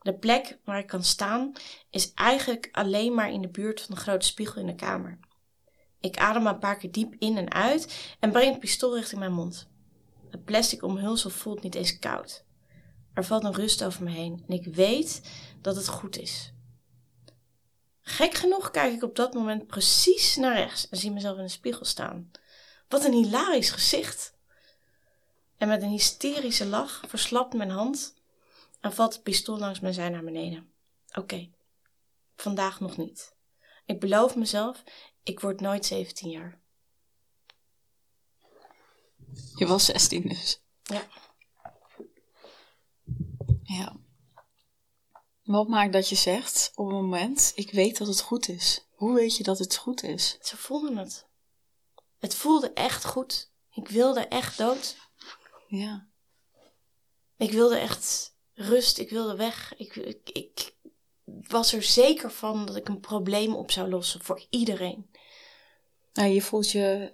De 0.08 0.14
plek 0.14 0.58
waar 0.64 0.80
ik 0.80 0.88
kan 0.88 1.04
staan 1.04 1.52
is 1.90 2.14
eigenlijk 2.14 2.70
alleen 2.72 3.14
maar 3.14 3.32
in 3.32 3.42
de 3.42 3.48
buurt 3.48 3.82
van 3.82 3.96
de 3.96 4.02
grote 4.02 4.26
spiegel 4.26 4.62
in 4.62 4.68
de 4.68 4.76
kamer. 4.76 5.20
Ik 6.00 6.18
adem 6.18 6.48
een 6.48 6.60
paar 6.60 6.78
keer 6.78 6.92
diep 6.92 7.16
in 7.20 7.38
en 7.38 7.52
uit 7.52 8.16
en 8.20 8.32
breng 8.32 8.52
het 8.52 8.60
pistool 8.60 8.96
richting 8.96 9.20
mijn 9.20 9.34
mond. 9.34 9.68
Het 10.30 10.44
plastic 10.46 10.84
omhulsel 10.84 11.30
voelt 11.30 11.64
niet 11.64 11.76
eens 11.76 12.00
koud. 12.00 12.46
Er 13.14 13.26
valt 13.26 13.44
een 13.44 13.54
rust 13.54 13.84
over 13.84 14.04
me 14.04 14.10
heen 14.10 14.44
en 14.48 14.54
ik 14.54 14.66
weet 14.66 15.22
dat 15.62 15.76
het 15.76 15.88
goed 15.88 16.18
is. 16.18 16.54
Gek 18.02 18.34
genoeg 18.34 18.72
kijk 18.72 18.94
ik 18.94 19.04
op 19.04 19.16
dat 19.16 19.34
moment 19.34 19.68
precies 19.68 20.36
naar 20.36 20.56
rechts 20.56 20.90
en 20.90 20.98
zie 20.98 21.12
mezelf 21.12 21.38
in 21.38 21.44
de 21.44 21.50
spiegel 21.50 21.86
staan. 21.86 22.32
Wat 22.88 23.06
een 23.06 23.14
hilarisch 23.14 23.72
gezicht! 23.72 24.36
En 25.58 25.68
met 25.68 25.82
een 25.82 25.90
hysterische 25.90 26.66
lach 26.66 27.04
verslapt 27.08 27.54
mijn 27.54 27.70
hand 27.70 28.16
en 28.88 28.94
valt 28.94 29.14
het 29.14 29.24
pistool 29.24 29.58
langs 29.58 29.80
mijn 29.80 29.94
zij 29.94 30.10
naar 30.10 30.24
beneden. 30.24 30.72
Oké, 31.14 31.50
vandaag 32.36 32.80
nog 32.80 32.98
niet. 32.98 33.36
Ik 33.86 34.00
beloof 34.00 34.36
mezelf, 34.36 34.84
ik 35.24 35.40
word 35.40 35.62
nooit 35.62 35.86
17 35.86 36.30
jaar. 36.30 36.60
Je 39.56 39.68
was 39.68 39.86
16 39.86 40.22
dus. 40.22 40.62
Ja. 40.84 41.08
Ja. 43.64 43.96
Wat 45.44 45.68
maakt 45.68 45.94
dat 45.94 46.10
je 46.10 46.16
zegt 46.16 46.72
op 46.76 46.88
een 46.88 46.94
moment, 46.94 47.52
ik 47.56 47.72
weet 47.72 47.98
dat 47.98 48.08
het 48.08 48.22
goed 48.22 48.48
is. 48.48 48.88
Hoe 48.92 49.14
weet 49.14 49.38
je 49.38 49.44
dat 49.44 49.60
het 49.60 49.76
goed 49.76 50.04
is? 50.04 50.38
Zo 50.42 50.56
voelde 50.58 51.00
het. 51.00 51.28
Het 52.18 52.36
voelde 52.36 52.74
echt 52.74 53.06
goed. 53.06 53.52
Ik 53.72 53.88
wilde 53.88 54.28
echt 54.28 54.58
dood. 54.58 54.98
Ja. 55.68 56.08
Ik 57.38 57.52
wilde 57.52 57.78
echt 57.78 58.36
rust. 58.60 58.98
Ik 58.98 59.10
wilde 59.10 59.36
weg. 59.36 59.74
Ik, 59.78 59.96
ik, 59.96 60.30
ik 60.34 60.76
was 61.48 61.74
er 61.74 61.84
zeker 61.84 62.32
van 62.32 62.66
dat 62.66 62.76
ik 62.76 62.88
een 62.88 63.00
probleem 63.00 63.56
op 63.56 63.72
zou 63.72 63.90
lossen 63.90 64.24
voor 64.24 64.46
iedereen. 64.50 65.10
Nou, 66.14 66.30
je 66.30 66.42
voelt 66.42 66.72
je, 66.72 67.14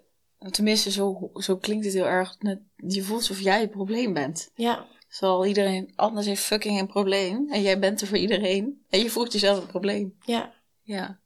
tenminste 0.51 0.91
zo, 0.91 1.31
zo 1.33 1.57
klinkt 1.57 1.85
het 1.85 1.93
heel 1.93 2.05
erg, 2.05 2.35
net- 2.39 2.61
je 2.87 3.03
voelt 3.03 3.19
alsof 3.19 3.39
jij 3.39 3.59
het 3.61 3.71
probleem 3.71 4.13
bent. 4.13 4.51
Ja, 4.55 4.87
Terwijl 5.07 5.45
iedereen 5.45 5.93
anders 5.95 6.25
heeft 6.25 6.41
fucking 6.43 6.79
een 6.79 6.87
probleem. 6.87 7.51
En 7.51 7.61
jij 7.61 7.79
bent 7.79 8.01
er 8.01 8.07
voor 8.07 8.17
iedereen. 8.17 8.85
En 8.89 8.99
je 8.99 9.09
voelt 9.09 9.31
jezelf 9.33 9.61
een 9.61 9.67
probleem. 9.67 10.17
ja, 10.25 10.53
Ja. 10.81 11.19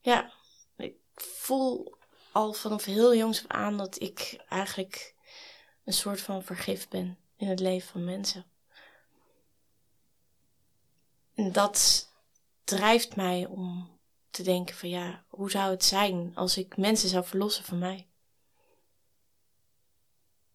ja. 0.00 0.32
Ik 0.76 0.94
voel 1.14 1.96
al 2.32 2.52
vanaf 2.52 2.84
heel 2.84 3.14
jongs 3.16 3.38
af 3.40 3.46
aan 3.56 3.76
dat 3.76 4.00
ik 4.00 4.44
eigenlijk 4.48 5.14
een 5.84 5.92
soort 5.92 6.20
van 6.20 6.42
vergif 6.42 6.88
ben 6.88 7.18
in 7.38 7.48
het 7.48 7.60
leven 7.60 7.88
van 7.88 8.04
mensen. 8.04 8.44
En 11.34 11.52
dat 11.52 12.08
drijft 12.64 13.16
mij 13.16 13.46
om 13.46 13.98
te 14.30 14.42
denken 14.42 14.74
van 14.76 14.88
ja, 14.88 15.24
hoe 15.28 15.50
zou 15.50 15.70
het 15.70 15.84
zijn 15.84 16.32
als 16.34 16.56
ik 16.56 16.76
mensen 16.76 17.08
zou 17.08 17.24
verlossen 17.24 17.64
van 17.64 17.78
mij? 17.78 18.06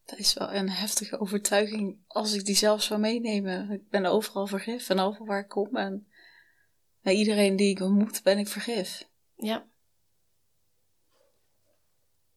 Dat 0.05 0.19
is 0.19 0.33
wel 0.33 0.53
een 0.53 0.69
heftige 0.69 1.19
overtuiging 1.19 2.03
als 2.07 2.33
ik 2.33 2.45
die 2.45 2.55
zelf 2.55 2.81
zou 2.83 2.99
meenemen. 2.99 3.71
Ik 3.71 3.89
ben 3.89 4.05
overal 4.05 4.47
vergif 4.47 4.89
en 4.89 4.99
overal 4.99 5.25
waar 5.27 5.39
ik 5.39 5.47
kom. 5.49 5.75
En 5.75 6.07
bij 7.01 7.13
iedereen 7.13 7.55
die 7.55 7.69
ik 7.69 7.79
ontmoet 7.79 8.23
ben 8.23 8.37
ik 8.37 8.47
vergif. 8.47 9.09
Ja, 9.35 9.65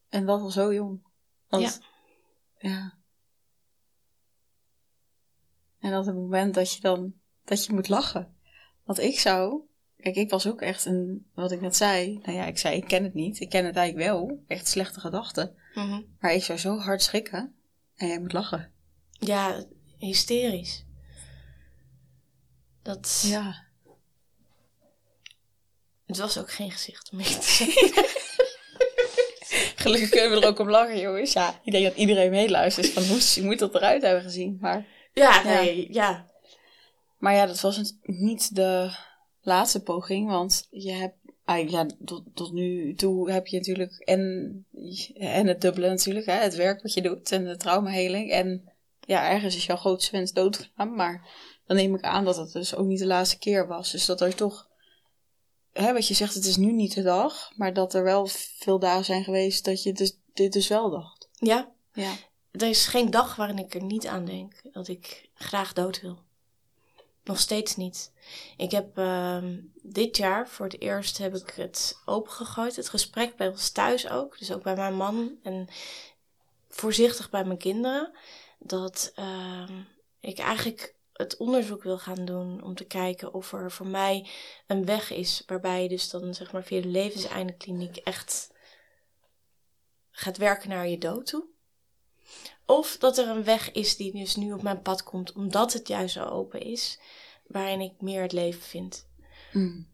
En 0.09 0.27
dat 0.27 0.41
al 0.41 0.51
zo 0.51 0.75
jong. 0.75 1.03
Want- 1.49 1.81
Ja. 2.59 2.71
Ja. 2.71 2.99
En 5.87 5.93
dat 5.93 6.07
het 6.07 6.15
moment 6.15 6.55
dat 6.55 6.73
je 6.73 6.81
dan, 6.81 7.15
dat 7.45 7.65
je 7.65 7.73
moet 7.73 7.89
lachen. 7.89 8.35
Want 8.85 8.99
ik 8.99 9.19
zou, 9.19 9.61
kijk, 9.97 10.17
ik 10.17 10.31
was 10.31 10.47
ook 10.47 10.61
echt 10.61 10.85
een, 10.85 11.27
wat 11.35 11.53
ik 11.53 11.61
net 11.61 11.77
zei. 11.77 12.19
Nou 12.23 12.39
ja, 12.39 12.45
ik 12.45 12.59
zei, 12.59 12.77
ik 12.77 12.87
ken 12.87 13.05
het 13.05 13.15
niet. 13.15 13.41
Ik 13.41 13.49
ken 13.49 13.65
het 13.65 13.77
eigenlijk 13.77 14.09
wel. 14.09 14.43
Echt 14.47 14.69
slechte 14.69 15.01
gedachten. 15.01 15.55
Mhm. 15.75 16.03
Maar 16.21 16.33
ik 16.33 16.45
zou 16.45 16.59
zo 16.59 16.79
hard 16.79 17.03
schrikken. 17.03 17.55
En 17.97 18.09
jij 18.09 18.21
moet 18.21 18.33
lachen. 18.33 18.73
Ja, 19.11 19.65
hysterisch. 19.99 20.85
Dat, 22.83 23.25
Ja. 23.27 23.65
Het 26.07 26.17
was 26.17 26.39
ook 26.39 26.51
geen 26.51 26.71
gezicht 26.71 27.11
om 27.13 27.23
te 27.23 27.43
zeggen. 27.43 28.15
Gelukkig 29.83 30.09
kunnen 30.09 30.31
we 30.31 30.41
er 30.41 30.49
ook 30.49 30.59
om 30.59 30.71
lachen, 30.71 31.01
jongens. 31.01 31.33
Ja, 31.33 31.61
ik 31.65 31.73
denk 31.73 31.85
dat 31.85 31.97
iedereen 31.97 32.31
meeluistert. 32.31 32.89
Van 32.89 33.03
hoe 33.03 33.21
je 33.35 33.43
moet 33.43 33.59
dat 33.59 33.75
eruit 33.75 34.03
hebben 34.03 34.23
gezien. 34.23 34.59
Maar, 34.61 34.87
Ja, 35.19 35.43
nee, 35.43 35.93
ja. 35.93 36.31
maar 37.19 37.35
ja, 37.35 37.47
dat 37.47 37.61
was 37.61 37.95
niet 38.03 38.55
de 38.55 38.97
laatste 39.41 39.83
poging. 39.83 40.29
Want 40.29 40.67
je 40.71 40.93
hebt, 40.93 41.17
eigenlijk, 41.45 41.91
ja, 41.91 41.97
tot, 42.05 42.25
tot 42.35 42.53
nu 42.53 42.95
toe 42.95 43.31
heb 43.31 43.47
je 43.47 43.57
natuurlijk 43.57 43.99
en, 43.99 44.65
en 45.15 45.47
het 45.47 45.61
dubbele 45.61 45.89
natuurlijk. 45.89 46.27
Hè, 46.27 46.33
het 46.33 46.55
werk 46.55 46.83
wat 46.83 46.95
je 46.95 47.03
doet 47.03 47.33
en 47.33 47.45
de 47.45 47.57
traumaheling. 47.57 48.31
En 48.31 48.73
ja, 49.01 49.31
ergens 49.31 49.57
is 49.57 49.67
jouw 49.67 49.77
grootste 49.77 50.17
wens 50.17 50.33
doodgegaan. 50.33 50.95
Maar 50.95 51.29
dan 51.67 51.77
neem 51.77 51.95
ik 51.95 52.03
aan 52.03 52.25
dat 52.25 52.37
het 52.37 52.53
dus 52.53 52.75
ook 52.75 52.87
niet 52.87 52.99
de 52.99 53.07
laatste 53.07 53.39
keer 53.39 53.67
was. 53.67 53.91
Dus 53.91 54.07
dat 54.07 54.21
er 54.21 54.35
toch, 54.35 54.69
hè, 55.73 55.93
wat 55.93 56.09
je 56.09 56.15
zegt, 56.15 56.35
het 56.35 56.45
is 56.45 56.57
nu 56.57 56.73
niet 56.73 56.95
de 56.95 57.03
dag. 57.03 57.53
Maar 57.55 57.75
dat 57.75 57.95
er 57.95 58.03
wel 58.03 58.27
veel 58.59 58.79
dagen 58.79 59.05
zijn 59.05 59.25
geweest 59.25 59.65
dat 59.65 59.83
je 59.83 59.93
dus, 59.93 60.19
dit 60.35 60.53
dus 60.53 60.69
wel 60.69 60.91
dacht. 60.91 61.29
Ja, 61.33 61.73
Ja. 61.93 62.13
Er 62.57 62.69
is 62.69 62.87
geen 62.87 63.11
dag 63.11 63.37
waarin 63.37 63.59
ik 63.59 63.75
er 63.75 63.83
niet 63.83 64.07
aan 64.07 64.25
denk 64.25 64.55
dat 64.73 64.89
ik 64.89 65.29
graag 65.35 65.73
dood 65.73 66.01
wil. 66.01 66.19
Nog 67.25 67.39
steeds 67.39 67.77
niet. 67.77 68.13
Ik 68.57 68.71
heb 68.71 68.99
ehm, 68.99 69.59
dit 69.83 70.17
jaar 70.17 70.49
voor 70.49 70.67
het 70.67 70.81
eerst 70.81 71.19
heb 71.19 71.35
ik 71.35 71.51
het 71.51 71.99
opengegooid. 72.05 72.77
Het 72.77 72.89
gesprek 72.89 73.37
bij 73.37 73.49
ons 73.49 73.71
thuis 73.71 74.09
ook. 74.09 74.39
Dus 74.39 74.53
ook 74.53 74.63
bij 74.63 74.77
mijn 74.77 74.95
man. 74.95 75.39
En 75.43 75.69
voorzichtig 76.69 77.31
bij 77.31 77.45
mijn 77.45 77.59
kinderen. 77.59 78.13
Dat 78.59 79.13
ehm, 79.15 79.81
ik 80.21 80.39
eigenlijk 80.39 80.95
het 81.13 81.37
onderzoek 81.37 81.83
wil 81.83 81.99
gaan 81.99 82.25
doen 82.25 82.63
om 82.63 82.75
te 82.75 82.85
kijken 82.85 83.35
of 83.35 83.53
er 83.53 83.73
voor 83.73 83.87
mij 83.87 84.29
een 84.67 84.85
weg 84.85 85.11
is 85.11 85.43
waarbij 85.47 85.83
je 85.83 85.89
dus 85.89 86.11
dan 86.11 86.35
zeg 86.35 86.53
maar 86.53 86.65
via 86.65 86.81
de 86.81 86.89
levenseindekliniek 86.89 87.97
echt 87.97 88.51
gaat 90.11 90.37
werken 90.37 90.69
naar 90.69 90.89
je 90.89 90.99
dood 90.99 91.27
toe. 91.27 91.45
Of 92.67 92.97
dat 92.99 93.19
er 93.19 93.29
een 93.29 93.45
weg 93.45 93.73
is 93.73 93.97
die 93.97 94.13
dus 94.13 94.37
nu 94.37 94.53
op 94.53 94.63
mijn 94.63 94.83
pad 94.83 95.03
komt, 95.03 95.33
omdat 95.33 95.73
het 95.73 95.89
juist 95.89 96.15
zo 96.15 96.25
open 96.25 96.61
is, 96.61 96.99
waarin 97.47 97.81
ik 97.81 97.93
meer 98.01 98.23
het 98.23 98.33
leven 98.33 98.63
vind. 98.63 99.07
Mm. 99.53 99.87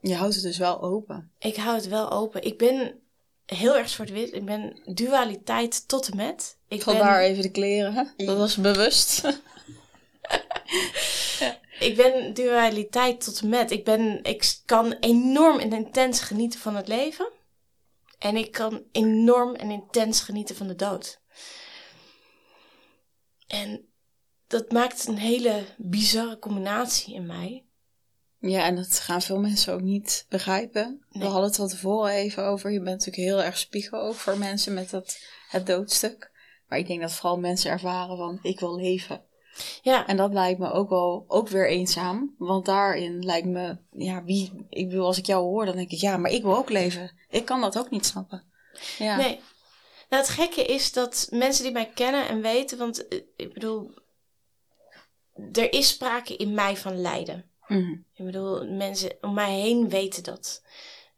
Je 0.00 0.14
houdt 0.14 0.34
het 0.34 0.42
dus 0.42 0.58
wel 0.58 0.82
open. 0.82 1.32
Ik 1.38 1.56
hou 1.56 1.76
het 1.76 1.88
wel 1.88 2.10
open. 2.10 2.42
Ik 2.42 2.58
ben 2.58 3.00
heel 3.46 3.76
erg 3.76 3.88
zwart-wit. 3.88 4.34
Ik 4.34 4.44
ben 4.44 4.80
dualiteit 4.84 5.88
tot 5.88 6.08
en 6.08 6.16
met. 6.16 6.58
Ik 6.68 6.84
ben, 6.84 6.94
Vandaar 6.94 7.20
even 7.20 7.42
de 7.42 7.50
kleren. 7.50 7.94
hè? 7.94 8.04
Dat 8.26 8.36
was 8.36 8.56
bewust. 8.56 9.24
ik 11.80 11.96
ben 11.96 12.34
dualiteit 12.34 13.24
tot 13.24 13.40
en 13.40 13.48
met. 13.48 13.70
Ik, 13.70 13.84
ben, 13.84 14.22
ik 14.22 14.60
kan 14.64 14.92
enorm 14.92 15.58
en 15.58 15.72
intens 15.72 16.20
genieten 16.20 16.60
van 16.60 16.76
het 16.76 16.88
leven. 16.88 17.28
En 18.18 18.36
ik 18.36 18.52
kan 18.52 18.82
enorm 18.92 19.54
en 19.54 19.70
intens 19.70 20.20
genieten 20.20 20.56
van 20.56 20.66
de 20.66 20.76
dood. 20.76 21.19
En 23.50 23.88
dat 24.46 24.72
maakt 24.72 25.06
een 25.06 25.18
hele 25.18 25.64
bizarre 25.76 26.38
combinatie 26.38 27.14
in 27.14 27.26
mij. 27.26 27.64
Ja, 28.38 28.64
en 28.64 28.76
dat 28.76 28.98
gaan 28.98 29.22
veel 29.22 29.38
mensen 29.38 29.74
ook 29.74 29.80
niet 29.80 30.26
begrijpen. 30.28 31.04
We 31.08 31.24
hadden 31.24 31.50
het 31.50 31.58
al 31.58 31.68
tevoren 31.68 32.12
even 32.12 32.44
over. 32.44 32.70
Je 32.70 32.80
bent 32.80 32.98
natuurlijk 32.98 33.16
heel 33.16 33.42
erg 33.42 33.58
spiegel 33.58 34.00
ook 34.00 34.14
voor 34.14 34.38
mensen 34.38 34.74
met 34.74 34.90
dat, 34.90 35.18
het 35.48 35.66
doodstuk. 35.66 36.30
Maar 36.68 36.78
ik 36.78 36.86
denk 36.86 37.00
dat 37.00 37.12
vooral 37.12 37.38
mensen 37.38 37.70
ervaren 37.70 38.16
van, 38.16 38.38
ik 38.42 38.60
wil 38.60 38.76
leven. 38.76 39.24
Ja, 39.82 40.06
En 40.06 40.16
dat 40.16 40.32
lijkt 40.32 40.58
me 40.58 40.70
ook 40.70 40.88
wel 40.88 41.24
ook 41.28 41.48
weer 41.48 41.68
eenzaam. 41.68 42.34
Want 42.38 42.66
daarin 42.66 43.18
lijkt 43.18 43.46
me, 43.46 43.78
ja, 43.90 44.24
wie, 44.24 44.66
ik 44.68 44.88
bedoel, 44.88 45.06
als 45.06 45.18
ik 45.18 45.26
jou 45.26 45.44
hoor, 45.44 45.64
dan 45.66 45.76
denk 45.76 45.90
ik, 45.90 46.00
ja, 46.00 46.16
maar 46.16 46.30
ik 46.30 46.42
wil 46.42 46.56
ook 46.56 46.70
leven. 46.70 47.16
Ik 47.28 47.44
kan 47.44 47.60
dat 47.60 47.78
ook 47.78 47.90
niet 47.90 48.06
snappen. 48.06 48.44
Ja. 48.98 49.16
Nee. 49.16 49.40
Nou, 50.10 50.22
het 50.22 50.32
gekke 50.32 50.64
is 50.64 50.92
dat 50.92 51.26
mensen 51.30 51.64
die 51.64 51.72
mij 51.72 51.90
kennen 51.94 52.28
en 52.28 52.40
weten, 52.40 52.78
want 52.78 53.08
eh, 53.08 53.20
ik 53.36 53.52
bedoel, 53.52 53.94
er 55.52 55.72
is 55.72 55.88
sprake 55.88 56.36
in 56.36 56.54
mij 56.54 56.76
van 56.76 57.00
lijden. 57.00 57.50
Mhm. 57.66 57.90
Ik 57.90 58.24
bedoel, 58.24 58.66
mensen 58.66 59.16
om 59.20 59.34
mij 59.34 59.60
heen 59.60 59.88
weten 59.88 60.22
dat. 60.22 60.62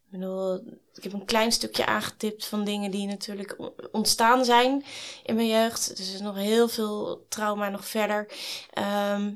Ik 0.05 0.19
bedoel, 0.19 0.55
ik 0.93 1.03
heb 1.03 1.13
een 1.13 1.25
klein 1.25 1.51
stukje 1.51 1.85
aangetipt 1.85 2.45
van 2.45 2.63
dingen 2.63 2.91
die 2.91 3.07
natuurlijk 3.07 3.57
ontstaan 3.91 4.45
zijn 4.45 4.85
in 5.23 5.35
mijn 5.35 5.47
jeugd. 5.47 5.97
Dus 5.97 6.07
er 6.07 6.13
is 6.13 6.21
nog 6.21 6.35
heel 6.35 6.67
veel 6.67 7.25
trauma 7.29 7.69
nog 7.69 7.87
verder. 7.87 8.27
Ehm, 8.73 9.33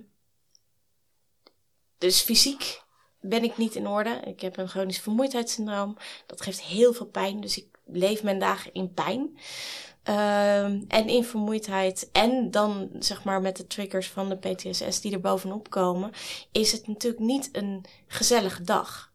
dus 1.98 2.22
fysiek 2.22 2.82
ben 3.20 3.44
ik 3.44 3.58
niet 3.58 3.76
in 3.76 3.88
orde. 3.88 4.20
Ik 4.26 4.42
heb 4.42 4.58
een 4.58 4.70
chronisch 4.70 5.00
vermoeidheidssyndroom. 5.00 5.98
Dat 6.26 6.42
geeft 6.42 6.62
heel 6.62 6.94
veel 6.94 7.06
pijn. 7.06 7.42
Dus 7.42 7.58
ik 7.58 7.77
leef 7.88 8.24
mijn 8.24 8.40
dagen 8.40 8.74
in 8.74 8.94
pijn. 8.94 9.38
Ehm, 10.04 10.82
en 10.88 11.08
in 11.08 11.24
vermoeidheid. 11.24 12.10
En 12.12 12.52
dan 12.52 12.90
zeg 13.00 13.24
maar 13.24 13.42
met 13.42 13.58
de 13.58 13.68
triggers 13.68 14.10
van 14.10 14.30
de 14.30 14.38
PTSS 14.38 15.02
die 15.02 15.12
er 15.12 15.20
bovenop 15.20 15.70
komen. 15.70 16.12
Is 16.52 16.72
het 16.72 16.88
natuurlijk 16.88 17.24
niet 17.24 17.50
een 17.52 17.86
gezellige 18.08 18.64
dag. 18.64 19.12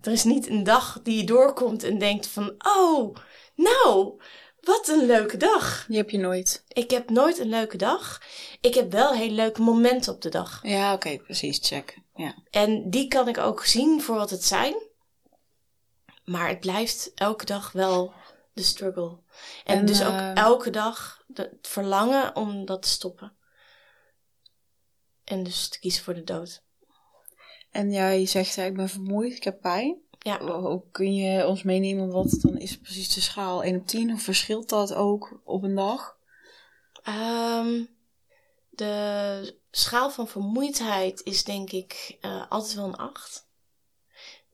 Er 0.00 0.12
is 0.12 0.24
niet 0.24 0.48
een 0.48 0.64
dag 0.64 1.00
die 1.02 1.16
je 1.16 1.24
doorkomt 1.24 1.82
en 1.82 1.98
denkt 1.98 2.26
van... 2.26 2.54
Oh, 2.76 3.16
nou, 3.54 4.20
wat 4.60 4.88
een 4.88 5.06
leuke 5.06 5.36
dag. 5.36 5.84
Die 5.88 5.96
heb 5.96 6.10
je 6.10 6.18
nooit. 6.18 6.64
Ik 6.68 6.90
heb 6.90 7.10
nooit 7.10 7.38
een 7.38 7.48
leuke 7.48 7.76
dag. 7.76 8.22
Ik 8.60 8.74
heb 8.74 8.92
wel 8.92 9.12
hele 9.12 9.34
leuke 9.34 9.62
momenten 9.62 10.12
op 10.12 10.20
de 10.20 10.28
dag. 10.28 10.60
Ja, 10.62 10.92
oké, 10.92 11.18
precies, 11.18 11.58
check. 11.62 11.98
Ja. 12.14 12.34
En 12.50 12.90
die 12.90 13.08
kan 13.08 13.28
ik 13.28 13.38
ook 13.38 13.64
zien 13.64 14.02
voor 14.02 14.16
wat 14.16 14.30
het 14.30 14.44
zijn. 14.44 14.74
Maar 16.24 16.48
het 16.48 16.60
blijft 16.60 17.12
elke 17.14 17.44
dag 17.44 17.72
wel 17.72 18.12
de 18.52 18.62
struggle. 18.62 19.18
En, 19.64 19.78
En, 19.78 19.86
dus 19.86 20.02
ook 20.02 20.12
eh, 20.12 20.36
elke 20.36 20.70
dag 20.70 21.24
de- 21.26 21.42
het 21.42 21.68
verlangen 21.68 22.36
om 22.36 22.64
dat 22.64 22.82
te 22.82 22.88
stoppen. 22.88 23.32
En 25.24 25.42
dus 25.42 25.68
te 25.68 25.78
kiezen 25.78 26.04
voor 26.04 26.14
de 26.14 26.24
dood. 26.24 26.62
En 27.70 27.90
jij 27.92 28.26
zegt, 28.26 28.56
ik 28.56 28.76
ben 28.76 28.88
vermoeid, 28.88 29.34
ik 29.36 29.44
heb 29.44 29.60
pijn. 29.60 30.00
Ja. 30.18 30.60
Hoe 30.60 30.82
kun 30.90 31.14
je 31.14 31.46
ons 31.46 31.62
meenemen 31.62 32.10
wat 32.10 32.30
dan 32.40 32.56
is 32.58 32.78
precies 32.78 33.14
de 33.14 33.20
schaal 33.20 33.62
1 33.62 33.76
op 33.80 33.86
10? 33.86 34.12
Of 34.12 34.22
verschilt 34.22 34.68
dat 34.68 34.94
ook 34.94 35.40
op 35.44 35.62
een 35.62 35.74
dag? 35.74 36.16
Ehm, 37.02 37.84
de 38.70 39.58
schaal 39.70 40.10
van 40.10 40.28
vermoeidheid 40.28 41.20
is 41.24 41.44
denk 41.44 41.70
ik 41.70 42.16
eh, 42.20 42.50
altijd 42.50 42.74
wel 42.74 42.84
een 42.84 42.96
8. 42.96 43.48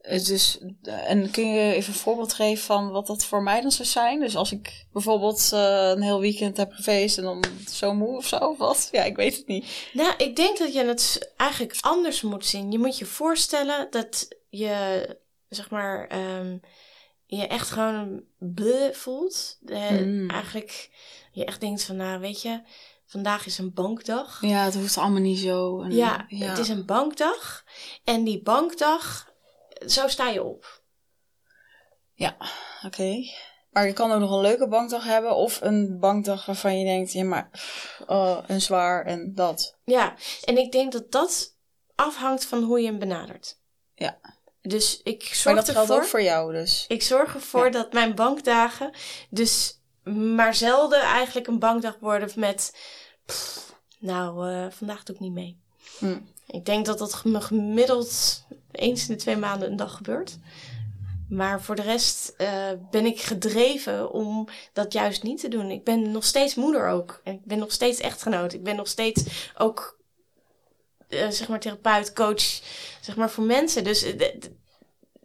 Het 0.09 0.25
Dus, 0.25 0.59
en 0.83 1.31
kun 1.31 1.49
je 1.51 1.73
even 1.73 1.93
een 1.93 1.99
voorbeeld 1.99 2.33
geven 2.33 2.63
van 2.63 2.91
wat 2.91 3.07
dat 3.07 3.25
voor 3.25 3.43
mij 3.43 3.61
dan 3.61 3.71
zou 3.71 3.87
zijn? 3.87 4.19
Dus 4.19 4.35
als 4.35 4.51
ik 4.51 4.85
bijvoorbeeld 4.93 5.49
eh, 5.53 5.89
een 5.89 6.01
heel 6.01 6.19
weekend 6.19 6.57
heb 6.57 6.71
gefeest 6.71 7.17
en 7.17 7.23
dan 7.23 7.43
zo 7.71 7.93
moe 7.93 8.17
of 8.17 8.27
zo, 8.27 8.37
of 8.37 8.57
wat? 8.57 8.89
Ja, 8.91 9.03
ik 9.03 9.15
weet 9.15 9.37
het 9.37 9.47
niet. 9.47 9.89
Nou, 9.93 10.13
ik 10.17 10.35
denk 10.35 10.57
dat 10.57 10.73
je 10.73 10.83
het 10.85 11.33
eigenlijk 11.37 11.77
anders 11.79 12.21
moet 12.21 12.45
zien. 12.45 12.71
Je 12.71 12.79
moet 12.79 12.97
je 12.97 13.05
voorstellen 13.05 13.87
dat 13.89 14.27
je, 14.49 15.07
zeg 15.49 15.69
maar, 15.69 16.07
ehm, 16.07 16.57
je 17.25 17.47
echt 17.47 17.69
gewoon 17.69 18.23
bleh 18.37 18.93
voelt. 18.93 19.57
Eh, 19.65 19.89
Mm. 19.89 20.29
Eigenlijk, 20.29 20.89
je 21.31 21.45
echt 21.45 21.61
denkt 21.61 21.83
van, 21.83 21.95
nou, 21.95 22.19
weet 22.19 22.41
je, 22.41 22.61
vandaag 23.05 23.45
is 23.45 23.57
een 23.57 23.73
bankdag. 23.73 24.41
Ja, 24.41 24.63
het 24.63 24.75
hoeft 24.75 24.97
allemaal 24.97 25.21
niet 25.21 25.39
zo. 25.39 25.81
En, 25.81 25.95
Ja, 25.95 26.25
het 26.29 26.57
is 26.57 26.69
een 26.69 26.85
bankdag. 26.85 27.63
En 28.03 28.23
die 28.23 28.41
bankdag, 28.41 29.31
zo 29.87 30.07
sta 30.07 30.29
je 30.29 30.43
op. 30.43 30.81
Ja, 32.13 32.37
oké. 32.85 33.23
Maar 33.69 33.87
je 33.87 33.93
kan 33.93 34.11
ook 34.11 34.19
nog 34.19 34.31
een 34.31 34.41
leuke 34.41 34.67
bankdag 34.67 35.03
hebben 35.03 35.35
of 35.35 35.61
een 35.61 35.99
bankdag 35.99 36.45
waarvan 36.45 36.79
je 36.79 36.85
denkt, 36.85 37.11
ja 37.11 37.23
maar, 37.23 37.49
oh, 38.07 38.37
een 38.47 38.61
zwaar 38.61 39.05
en 39.05 39.35
dat. 39.35 39.77
Ja, 39.83 40.15
en 40.43 40.57
ik 40.57 40.71
denk 40.71 40.91
dat 40.91 41.11
dat 41.11 41.55
afhangt 41.95 42.45
van 42.45 42.63
hoe 42.63 42.79
je 42.79 42.85
hem 42.87 42.99
benadert. 42.99 43.59
Ja. 43.95 44.19
Dus 44.61 45.01
ik 45.03 45.23
Maar 45.23 45.35
zorg 45.35 45.55
dat 45.55 45.69
geldt 45.69 45.91
ook 45.91 46.05
voor 46.05 46.21
jou 46.21 46.53
dus. 46.53 46.85
Ik 46.87 47.03
zorg 47.03 47.33
ervoor 47.33 47.65
Ja. 47.65 47.71
dat 47.71 47.93
mijn 47.93 48.15
bankdagen 48.15 48.91
dus 49.29 49.79
maar 50.03 50.55
zelden 50.55 51.01
eigenlijk 51.01 51.47
een 51.47 51.59
bankdag 51.59 51.97
worden 51.99 52.31
met... 52.35 52.77
pff, 53.25 53.75
nou, 53.99 54.51
eh, 54.51 54.71
vandaag 54.71 55.03
doe 55.03 55.15
ik 55.15 55.21
niet 55.21 55.33
mee. 55.33 55.59
Hm. 55.97 56.19
Ik 56.47 56.65
denk 56.65 56.85
dat 56.85 56.99
dat 56.99 57.23
me 57.23 57.41
gemiddeld 57.41 58.43
eens 58.71 59.07
in 59.09 59.15
de 59.15 59.21
twee 59.21 59.37
maanden 59.37 59.69
een 59.71 59.75
dag 59.77 59.95
gebeurt. 59.95 60.37
Maar 61.29 61.61
voor 61.61 61.75
de 61.75 61.81
rest 61.81 62.33
eh, 62.37 62.67
ben 62.91 63.05
ik 63.05 63.21
gedreven 63.21 64.11
om 64.11 64.47
dat 64.73 64.93
juist 64.93 65.23
niet 65.23 65.39
te 65.39 65.47
doen. 65.47 65.69
Ik 65.71 65.83
ben 65.83 66.11
nog 66.11 66.23
steeds 66.25 66.55
moeder 66.55 66.87
ook. 66.87 67.21
En 67.23 67.33
ik 67.33 67.45
ben 67.45 67.59
nog 67.59 67.71
steeds 67.71 67.99
echtgenoot. 67.99 68.53
Ik 68.53 68.63
ben 68.63 68.75
nog 68.75 68.87
steeds 68.87 69.23
ook 69.57 69.97
eh, 71.07 71.29
zeg 71.29 71.47
maar 71.47 71.59
therapeut, 71.59 72.13
coach, 72.13 72.61
zeg 73.01 73.15
maar 73.15 73.29
voor 73.29 73.43
mensen. 73.43 73.83
Dus 73.83 74.03
eh, 74.03 74.31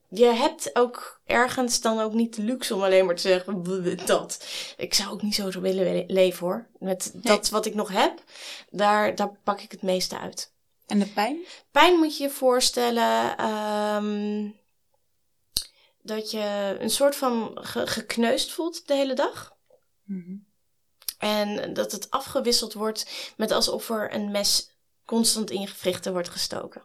je 0.08 0.24
hebt 0.26 0.70
ook 0.72 1.20
ergens 1.26 1.80
dan 1.80 2.00
ook 2.00 2.12
niet 2.12 2.36
de 2.36 2.42
luxe 2.42 2.74
om 2.74 2.82
alleen 2.82 3.06
maar 3.06 3.14
te 3.14 3.22
zeggen 3.22 3.62
"Bleh, 3.62 4.06
dat. 4.06 4.46
Ik 4.76 4.94
zou 4.94 5.12
ook 5.12 5.22
niet 5.22 5.34
zo 5.34 5.50
zo 5.50 5.60
willen 5.60 5.84
le- 5.84 6.04
leven 6.06 6.46
hoor. 6.46 6.66
Met 6.78 7.10
dat 7.14 7.48
wat 7.48 7.66
ik 7.66 7.74
nog 7.74 7.88
heb, 7.92 8.22
daar, 8.70 9.14
daar 9.14 9.30
pak 9.44 9.60
ik 9.60 9.70
het 9.70 9.82
meeste 9.82 10.18
uit. 10.18 10.52
En 10.86 10.98
de 10.98 11.06
pijn? 11.06 11.38
Pijn 11.70 11.98
moet 11.98 12.16
je 12.16 12.22
je 12.22 12.30
voorstellen 12.30 13.36
ehm, 13.36 14.50
dat 16.02 16.30
je 16.30 16.76
een 16.80 16.90
soort 16.90 17.16
van 17.16 17.58
ge- 17.60 17.86
gekneusd 17.86 18.52
voelt 18.52 18.86
de 18.86 18.94
hele 18.94 19.14
dag. 19.14 19.56
Mhm. 20.04 20.36
En 21.18 21.74
dat 21.74 21.92
het 21.92 22.10
afgewisseld 22.10 22.72
wordt 22.72 23.32
met 23.36 23.50
alsof 23.50 23.90
er 23.90 24.14
een 24.14 24.30
mes 24.30 24.70
constant 25.04 25.50
in 25.50 25.60
je 25.60 25.66
gewrichten 25.66 26.12
wordt 26.12 26.28
gestoken. 26.28 26.82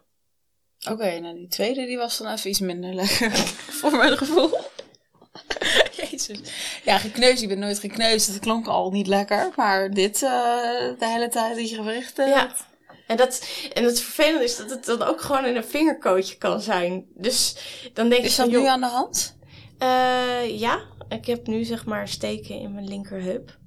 Oké, 0.90 1.18
nou 1.18 1.34
die 1.34 1.48
tweede 1.48 1.86
die 1.86 1.96
was 1.98 2.18
dan 2.18 2.32
even 2.32 2.50
iets 2.50 2.60
minder 2.60 2.94
lekker. 2.94 3.30
voor 3.80 3.90
mijn 3.96 4.16
gevoel. 4.18 4.58
Jezus. 6.10 6.38
Ja, 6.84 6.98
gekneusd. 6.98 7.42
Ik 7.42 7.48
ben 7.48 7.58
nooit 7.58 7.78
gekneusd. 7.78 8.26
Het 8.26 8.38
klonk 8.38 8.66
al 8.66 8.90
niet 8.90 9.06
lekker. 9.06 9.52
Maar 9.56 9.90
dit 9.90 10.14
eh, 10.14 10.30
de 10.98 11.06
hele 11.06 11.28
tijd 11.28 11.56
dat 11.56 11.70
je 11.70 11.76
gewrichten... 11.76 12.28
Ja. 12.28 12.56
En, 13.10 13.16
dat, 13.16 13.46
en 13.72 13.84
het 13.84 14.00
vervelende 14.00 14.44
is 14.44 14.56
dat 14.56 14.70
het 14.70 14.84
dan 14.84 15.02
ook 15.02 15.20
gewoon 15.20 15.44
in 15.44 15.56
een 15.56 15.64
vingerkootje 15.64 16.36
kan 16.36 16.60
zijn. 16.60 17.06
Dus 17.14 17.56
dan 17.92 18.08
denk 18.08 18.24
Is 18.24 18.36
je 18.36 18.42
dat 18.42 18.50
van, 18.50 18.60
nu 18.60 18.66
aan 18.68 18.80
de 18.80 18.86
hand? 18.86 19.36
eh, 19.78 20.58
ja, 20.58 20.80
ik 21.08 21.26
heb 21.26 21.46
nu 21.46 21.64
zeg 21.64 21.84
maar 21.86 22.08
steken 22.08 22.54
in 22.54 22.74
mijn 22.74 22.88
linkerheup. 22.88 23.58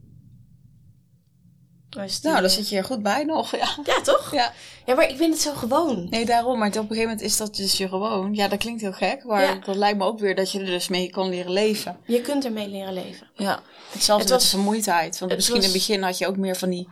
Dus 1.93 2.21
die, 2.21 2.31
Nou, 2.31 2.43
eh, 2.43 2.49
zit 2.49 2.69
je 2.69 2.77
er 2.77 2.83
goed 2.83 3.03
bij 3.03 3.23
nog. 3.23 3.51
Ja. 3.55 3.67
Ja, 3.83 4.01
toch? 4.01 4.31
ja. 4.33 4.51
Ja, 4.85 4.95
maar 4.95 5.09
ik 5.09 5.17
ben 5.17 5.29
het 5.31 5.39
zo 5.39 5.53
gewoon. 5.53 6.07
Nee, 6.09 6.25
daarom. 6.25 6.59
Maar 6.59 6.67
op 6.67 6.75
een 6.75 6.81
gegeven 6.81 7.01
moment 7.03 7.21
is 7.21 7.37
dat 7.37 7.55
dus 7.55 7.77
je 7.77 7.87
gewoon... 7.87 8.33
Ja, 8.33 8.47
dat 8.47 8.59
klinkt 8.59 8.81
heel 8.81 8.93
gek. 8.93 9.23
Maar 9.23 9.41
Ja. 9.41 9.55
dat 9.65 9.75
lijkt 9.75 9.97
me 9.97 10.03
ook 10.05 10.19
weer 10.19 10.35
dat 10.35 10.51
je 10.51 10.59
er 10.59 10.65
dus 10.65 10.87
mee 10.87 11.09
kan 11.09 11.29
leren 11.29 11.51
leven. 11.51 11.97
Je 12.05 12.21
kunt 12.21 12.45
ermee 12.45 12.67
leren 12.67 12.93
leven. 12.93 13.27
Ja. 13.35 13.59
Hetzelfde 13.91 14.23
Het 14.23 14.31
met 14.33 14.41
was- 14.41 14.51
de 14.51 14.57
vermoeidheid. 14.57 15.19
Want 15.19 15.35
misschien 15.35 15.55
in 15.55 15.63
het 15.63 15.71
begin 15.73 16.03
had 16.03 16.17
je 16.17 16.27
ook 16.27 16.37
meer 16.37 16.55
van 16.55 16.69
die 16.69 16.87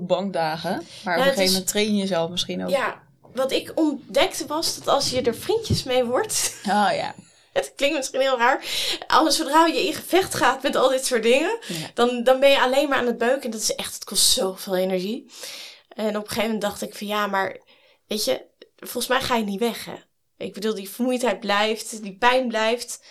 bankdagen. 0.00 0.82
Maar 1.04 1.14
op 1.14 1.18
een 1.20 1.22
gegeven 1.22 1.42
is- 1.44 1.50
moment 1.50 1.66
train 1.68 1.94
je 1.94 2.00
jezelf 2.00 2.30
misschien 2.30 2.62
ook. 2.64 2.70
Ja, 2.70 3.02
wat 3.34 3.52
ik 3.52 3.72
ontdekte 3.74 4.46
was 4.46 4.76
dat 4.78 4.88
als 4.88 5.10
je 5.10 5.22
er 5.22 5.34
vriendjes 5.34 5.82
mee 5.82 6.04
wordt... 6.04 6.56
Oh 6.66 6.88
ja. 6.94 7.14
Het 7.58 7.72
klinkt 7.76 7.96
misschien 7.96 8.20
heel 8.20 8.38
raar. 8.38 8.64
Als 9.06 9.36
zodra 9.36 9.66
je 9.66 9.86
in 9.86 9.94
gevecht 9.94 10.34
gaat 10.34 10.62
met 10.62 10.76
al 10.76 10.88
dit 10.88 11.06
soort 11.06 11.22
dingen, 11.22 11.58
Ja. 11.66 11.90
dan, 11.94 12.22
dan 12.24 12.40
ben 12.40 12.50
je 12.50 12.60
alleen 12.60 12.88
maar 12.88 12.98
aan 12.98 13.06
het 13.06 13.18
beuken. 13.18 13.42
En 13.42 13.50
dat 13.50 13.60
is 13.60 13.74
echt, 13.74 13.94
het 13.94 14.04
kost 14.04 14.26
zoveel 14.30 14.76
energie. 14.76 15.30
En 15.88 16.08
op 16.08 16.14
een 16.14 16.28
gegeven 16.28 16.42
moment 16.44 16.60
dacht 16.60 16.82
ik 16.82 16.94
van 16.94 17.06
ja, 17.06 17.26
maar 17.26 17.60
weet 18.06 18.24
je, 18.24 18.44
volgens 18.76 19.06
mij 19.06 19.20
ga 19.20 19.36
je 19.36 19.44
niet 19.44 19.60
weg 19.60 19.84
hè. 19.84 19.94
Ik 20.36 20.54
bedoel, 20.54 20.74
die 20.74 20.90
vermoeidheid 20.90 21.40
blijft, 21.40 22.02
die 22.02 22.16
pijn 22.16 22.48
blijft. 22.48 23.04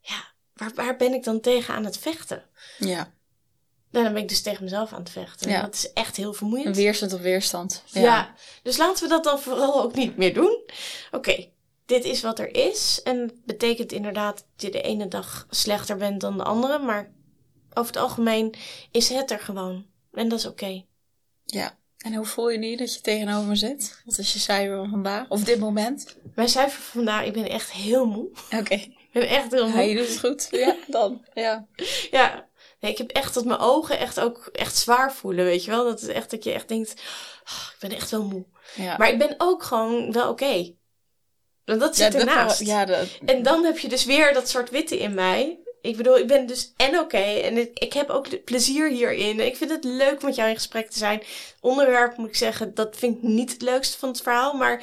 Ja, 0.00 0.24
waar, 0.54 0.70
waar 0.74 0.96
ben 0.96 1.14
ik 1.14 1.24
dan 1.24 1.40
tegen 1.40 1.74
aan 1.74 1.84
het 1.84 1.98
vechten? 1.98 2.44
Ja. 2.78 3.12
Nou, 3.90 4.04
dan 4.04 4.12
ben 4.14 4.22
ik 4.22 4.28
dus 4.28 4.42
tegen 4.42 4.64
mezelf 4.64 4.92
aan 4.92 4.98
het 5.00 5.10
vechten. 5.10 5.46
En 5.46 5.52
Ja. 5.52 5.60
dat 5.60 5.74
is 5.74 5.92
echt 5.92 6.16
heel 6.16 6.28
Een 6.28 6.34
vermoeiend. 6.34 6.76
weerstand 6.76 7.12
op 7.12 7.20
weerstand. 7.20 7.82
Ja. 7.86 8.34
dus 8.62 8.76
laten 8.76 9.02
we 9.02 9.08
dat 9.08 9.24
dan 9.24 9.40
vooral 9.40 9.82
ook 9.82 9.94
niet 9.94 10.16
meer 10.16 10.34
doen. 10.34 10.62
Oké, 11.10 11.48
dit 11.90 12.04
is 12.04 12.22
wat 12.22 12.38
er 12.38 12.54
is. 12.54 13.00
En 13.04 13.18
het 13.18 13.44
betekent 13.44 13.92
inderdaad 13.92 14.36
dat 14.36 14.62
je 14.62 14.70
de 14.70 14.80
ene 14.82 15.08
dag 15.08 15.46
slechter 15.50 15.96
bent 15.96 16.20
dan 16.20 16.36
de 16.36 16.44
andere. 16.44 16.78
Maar 16.78 17.12
over 17.74 17.92
het 17.92 18.02
algemeen 18.02 18.54
is 18.90 19.08
het 19.08 19.30
er 19.30 19.38
gewoon. 19.38 19.86
En 20.12 20.28
dat 20.28 20.38
is 20.38 20.46
oké. 20.46 20.84
Ja. 21.44 21.78
En 21.98 22.14
hoe 22.14 22.26
voel 22.26 22.50
je 22.50 22.58
nu 22.58 22.76
dat 22.76 22.94
je 22.94 23.00
tegenover 23.00 23.48
me 23.48 23.56
zit? 23.56 24.02
Wat 24.04 24.18
is 24.18 24.32
je 24.32 24.38
cijfer 24.38 24.76
van 24.76 24.90
vandaag? 24.90 25.28
Of 25.28 25.44
dit 25.44 25.58
moment? 25.58 26.16
Mijn 26.34 26.48
cijfer 26.48 26.80
van 26.80 26.92
vandaag, 26.92 27.24
ik 27.24 27.32
ben 27.32 27.48
echt 27.48 27.72
heel 27.72 28.06
moe. 28.06 28.30
Oké. 28.58 28.74
Ik 29.12 29.20
ben 29.20 29.28
echt 29.28 29.50
heel 29.52 29.66
Ja, 29.66 29.74
moe. 29.74 29.82
je 29.84 29.96
doet 29.96 30.08
het 30.08 30.18
goed. 30.18 30.48
Ja, 30.50 30.76
dan. 30.86 31.24
Ja. 31.34 31.66
Ja, 32.10 32.48
nee, 32.80 32.90
ik 32.90 32.98
heb 32.98 33.10
echt 33.10 33.34
dat 33.34 33.44
mijn 33.44 33.58
ogen 33.58 33.98
echt 33.98 34.20
ook 34.20 34.46
echt 34.52 34.76
zwaar 34.76 35.12
voelen, 35.12 35.44
weet 35.44 35.64
je 35.64 35.70
wel. 35.70 35.84
Dat 35.84 36.00
is 36.02 36.08
echt 36.08 36.30
dat 36.30 36.44
je 36.44 36.52
echt 36.52 36.68
denkt, 36.68 36.94
"Ah, 37.44 37.68
ik 37.72 37.76
ben 37.80 37.90
echt 37.92 38.10
wel 38.10 38.24
moe. 38.24 38.44
ja. 38.74 38.96
Maar 38.96 39.08
ik 39.12 39.18
ben 39.18 39.34
ook 39.38 39.62
gewoon 39.62 40.12
wel 40.12 40.28
oké. 40.30 40.74
Want 41.78 41.80
dat 41.80 41.96
zit 41.96 42.12
ja, 42.12 42.18
dat- 42.18 42.28
ernaast. 42.28 42.60
Ja, 42.60 42.84
dat, 42.84 43.06
En 43.24 43.42
dan 43.42 43.64
heb 43.64 43.78
je 43.78 43.88
dus 43.88 44.04
weer 44.04 44.32
dat 44.34 44.48
soort 44.48 44.70
witte 44.70 44.98
in 44.98 45.14
mij. 45.14 45.58
Ik 45.82 45.96
bedoel, 45.96 46.18
ik 46.18 46.26
ben 46.26 46.46
dus 46.46 46.72
en 46.76 46.98
oké. 46.98 47.16
en 47.16 47.56
ik, 47.58 47.78
ik 47.78 47.92
heb 47.92 48.08
ook 48.10 48.30
de 48.30 48.38
plezier 48.38 48.88
hierin. 48.88 49.40
Ik 49.40 49.56
vind 49.56 49.70
het 49.70 49.84
leuk 49.84 50.20
om 50.20 50.26
met 50.26 50.34
jou 50.34 50.48
in 50.48 50.54
gesprek 50.54 50.90
te 50.90 50.98
zijn. 50.98 51.22
Onderwerp 51.60 52.16
moet 52.16 52.28
ik 52.28 52.36
zeggen, 52.36 52.74
dat 52.74 52.96
vind 52.96 53.16
ik 53.16 53.22
niet 53.22 53.52
het 53.52 53.62
leukste 53.62 53.98
van 53.98 54.08
het 54.08 54.20
verhaal. 54.22 54.54
Maar 54.54 54.82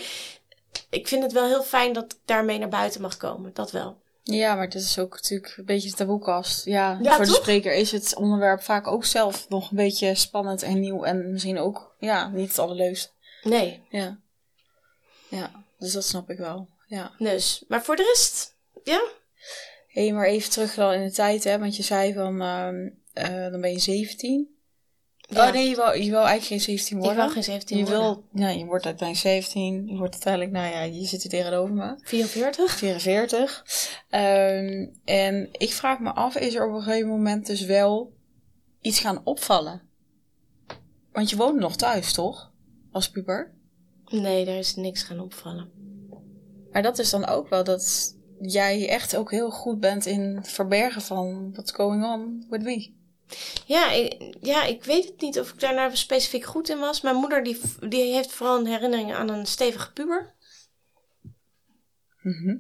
ik 0.89 1.07
vind 1.07 1.23
het 1.23 1.31
wel 1.31 1.45
heel 1.47 1.63
fijn 1.63 1.93
dat 1.93 2.03
ik 2.03 2.17
daarmee 2.25 2.57
naar 2.59 2.69
buiten 2.69 3.01
mag 3.01 3.17
komen. 3.17 3.51
Dat 3.53 3.71
wel. 3.71 3.97
ja, 4.23 4.55
maar 4.55 4.63
het 4.65 4.75
is 4.75 4.99
ook 4.99 5.13
natuurlijk 5.13 5.53
een 5.57 5.65
beetje 5.65 5.89
een 5.89 5.95
taboekast. 5.95 6.65
Ja, 6.65 6.99
Ja, 7.01 7.15
voor 7.15 7.25
de 7.25 7.31
spreker 7.31 7.73
is 7.73 7.91
het 7.91 8.15
onderwerp 8.15 8.61
vaak 8.63 8.87
ook 8.87 9.05
zelf 9.05 9.49
nog 9.49 9.69
een 9.71 9.77
beetje 9.77 10.15
spannend 10.15 10.61
en 10.63 10.79
nieuw. 10.79 11.03
En 11.03 11.31
misschien 11.31 11.59
ook, 11.59 11.95
ja, 11.99 12.27
niet 12.27 12.49
het 12.49 12.59
allerleukste. 12.59 13.09
Nee, 13.43 13.83
Ja. 13.89 14.17
Ja, 15.29 15.51
dus 15.77 15.93
dat 15.93 16.03
snap 16.05 16.29
ik 16.29 16.37
wel. 16.37 16.67
Ja. 16.87 17.11
dus. 17.17 17.63
Maar 17.67 17.83
voor 17.83 17.95
de 17.95 18.03
rest, 18.13 18.55
ja. 18.83 19.01
Hé, 19.87 20.03
hey, 20.03 20.13
maar 20.13 20.25
even 20.25 20.49
terug 20.51 20.73
dan 20.73 20.93
in 20.93 21.05
de 21.05 21.11
tijd, 21.11 21.43
hè. 21.43 21.59
Want 21.59 21.75
je 21.75 21.83
zei 21.83 22.13
van, 22.13 22.41
eh, 23.13 23.51
dan 23.51 23.61
ben 23.61 23.71
je 23.71 23.79
17. 23.79 24.55
Ja. 25.29 25.47
Oh 25.47 25.53
nee, 25.53 25.69
je 25.69 25.75
wil, 25.75 25.93
je 25.93 26.09
wil 26.09 26.25
eigenlijk 26.25 26.45
geen 26.47 26.59
17 26.59 26.97
Ik 26.97 27.03
worden. 27.03 27.23
wil 27.23 27.33
geen 27.33 27.43
17 27.43 27.77
Je 27.77 27.83
worden. 27.83 28.01
wil, 28.01 28.23
nou, 28.31 28.57
je 28.57 28.65
wordt 28.65 28.85
uiteindelijk 28.85 29.27
17. 29.27 29.87
Je 29.87 29.97
wordt 29.97 30.13
uiteindelijk, 30.13 30.51
nou 30.53 30.73
ja, 30.73 30.81
je 30.81 31.05
zit 31.05 31.21
hier 31.21 31.31
tegenover 31.31 31.73
me. 31.75 31.95
44? 32.03 32.71
44. 32.71 33.63
Ehm, 34.09 34.87
en 35.05 35.49
ik 35.51 35.73
vraag 35.73 35.99
me 35.99 36.13
af, 36.13 36.35
is 36.35 36.55
er 36.55 36.67
op 36.67 36.75
een 36.75 36.81
gegeven 36.81 37.09
moment 37.09 37.45
dus 37.45 37.61
wel 37.61 38.13
iets 38.81 38.99
gaan 38.99 39.21
opvallen? 39.23 39.81
Want 41.11 41.29
je 41.29 41.35
woonde 41.35 41.59
nog 41.59 41.75
thuis, 41.75 42.13
toch? 42.13 42.51
Als 42.91 43.09
puber. 43.09 43.53
Nee, 44.05 44.45
daar 44.45 44.57
is 44.57 44.75
niks 44.75 45.03
gaan 45.03 45.19
opvallen. 45.19 45.71
Maar 46.77 46.85
dat 46.85 46.99
is 46.99 47.09
dan 47.09 47.25
ook 47.25 47.49
wel 47.49 47.63
dat 47.63 48.15
jij 48.39 48.89
echt 48.89 49.15
ook 49.15 49.31
heel 49.31 49.51
goed 49.51 49.79
bent 49.79 50.05
in 50.05 50.39
verbergen 50.43 51.01
van 51.01 51.51
what's 51.53 51.71
going 51.71 52.03
on 52.05 52.45
with 52.49 52.61
me. 52.61 52.93
Ja 53.65 53.91
ik, 53.91 54.37
ja, 54.41 54.63
ik 54.63 54.83
weet 54.83 55.05
het 55.05 55.21
niet 55.21 55.39
of 55.39 55.51
ik 55.53 55.59
daar 55.59 55.73
nou 55.73 55.95
specifiek 55.95 56.43
goed 56.43 56.69
in 56.69 56.79
was. 56.79 57.01
Mijn 57.01 57.15
moeder 57.15 57.43
die, 57.43 57.61
die 57.79 58.13
heeft 58.13 58.31
vooral 58.31 58.59
een 58.59 58.65
herinnering 58.65 59.13
aan 59.13 59.29
een 59.29 59.45
stevige 59.45 59.93
puber. 59.93 60.35
Mhm. 62.21 62.57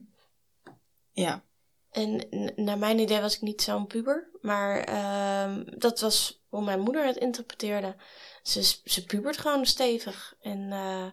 Ja. 1.11 1.43
En 1.91 2.27
naar 2.55 2.77
mijn 2.77 2.99
idee 2.99 3.21
was 3.21 3.35
ik 3.35 3.41
niet 3.41 3.61
zo'n 3.61 3.87
puber. 3.87 4.29
Maar 4.41 4.79
ehm, 4.79 5.63
dat 5.77 5.99
was 5.99 6.43
hoe 6.49 6.63
mijn 6.63 6.79
moeder 6.79 7.05
het 7.05 7.17
interpreteerde. 7.17 7.95
Ze, 8.41 8.63
ze 8.83 9.05
pubert 9.05 9.37
gewoon 9.37 9.65
stevig. 9.65 10.35
En, 10.41 10.71
eh, 10.71 11.07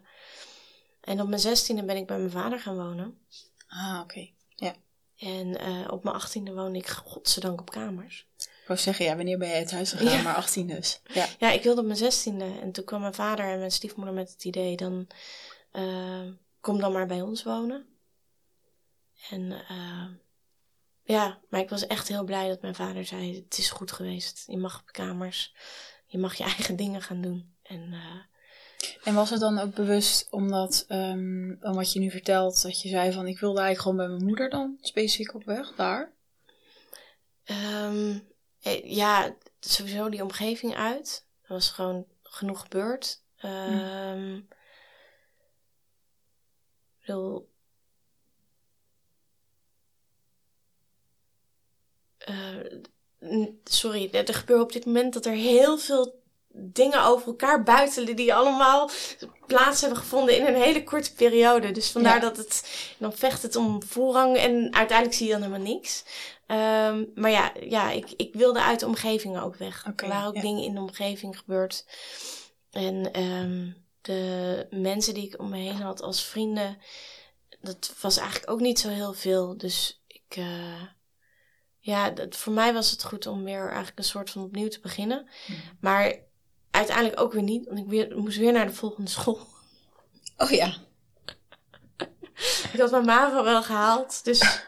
en 1.04 1.20
op 1.20 1.28
mijn 1.28 1.40
zestiende 1.40 1.84
ben 1.84 1.96
ik 1.96 2.06
bij 2.06 2.18
mijn 2.18 2.30
vader 2.30 2.60
gaan 2.60 2.76
wonen. 2.76 3.18
Ah, 3.68 4.00
oké. 4.02 4.30
Ja. 4.48 4.74
En 5.16 5.58
eh, 5.58 5.88
op 5.90 6.04
mijn 6.04 6.16
achttiende 6.16 6.54
woonde 6.54 6.78
ik 6.78 6.88
godzijdank 6.88 7.60
op 7.60 7.70
kamers. 7.70 8.26
Ik 8.36 8.64
wou 8.66 8.80
zeggen, 8.80 9.04
ja, 9.04 9.16
wanneer 9.16 9.38
ben 9.38 9.48
je 9.48 9.54
uit 9.54 9.70
huis 9.70 9.90
gegaan? 9.90 10.16
Ja. 10.16 10.22
Maar 10.22 10.34
18 10.34 10.66
dus. 10.66 11.00
Ja. 11.12 11.26
Ja, 11.38 11.50
ik 11.50 11.62
wilde 11.62 11.80
op 11.80 11.86
mijn 11.86 11.98
zestiende. 11.98 12.58
En 12.60 12.72
toen 12.72 12.84
kwam 12.84 13.00
mijn 13.00 13.14
vader 13.14 13.44
en 13.44 13.58
mijn 13.58 13.70
stiefmoeder 13.70 14.14
met 14.14 14.30
het 14.30 14.44
idee... 14.44 14.76
dan 14.76 15.06
eh, 15.70 16.22
kom 16.60 16.80
dan 16.80 16.92
maar 16.92 17.06
bij 17.06 17.22
ons 17.22 17.42
wonen. 17.42 17.86
En 19.30 19.52
eh, 19.68 20.06
ja, 21.02 21.40
maar 21.48 21.60
ik 21.60 21.70
was 21.70 21.86
echt 21.86 22.08
heel 22.08 22.24
blij 22.24 22.48
dat 22.48 22.62
mijn 22.62 22.74
vader 22.74 23.04
zei... 23.04 23.34
het 23.34 23.58
is 23.58 23.70
goed 23.70 23.92
geweest. 23.92 24.44
Je 24.46 24.58
mag 24.58 24.80
op 24.80 24.92
kamers. 24.92 25.54
Je 26.06 26.18
mag 26.18 26.34
je 26.34 26.44
eigen 26.44 26.76
dingen 26.76 27.02
gaan 27.02 27.20
doen. 27.20 27.54
En 27.62 27.94
En 29.04 29.14
was 29.14 29.30
het 29.30 29.40
dan 29.40 29.58
ook 29.58 29.74
bewust 29.74 30.26
omdat, 30.30 30.84
om 31.60 31.74
wat 31.74 31.92
je 31.92 32.00
nu 32.00 32.10
vertelt, 32.10 32.62
dat 32.62 32.82
je 32.82 32.88
zei 32.88 33.12
van 33.12 33.26
ik 33.26 33.38
wilde 33.38 33.60
eigenlijk 33.60 33.80
gewoon 33.80 33.96
bij 33.96 34.16
mijn 34.16 34.28
moeder 34.28 34.50
dan 34.50 34.78
specifiek 34.80 35.34
op 35.34 35.44
weg, 35.44 35.74
daar? 35.74 36.12
ehm, 37.44 38.18
eh, 38.62 38.90
ja, 38.90 39.34
sowieso 39.60 40.08
die 40.08 40.22
omgeving 40.22 40.74
uit. 40.74 41.26
Er 41.42 41.52
was 41.52 41.70
gewoon 41.70 42.06
genoeg 42.22 42.60
gebeurd. 42.60 43.22
N- 53.24 53.60
sorry, 53.64 54.08
er 54.12 54.34
gebeuren 54.34 54.64
op 54.64 54.72
dit 54.72 54.84
moment 54.84 55.14
dat 55.14 55.26
er 55.26 55.32
heel 55.32 55.78
veel 55.78 56.22
dingen 56.56 57.04
over 57.04 57.26
elkaar 57.26 57.62
buitelen 57.62 58.16
die 58.16 58.34
allemaal 58.34 58.90
plaats 59.46 59.80
hebben 59.80 59.98
gevonden 59.98 60.36
in 60.36 60.46
een 60.46 60.62
hele 60.62 60.84
korte 60.84 61.14
periode. 61.14 61.70
Dus 61.70 61.90
vandaar 61.90 62.14
Ja. 62.14 62.20
dat 62.20 62.36
het, 62.36 62.68
dan 62.98 63.12
vecht 63.12 63.42
het 63.42 63.56
om 63.56 63.82
voorrang 63.82 64.36
en 64.36 64.74
uiteindelijk 64.74 65.16
zie 65.16 65.26
je 65.26 65.32
dan 65.32 65.42
helemaal 65.42 65.72
niks. 65.72 66.04
Ehm, 66.46 67.04
maar 67.14 67.30
ja, 67.30 67.52
ja 67.60 67.90
ik, 67.90 68.12
ik 68.16 68.34
wilde 68.34 68.62
uit 68.62 68.80
de 68.80 68.86
omgeving 68.86 69.40
ook 69.40 69.56
weg. 69.56 69.86
Oké, 69.88 70.04
er 70.04 70.10
waren 70.10 70.28
ook 70.28 70.34
ja. 70.34 70.40
dingen 70.40 70.62
in 70.62 70.74
de 70.74 70.80
omgeving 70.80 71.38
gebeurd. 71.38 71.84
En 72.70 73.12
ehm, 73.12 73.70
de 74.00 74.66
mensen 74.70 75.14
die 75.14 75.26
ik 75.26 75.40
om 75.40 75.48
me 75.48 75.56
heen 75.56 75.80
had 75.80 76.02
als 76.02 76.24
vrienden, 76.24 76.78
dat 77.60 77.94
was 78.00 78.16
eigenlijk 78.16 78.50
ook 78.50 78.60
niet 78.60 78.78
zo 78.78 78.88
heel 78.88 79.12
veel. 79.12 79.56
Dus 79.56 80.02
ik, 80.06 80.36
uh, 80.36 80.82
ja, 81.78 82.10
dat, 82.10 82.36
voor 82.36 82.52
mij 82.52 82.72
was 82.72 82.90
het 82.90 83.04
goed 83.04 83.26
om 83.26 83.44
weer 83.44 83.66
eigenlijk 83.66 83.98
een 83.98 84.04
soort 84.04 84.30
van 84.30 84.42
opnieuw 84.42 84.68
te 84.68 84.80
beginnen. 84.80 85.28
Mhm. 85.46 85.58
Maar 85.80 86.16
uiteindelijk 86.74 87.20
ook 87.20 87.32
weer 87.32 87.42
niet, 87.42 87.66
want 87.66 87.78
ik 87.78 87.86
weer, 87.86 88.18
moest 88.18 88.38
weer 88.38 88.52
naar 88.52 88.66
de 88.66 88.74
volgende 88.74 89.10
school. 89.10 89.46
Oh 90.36 90.50
ja. 90.50 90.74
ik 92.72 92.80
had 92.80 92.90
mijn 92.90 93.04
MAVO 93.04 93.44
wel 93.44 93.62
gehaald, 93.62 94.24
dus... 94.24 94.62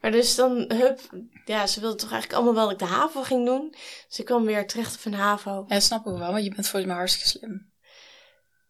Maar 0.00 0.10
dus 0.10 0.34
dan, 0.34 0.72
hup, 0.72 1.00
ja, 1.44 1.66
ze 1.66 1.80
wilden 1.80 1.98
toch 1.98 2.10
eigenlijk 2.10 2.42
allemaal 2.42 2.54
wel 2.54 2.64
dat 2.64 2.80
ik 2.80 2.88
de 2.88 2.94
HAVO 2.94 3.22
ging 3.22 3.46
doen. 3.46 3.74
Dus 4.08 4.18
ik 4.18 4.24
kwam 4.24 4.44
weer 4.44 4.66
terecht 4.66 4.96
op 4.96 5.04
een 5.04 5.14
HAVO. 5.14 5.64
Ja, 5.68 5.80
snap 5.80 6.06
ik 6.06 6.18
wel, 6.18 6.32
want 6.32 6.44
je 6.44 6.54
bent 6.54 6.68
volgens 6.68 6.84
mij 6.84 6.96
hartstikke 6.96 7.28
slim. 7.28 7.72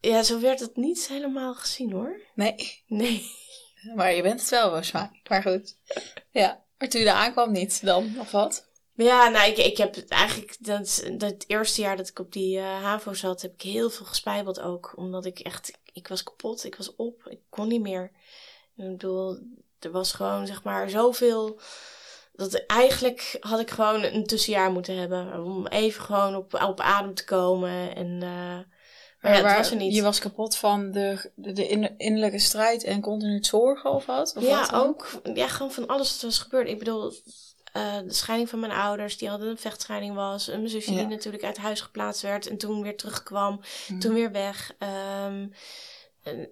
Ja, 0.00 0.22
zo 0.22 0.40
werd 0.40 0.60
het 0.60 0.76
niet 0.76 1.08
helemaal 1.08 1.54
gezien 1.54 1.92
hoor. 1.92 2.20
Nee. 2.34 2.82
Nee. 2.86 3.30
Maar 3.94 4.14
je 4.14 4.22
bent 4.22 4.40
het 4.40 4.50
wel 4.50 4.70
waarschijnlijk. 4.70 5.28
Maar 5.28 5.42
goed. 5.42 5.76
Ja. 6.30 6.64
Maar 6.78 6.88
toen 6.88 7.00
je 7.00 7.06
daar 7.06 7.16
aankwam 7.16 7.52
niet 7.52 7.84
dan, 7.84 8.16
of 8.18 8.30
wat? 8.30 8.65
Ja, 8.96 9.28
nou, 9.28 9.50
ik, 9.50 9.56
ik 9.56 9.76
heb 9.76 9.94
het 9.94 10.08
eigenlijk, 10.08 10.56
dat, 10.60 11.04
dat 11.12 11.44
eerste 11.46 11.80
jaar 11.80 11.96
dat 11.96 12.08
ik 12.08 12.18
op 12.18 12.32
die 12.32 12.56
uh, 12.58 12.82
HAVO 12.82 13.14
zat, 13.14 13.42
heb 13.42 13.52
ik 13.52 13.62
heel 13.62 13.90
veel 13.90 14.06
gespijbeld 14.06 14.60
ook. 14.60 14.92
Omdat 14.96 15.24
ik 15.24 15.38
echt, 15.38 15.78
ik 15.92 16.08
was 16.08 16.22
kapot, 16.22 16.64
ik 16.64 16.76
was 16.76 16.96
op, 16.96 17.26
ik 17.28 17.40
kon 17.48 17.68
niet 17.68 17.80
meer. 17.80 18.10
Ik 18.76 18.90
bedoel, 18.90 19.38
er 19.78 19.90
was 19.90 20.12
gewoon, 20.12 20.46
zeg 20.46 20.62
maar, 20.62 20.90
zoveel. 20.90 21.60
Dat 22.32 22.54
eigenlijk 22.66 23.36
had 23.40 23.60
ik 23.60 23.70
gewoon 23.70 24.02
een 24.02 24.26
tussenjaar 24.26 24.70
moeten 24.70 24.96
hebben. 24.96 25.44
Om 25.44 25.66
even 25.66 26.02
gewoon 26.02 26.36
op, 26.36 26.54
op 26.54 26.80
adem 26.80 27.14
te 27.14 27.24
komen. 27.24 27.96
En, 27.96 28.06
uh, 28.06 28.58
maar 29.20 29.36
ja, 29.36 29.56
was 29.56 29.70
er 29.70 29.76
niet. 29.76 29.94
Je 29.94 30.02
was 30.02 30.18
kapot 30.18 30.56
van 30.56 30.90
de, 30.90 31.30
de, 31.34 31.52
de 31.52 31.94
innerlijke 31.96 32.38
strijd 32.38 32.84
en 32.84 33.00
continu 33.00 33.44
zorgen 33.44 33.90
of 33.90 34.06
wat? 34.06 34.34
Of 34.36 34.42
ja, 34.42 34.60
wat 34.60 34.72
ook. 34.72 35.20
Ja, 35.34 35.48
gewoon 35.48 35.72
van 35.72 35.86
alles 35.86 36.12
wat 36.12 36.20
was 36.20 36.38
gebeurd. 36.38 36.68
Ik 36.68 36.78
bedoel, 36.78 37.12
uh, 37.76 37.96
de 38.06 38.12
scheiding 38.12 38.48
van 38.48 38.60
mijn 38.60 38.72
ouders, 38.72 39.18
die 39.18 39.28
hadden 39.28 39.48
een 39.48 39.58
vechtscheiding 39.58 40.14
was. 40.14 40.48
En 40.48 40.58
mijn 40.58 40.70
zusje 40.70 40.94
die 40.94 41.06
natuurlijk 41.06 41.44
uit 41.44 41.56
huis 41.56 41.80
geplaatst 41.80 42.22
werd 42.22 42.46
en 42.48 42.56
toen 42.56 42.82
weer 42.82 42.96
terugkwam. 42.96 43.60
Mm. 43.88 43.98
Toen 43.98 44.14
weer 44.14 44.32
weg. 44.32 44.74
Um, 45.26 45.52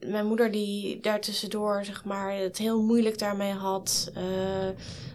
mijn 0.06 0.26
moeder 0.26 0.50
die 0.50 1.00
daartussendoor, 1.00 1.84
zeg 1.84 2.04
maar, 2.04 2.34
het 2.34 2.58
heel 2.58 2.82
moeilijk 2.82 3.18
daarmee 3.18 3.52
had. 3.52 4.10
Uh, 4.16 4.22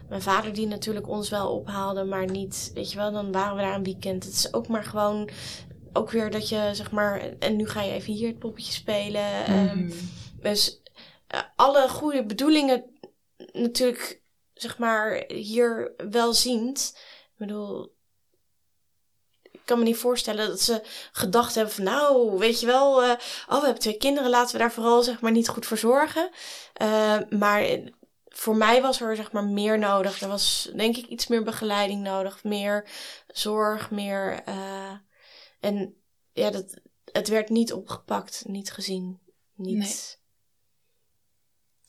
mijn 0.08 0.22
vader 0.22 0.52
die 0.52 0.66
natuurlijk 0.66 1.08
ons 1.08 1.28
wel 1.28 1.54
ophaalde, 1.54 2.04
maar 2.04 2.30
niet, 2.30 2.70
weet 2.74 2.90
je 2.90 2.96
wel, 2.96 3.12
dan 3.12 3.32
waren 3.32 3.56
we 3.56 3.62
daar 3.62 3.74
een 3.74 3.84
weekend. 3.84 4.24
Het 4.24 4.32
is 4.32 4.52
ook 4.52 4.68
maar 4.68 4.84
gewoon, 4.84 5.28
ook 5.92 6.10
weer 6.10 6.30
dat 6.30 6.48
je, 6.48 6.70
zeg 6.72 6.90
maar, 6.90 7.20
en 7.38 7.56
nu 7.56 7.68
ga 7.68 7.82
je 7.82 7.92
even 7.92 8.12
hier 8.12 8.28
het 8.28 8.38
poppetje 8.38 8.72
spelen. 8.72 9.24
Mm. 9.48 9.90
dus 10.40 10.82
uh, 11.34 11.40
alle 11.56 11.88
goede 11.88 12.24
bedoelingen 12.24 12.84
natuurlijk, 13.52 14.20
zeg 14.60 14.78
maar, 14.78 15.24
hier 15.28 15.92
wel 16.10 16.34
ziend. 16.34 16.92
Ik 17.22 17.36
bedoel, 17.36 17.92
kan 19.70 19.78
me 19.78 19.84
niet 19.84 19.96
voorstellen 19.96 20.48
dat 20.48 20.60
ze 20.60 20.82
gedacht 21.12 21.54
hebben 21.54 21.74
van 21.74 21.84
nou, 21.84 22.38
weet 22.38 22.60
je 22.60 22.66
wel, 22.66 23.04
uh, 23.04 23.10
oh, 23.48 23.58
we 23.58 23.64
hebben 23.64 23.78
twee 23.78 23.96
kinderen, 23.96 24.30
laten 24.30 24.52
we 24.52 24.58
daar 24.58 24.72
vooral 24.72 25.02
zeg 25.02 25.20
maar 25.20 25.32
niet 25.32 25.48
goed 25.48 25.66
voor 25.66 25.78
zorgen. 25.78 26.30
Uh, 26.82 27.18
maar 27.28 27.78
voor 28.28 28.56
mij 28.56 28.82
was 28.82 29.00
er 29.00 29.16
zeg 29.16 29.32
maar 29.32 29.44
meer 29.44 29.78
nodig. 29.78 30.20
Er 30.20 30.28
was 30.28 30.70
denk 30.76 30.96
ik 30.96 31.06
iets 31.06 31.26
meer 31.26 31.42
begeleiding 31.42 32.02
nodig, 32.02 32.44
meer 32.44 32.88
zorg, 33.26 33.90
meer. 33.90 34.42
Uh, 34.48 34.92
en 35.60 35.94
ja, 36.32 36.50
dat, 36.50 36.80
het 37.12 37.28
werd 37.28 37.48
niet 37.48 37.72
opgepakt, 37.72 38.42
niet 38.46 38.72
gezien, 38.72 39.20
niet. 39.54 40.19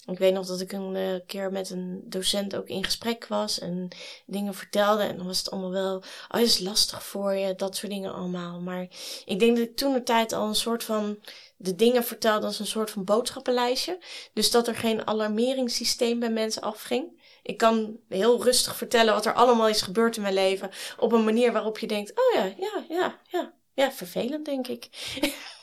Ik 0.05 0.17
weet 0.17 0.33
nog 0.33 0.45
dat 0.45 0.61
ik 0.61 0.71
een 0.71 0.95
uh, 0.95 1.15
keer 1.25 1.51
met 1.51 1.69
een 1.69 2.01
docent 2.03 2.55
ook 2.55 2.67
in 2.67 2.83
gesprek 2.83 3.27
was 3.27 3.59
en 3.59 3.87
dingen 4.25 4.53
vertelde. 4.53 5.03
En 5.03 5.17
dan 5.17 5.25
was 5.25 5.37
het 5.37 5.51
allemaal 5.51 5.71
wel, 5.71 6.03
oh, 6.29 6.41
is 6.41 6.59
lastig 6.59 7.03
voor 7.03 7.33
je, 7.33 7.55
dat 7.55 7.75
soort 7.75 7.91
dingen 7.91 8.13
allemaal. 8.13 8.59
Maar 8.59 8.87
ik 9.25 9.39
denk 9.39 9.57
dat 9.57 9.65
ik 9.65 9.75
toen 9.75 9.93
de 9.93 10.03
tijd 10.03 10.33
al 10.33 10.47
een 10.47 10.55
soort 10.55 10.83
van 10.83 11.19
de 11.57 11.75
dingen 11.75 12.03
vertelde 12.03 12.45
als 12.45 12.59
een 12.59 12.67
soort 12.67 12.91
van 12.91 13.03
boodschappenlijstje. 13.03 13.99
Dus 14.33 14.51
dat 14.51 14.67
er 14.67 14.75
geen 14.75 15.07
alarmeringssysteem 15.07 16.19
bij 16.19 16.31
mensen 16.31 16.61
afging. 16.61 17.19
Ik 17.43 17.57
kan 17.57 17.97
heel 18.09 18.43
rustig 18.43 18.75
vertellen 18.75 19.13
wat 19.13 19.25
er 19.25 19.33
allemaal 19.33 19.67
is 19.67 19.81
gebeurd 19.81 20.15
in 20.15 20.21
mijn 20.21 20.33
leven. 20.33 20.69
Op 20.97 21.11
een 21.11 21.23
manier 21.23 21.51
waarop 21.51 21.79
je 21.79 21.87
denkt, 21.87 22.11
oh 22.11 22.33
ja, 22.33 22.53
ja, 22.57 22.85
ja, 22.89 23.19
ja. 23.27 23.53
Ja, 23.73 23.91
vervelend 23.91 24.45
denk 24.45 24.67
ik. 24.67 24.89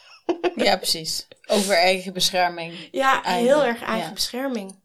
Ja, 0.56 0.76
precies. 0.76 1.28
Over 1.46 1.74
eigen 1.74 2.12
bescherming. 2.12 2.88
Ja, 2.92 3.22
heel 3.24 3.64
erg 3.64 3.82
eigen 3.82 4.14
bescherming. 4.14 4.78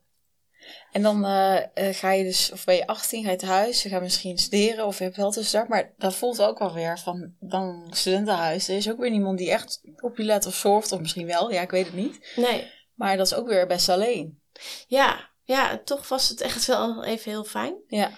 En 0.91 1.01
dan 1.01 1.25
uh, 1.25 1.57
ga 1.73 2.11
je 2.11 2.23
dus, 2.23 2.51
of 2.51 2.63
ben 2.63 2.75
je 2.75 2.87
18, 2.87 3.23
ga 3.23 3.31
je 3.31 3.37
thuis, 3.37 3.83
je 3.83 3.89
gaat 3.89 4.01
misschien 4.01 4.37
studeren 4.37 4.85
of 4.85 4.97
je 4.97 5.03
hebt 5.03 5.15
wel 5.15 5.31
tussenstart. 5.31 5.67
Maar 5.67 5.93
dat 5.97 6.15
voelt 6.15 6.41
ook 6.41 6.59
wel 6.59 6.73
weer 6.73 6.99
van 6.99 7.33
dan 7.39 7.87
studentenhuis. 7.89 8.67
Er 8.67 8.75
is 8.75 8.89
ook 8.91 8.99
weer 8.99 9.11
niemand 9.11 9.37
die 9.37 9.51
echt 9.51 9.81
op 10.01 10.17
je 10.17 10.23
let 10.23 10.45
of 10.45 10.55
zorgt, 10.55 10.91
of 10.91 10.99
misschien 10.99 11.25
wel, 11.25 11.51
ja, 11.51 11.61
ik 11.61 11.71
weet 11.71 11.85
het 11.85 11.95
niet. 11.95 12.33
Nee. 12.35 12.71
Maar 12.95 13.17
dat 13.17 13.25
is 13.25 13.33
ook 13.33 13.47
weer 13.47 13.67
best 13.67 13.89
alleen. 13.89 14.41
Ja, 14.87 15.29
ja, 15.43 15.77
toch 15.77 16.07
was 16.07 16.29
het 16.29 16.41
echt 16.41 16.65
wel 16.65 17.03
even 17.03 17.31
heel 17.31 17.43
fijn. 17.43 17.75
Ja. 17.87 18.11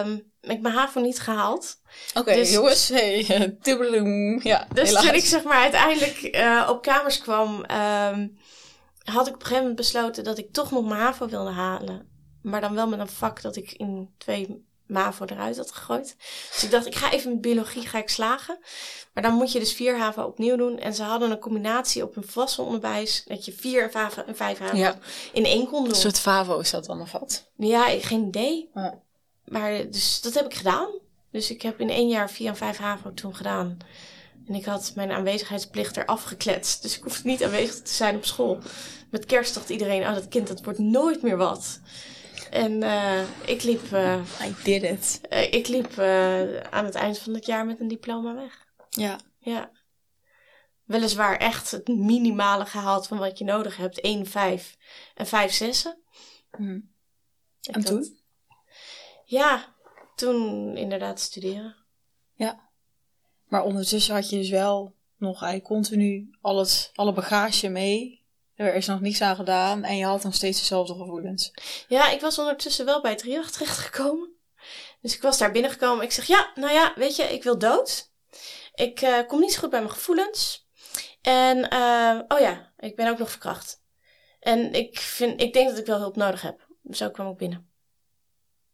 Um, 0.00 0.32
ik 0.48 0.62
heb 0.62 0.72
mijn 0.72 0.74
HAVO 0.74 1.00
niet 1.00 1.20
gehaald. 1.20 1.80
Oké, 2.14 2.34
dus, 2.34 2.52
jongens. 2.52 2.88
Hey, 2.88 3.24
ja, 4.42 4.66
dus 4.72 4.92
toen 4.92 5.14
ik 5.14 5.24
zeg 5.24 5.42
maar 5.42 5.60
uiteindelijk 5.62 6.36
uh, 6.36 6.66
op 6.70 6.82
kamers 6.82 7.18
kwam, 7.18 7.64
um, 8.12 8.38
had 9.04 9.26
ik 9.26 9.34
op 9.34 9.40
een 9.40 9.46
gegeven 9.46 9.56
moment 9.56 9.76
besloten 9.76 10.24
dat 10.24 10.38
ik 10.38 10.52
toch 10.52 10.70
nog 10.70 10.84
mijn 10.84 11.00
HAVO 11.00 11.28
wilde 11.28 11.50
halen. 11.50 12.08
Maar 12.42 12.60
dan 12.60 12.74
wel 12.74 12.88
met 12.88 12.98
een 12.98 13.08
vak 13.08 13.42
dat 13.42 13.56
ik 13.56 13.72
in 13.72 14.14
twee 14.18 14.66
MAVO 14.86 15.24
eruit 15.24 15.56
had 15.56 15.72
gegooid. 15.72 16.16
Dus 16.52 16.64
ik 16.64 16.70
dacht, 16.70 16.86
ik 16.86 16.94
ga 16.94 17.12
even 17.12 17.30
met 17.30 17.40
biologie 17.40 17.86
ga 17.86 17.98
ik 17.98 18.08
slagen. 18.08 18.58
Maar 19.14 19.22
dan 19.22 19.34
moet 19.34 19.52
je 19.52 19.58
dus 19.58 19.72
vier 19.72 19.98
HAVO 19.98 20.22
opnieuw 20.22 20.56
doen. 20.56 20.78
En 20.78 20.94
ze 20.94 21.02
hadden 21.02 21.30
een 21.30 21.38
combinatie 21.38 22.02
op 22.02 22.16
een 22.16 22.24
volwassen 22.26 22.64
onderwijs. 22.64 23.24
Dat 23.24 23.44
je 23.44 23.52
vier 23.52 23.90
HAVO 23.92 24.22
en 24.22 24.36
vijf 24.36 24.58
HAVO 24.58 24.76
ja. 24.76 24.98
in 25.32 25.44
één 25.44 25.66
kon 25.66 25.80
doen. 25.82 25.88
Een 25.88 26.00
soort 26.00 26.18
FAVO 26.18 26.58
is 26.58 26.70
dat 26.70 26.84
dan 26.84 27.00
of 27.00 27.12
wat? 27.12 27.50
Ja, 27.56 27.88
geen 28.00 28.26
idee. 28.26 28.70
Ja 28.74 29.06
maar 29.50 29.90
dus 29.90 30.20
dat 30.20 30.34
heb 30.34 30.44
ik 30.44 30.54
gedaan. 30.54 30.88
Dus 31.30 31.50
ik 31.50 31.62
heb 31.62 31.80
in 31.80 31.90
één 31.90 32.08
jaar 32.08 32.30
vier 32.30 32.48
en 32.48 32.56
vijf 32.56 32.76
HAVO 32.76 33.14
toen 33.14 33.36
gedaan. 33.36 33.76
En 34.46 34.54
ik 34.54 34.64
had 34.64 34.92
mijn 34.94 35.10
aanwezigheidsplicht 35.10 35.96
eraf 35.96 36.22
gekletst. 36.22 36.82
Dus 36.82 36.96
ik 36.96 37.02
hoefde 37.02 37.28
niet 37.28 37.44
aanwezig 37.44 37.82
te 37.82 37.92
zijn 37.92 38.16
op 38.16 38.24
school. 38.24 38.58
Met 39.10 39.26
kerst 39.26 39.54
dacht 39.54 39.70
iedereen, 39.70 40.02
oh 40.02 40.14
dat 40.14 40.28
kind 40.28 40.48
dat 40.48 40.64
wordt 40.64 40.78
nooit 40.78 41.22
meer 41.22 41.36
wat. 41.36 41.80
En 42.50 42.82
uh, 42.82 43.20
ik 43.46 43.62
liep... 43.62 43.92
Uh, 43.92 44.20
I 44.42 44.54
did 44.64 44.82
it. 44.82 45.20
Uh, 45.30 45.52
ik 45.52 45.68
liep 45.68 45.98
aan 46.70 46.84
het 46.84 46.94
eind 46.94 47.18
van 47.18 47.34
het 47.34 47.46
jaar 47.46 47.66
met 47.66 47.80
een 47.80 47.88
diploma 47.88 48.34
weg. 48.34 48.66
Ja. 48.88 49.20
Ja. 49.38 49.70
Weliswaar 50.84 51.36
echt 51.36 51.70
het 51.70 51.88
minimale 51.88 52.66
gehaald 52.66 53.06
van 53.06 53.18
wat 53.18 53.38
je 53.38 53.44
nodig 53.44 53.76
hebt. 53.76 54.00
1, 54.00 54.26
5 54.26 54.76
en 55.14 55.26
5 55.26 55.52
zessen. 55.52 55.98
Hmm. 56.56 56.90
En 57.60 57.84
toen? 57.84 58.17
Ja, 59.30 59.74
toen 60.14 60.76
inderdaad 60.76 61.20
studeren. 61.20 61.76
Ja. 62.34 62.68
Maar 63.44 63.64
ondertussen 63.64 64.14
had 64.14 64.30
je 64.30 64.36
dus 64.36 64.50
wel 64.50 64.94
nog 65.16 65.42
eigenlijk 65.42 65.72
continu 65.72 66.36
alles, 66.40 66.90
alle 66.94 67.12
bagage 67.12 67.68
mee. 67.68 68.24
Er 68.54 68.74
is 68.74 68.86
nog 68.86 69.00
niets 69.00 69.20
aan 69.20 69.36
gedaan 69.36 69.84
en 69.84 69.96
je 69.96 70.04
had 70.04 70.22
nog 70.22 70.34
steeds 70.34 70.58
dezelfde 70.58 70.94
gevoelens. 70.94 71.52
Ja, 71.88 72.10
ik 72.10 72.20
was 72.20 72.38
ondertussen 72.38 72.84
wel 72.84 73.00
bij 73.00 73.10
het 73.10 73.20
terecht 73.20 73.52
terechtgekomen. 73.52 74.30
Dus 75.00 75.14
ik 75.14 75.22
was 75.22 75.38
daar 75.38 75.52
binnengekomen. 75.52 76.04
Ik 76.04 76.12
zeg, 76.12 76.24
ja, 76.24 76.50
nou 76.54 76.72
ja, 76.72 76.92
weet 76.96 77.16
je, 77.16 77.22
ik 77.22 77.42
wil 77.42 77.58
dood. 77.58 78.12
Ik 78.74 79.02
uh, 79.02 79.26
kom 79.26 79.40
niet 79.40 79.52
zo 79.52 79.58
goed 79.60 79.70
bij 79.70 79.80
mijn 79.80 79.92
gevoelens. 79.92 80.66
En, 81.22 81.74
uh, 81.74 82.20
oh 82.28 82.38
ja, 82.38 82.72
ik 82.78 82.96
ben 82.96 83.10
ook 83.10 83.18
nog 83.18 83.30
verkracht. 83.30 83.82
En 84.40 84.72
ik, 84.72 84.98
vind, 84.98 85.40
ik 85.40 85.52
denk 85.52 85.68
dat 85.68 85.78
ik 85.78 85.86
wel 85.86 85.98
hulp 85.98 86.16
nodig 86.16 86.42
heb. 86.42 86.66
Zo 86.90 87.10
kwam 87.10 87.30
ik 87.30 87.36
binnen. 87.36 87.67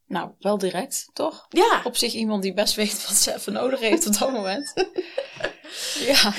Nou, 0.07 0.31
wel 0.39 0.59
direct, 0.59 1.11
toch? 1.13 1.47
Ja. 1.49 1.81
Op 1.85 1.97
zich 1.97 2.13
iemand 2.13 2.43
die 2.43 2.55
best 2.55 2.75
weet 2.75 3.07
wat 3.07 3.17
ze 3.17 3.35
even 3.35 3.53
nodig 3.53 3.81
heeft 3.81 4.07
op 4.07 4.19
dat 4.19 4.33
moment. 4.33 4.73
ja. 6.11 6.35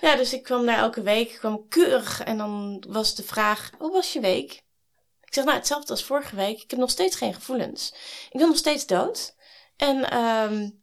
Ja, 0.00 0.16
dus 0.16 0.32
ik 0.32 0.42
kwam 0.42 0.66
daar 0.66 0.78
elke 0.78 1.02
week, 1.02 1.30
ik 1.30 1.38
kwam 1.38 1.68
keurig 1.68 2.22
en 2.22 2.36
dan 2.36 2.84
was 2.88 3.14
de 3.14 3.22
vraag, 3.22 3.70
hoe 3.78 3.92
was 3.92 4.12
je 4.12 4.20
week? 4.20 4.62
Ik 5.32 5.38
zeg, 5.38 5.44
nou, 5.44 5.56
hetzelfde 5.56 5.90
als 5.90 6.04
vorige 6.04 6.36
week. 6.36 6.62
Ik 6.62 6.70
heb 6.70 6.80
nog 6.80 6.90
steeds 6.90 7.16
geen 7.16 7.34
gevoelens. 7.34 7.94
Ik 8.30 8.38
ben 8.38 8.48
nog 8.48 8.56
steeds 8.56 8.86
dood. 8.86 9.34
En, 9.76 9.96
um, 10.16 10.82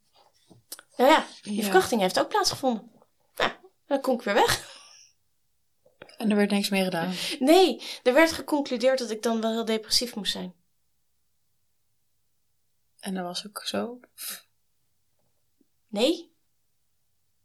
nou 0.97 1.11
ja, 1.11 1.25
die 1.41 1.63
verkrachting 1.63 2.01
heeft 2.01 2.19
ook 2.19 2.27
plaatsgevonden. 2.27 2.91
Nou, 3.35 3.51
dan 3.87 4.01
kom 4.01 4.15
ik 4.15 4.21
weer 4.21 4.33
weg. 4.33 4.77
En 6.17 6.29
er 6.29 6.35
werd 6.35 6.51
niks 6.51 6.69
meer 6.69 6.83
gedaan? 6.83 7.13
Nee, 7.39 7.81
er 8.03 8.13
werd 8.13 8.31
geconcludeerd 8.31 8.99
dat 8.99 9.09
ik 9.09 9.21
dan 9.21 9.41
wel 9.41 9.51
heel 9.51 9.65
depressief 9.65 10.15
moest 10.15 10.31
zijn. 10.31 10.53
En 12.99 13.13
dat 13.13 13.23
was 13.23 13.47
ook 13.47 13.61
zo? 13.65 13.99
Nee. 15.87 16.31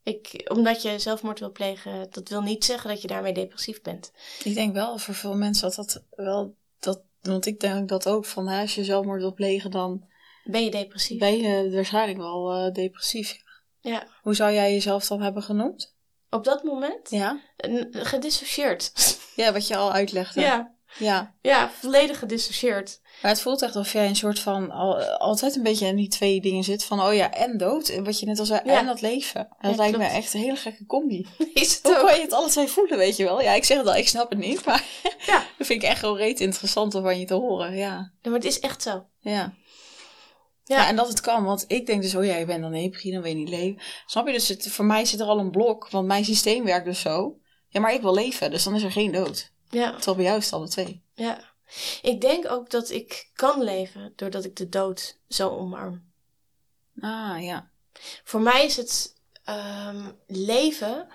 Ik, 0.02 0.50
omdat 0.52 0.82
je 0.82 0.98
zelfmoord 0.98 1.38
wil 1.38 1.52
plegen, 1.52 2.10
dat 2.10 2.28
wil 2.28 2.42
niet 2.42 2.64
zeggen 2.64 2.90
dat 2.90 3.02
je 3.02 3.08
daarmee 3.08 3.32
depressief 3.32 3.82
bent. 3.82 4.12
Ik 4.44 4.54
denk 4.54 4.72
wel 4.74 4.98
voor 4.98 5.14
veel 5.14 5.36
mensen 5.36 5.70
dat 5.70 5.76
dat 5.76 6.04
wel, 6.10 6.56
dat, 6.78 7.02
want 7.20 7.46
ik 7.46 7.60
denk 7.60 7.88
dat 7.88 8.08
ook 8.08 8.24
van 8.24 8.48
hè, 8.48 8.60
als 8.60 8.74
je 8.74 8.84
zelfmoord 8.84 9.20
wil 9.20 9.34
plegen, 9.34 9.70
dan 9.70 10.08
Ben 10.44 10.64
je 10.64 10.70
depressief? 10.70 11.18
ben 11.18 11.36
je 11.36 11.70
waarschijnlijk 11.70 12.18
wel 12.18 12.52
eh, 12.52 12.72
depressief. 12.72 13.42
Ja. 13.80 14.06
Hoe 14.22 14.34
zou 14.34 14.52
jij 14.52 14.72
jezelf 14.72 15.06
dan 15.06 15.22
hebben 15.22 15.42
genoemd? 15.42 15.94
Op 16.30 16.44
dat 16.44 16.62
moment? 16.62 17.10
Ja? 17.10 17.40
Gedissocieerd. 17.90 18.92
Ja, 19.36 19.52
wat 19.52 19.66
je 19.66 19.76
al 19.76 19.92
uitlegde. 19.92 20.40
ja. 20.40 20.73
Ja. 20.98 21.34
Ja, 21.40 21.70
volledig 21.80 22.18
gedissocieerd. 22.18 23.00
Maar 23.22 23.30
het 23.30 23.40
voelt 23.40 23.62
echt 23.62 23.76
alsof 23.76 23.92
jij 23.92 24.06
een 24.06 24.16
soort 24.16 24.38
van 24.38 24.70
al, 24.70 25.02
altijd 25.04 25.56
een 25.56 25.62
beetje 25.62 25.86
in 25.86 25.96
die 25.96 26.08
twee 26.08 26.40
dingen 26.40 26.64
zit. 26.64 26.84
Van 26.84 27.00
oh 27.00 27.14
ja, 27.14 27.32
en 27.32 27.56
dood. 27.58 28.00
Wat 28.04 28.20
je 28.20 28.26
net 28.26 28.38
al 28.38 28.44
zei, 28.44 28.60
Ja. 28.64 28.78
en 28.78 28.86
dat 28.86 29.00
leven. 29.00 29.40
En 29.40 29.48
dat 29.60 29.70
Ja, 29.70 29.76
lijkt 29.76 29.94
klopt. 29.96 30.10
me 30.10 30.16
echt 30.18 30.34
een 30.34 30.40
hele 30.40 30.56
gekke 30.56 30.86
combi. 30.86 31.26
Is 31.54 31.74
het 31.74 31.86
Hoe 31.86 31.98
ook? 32.00 32.06
kan 32.06 32.16
je 32.16 32.22
het 32.22 32.32
alle 32.32 32.48
twee 32.48 32.66
voelen, 32.68 32.98
weet 32.98 33.16
je 33.16 33.24
wel? 33.24 33.40
Ja, 33.42 33.52
ik 33.52 33.64
zeg 33.64 33.78
het 33.78 33.86
al, 33.86 33.94
ik 33.96 34.08
snap 34.08 34.30
het 34.30 34.38
niet. 34.38 34.64
Maar 34.64 34.84
Ja. 35.26 35.38
dat 35.58 35.66
vind 35.66 35.82
ik 35.82 35.88
echt 35.88 36.00
wel 36.00 36.16
reet 36.16 36.40
interessant 36.40 36.94
om 36.94 37.02
van 37.02 37.18
je 37.18 37.24
te 37.26 37.34
horen. 37.34 37.76
Ja. 37.76 38.12
Ja, 38.22 38.30
maar 38.30 38.38
het 38.38 38.44
is 38.44 38.60
echt 38.60 38.82
zo. 38.82 39.04
Ja. 39.20 39.30
Ja. 39.32 39.52
Ja. 40.76 40.88
en 40.88 40.96
dat 40.96 41.08
het 41.08 41.20
kan, 41.20 41.44
want 41.44 41.64
ik 41.68 41.86
denk 41.86 42.02
dus, 42.02 42.14
oh 42.14 42.24
ja, 42.24 42.36
je 42.36 42.44
bent 42.44 42.62
dan 42.62 42.72
depri, 42.72 43.10
dan 43.10 43.22
wil 43.22 43.30
je 43.30 43.36
niet 43.36 43.48
leven. 43.48 43.82
Snap 44.06 44.26
je? 44.26 44.32
Dus 44.32 44.48
het, 44.48 44.68
voor 44.70 44.84
mij 44.84 45.04
zit 45.04 45.20
er 45.20 45.26
al 45.26 45.38
een 45.38 45.50
blok, 45.50 45.90
want 45.90 46.06
mijn 46.06 46.24
systeem 46.24 46.64
werkt 46.64 46.84
dus 46.86 47.00
zo. 47.00 47.36
Ja, 47.68 47.80
maar 47.80 47.92
ik 47.94 48.00
wil 48.00 48.14
leven, 48.14 48.50
dus 48.50 48.64
dan 48.64 48.74
is 48.74 48.82
er 48.82 48.92
geen 48.92 49.12
dood. 49.12 49.52
Ja. 49.74 49.92
Terwijl 49.92 50.16
bij 50.16 50.24
jou 50.24 50.38
is 50.38 50.44
het 50.44 50.54
alle 50.54 50.68
twee. 50.68 51.02
Ja. 51.14 51.52
Ik 52.02 52.20
denk 52.20 52.50
ook 52.50 52.70
dat 52.70 52.90
ik 52.90 53.30
kan 53.34 53.62
leven 53.62 54.12
doordat 54.16 54.44
ik 54.44 54.56
de 54.56 54.68
dood 54.68 55.18
zo 55.28 55.48
omarm. 55.48 56.12
Ah, 57.00 57.42
ja. 57.42 57.70
Voor 58.24 58.40
mij 58.40 58.64
is 58.64 58.76
het 58.76 59.20
ehm, 59.44 60.12
leven 60.26 61.08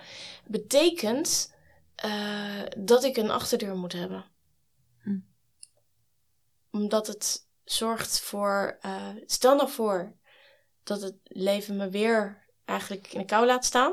betekent 0.46 1.54
eh, 1.94 2.62
dat 2.78 3.04
ik 3.04 3.16
een 3.16 3.30
achterdeur 3.30 3.76
moet 3.76 3.92
hebben. 3.92 4.24
Hm. 5.02 5.18
Omdat 6.70 7.06
het 7.06 7.46
zorgt 7.64 8.20
voor. 8.20 8.78
eh, 8.80 9.08
stel 9.26 9.56
nou 9.56 9.70
voor 9.70 10.16
dat 10.82 11.00
het 11.00 11.16
leven 11.22 11.76
me 11.76 11.88
weer 11.88 12.48
eigenlijk 12.70 13.12
in 13.12 13.18
de 13.18 13.24
kou 13.24 13.46
laat 13.46 13.64
staan. 13.64 13.92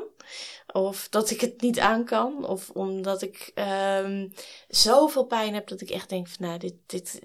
Of 0.72 1.08
dat 1.08 1.30
ik 1.30 1.40
het 1.40 1.60
niet 1.60 1.78
aan 1.78 2.04
kan. 2.04 2.46
Of 2.46 2.70
omdat 2.70 3.22
ik 3.22 3.50
ehm, 3.54 4.28
zoveel 4.68 5.24
pijn 5.24 5.54
heb 5.54 5.68
dat 5.68 5.80
ik 5.80 5.90
echt 5.90 6.08
denk 6.08 6.28
van 6.28 6.46
nou, 6.46 6.58
dit, 6.58 6.74
dit, 6.86 7.20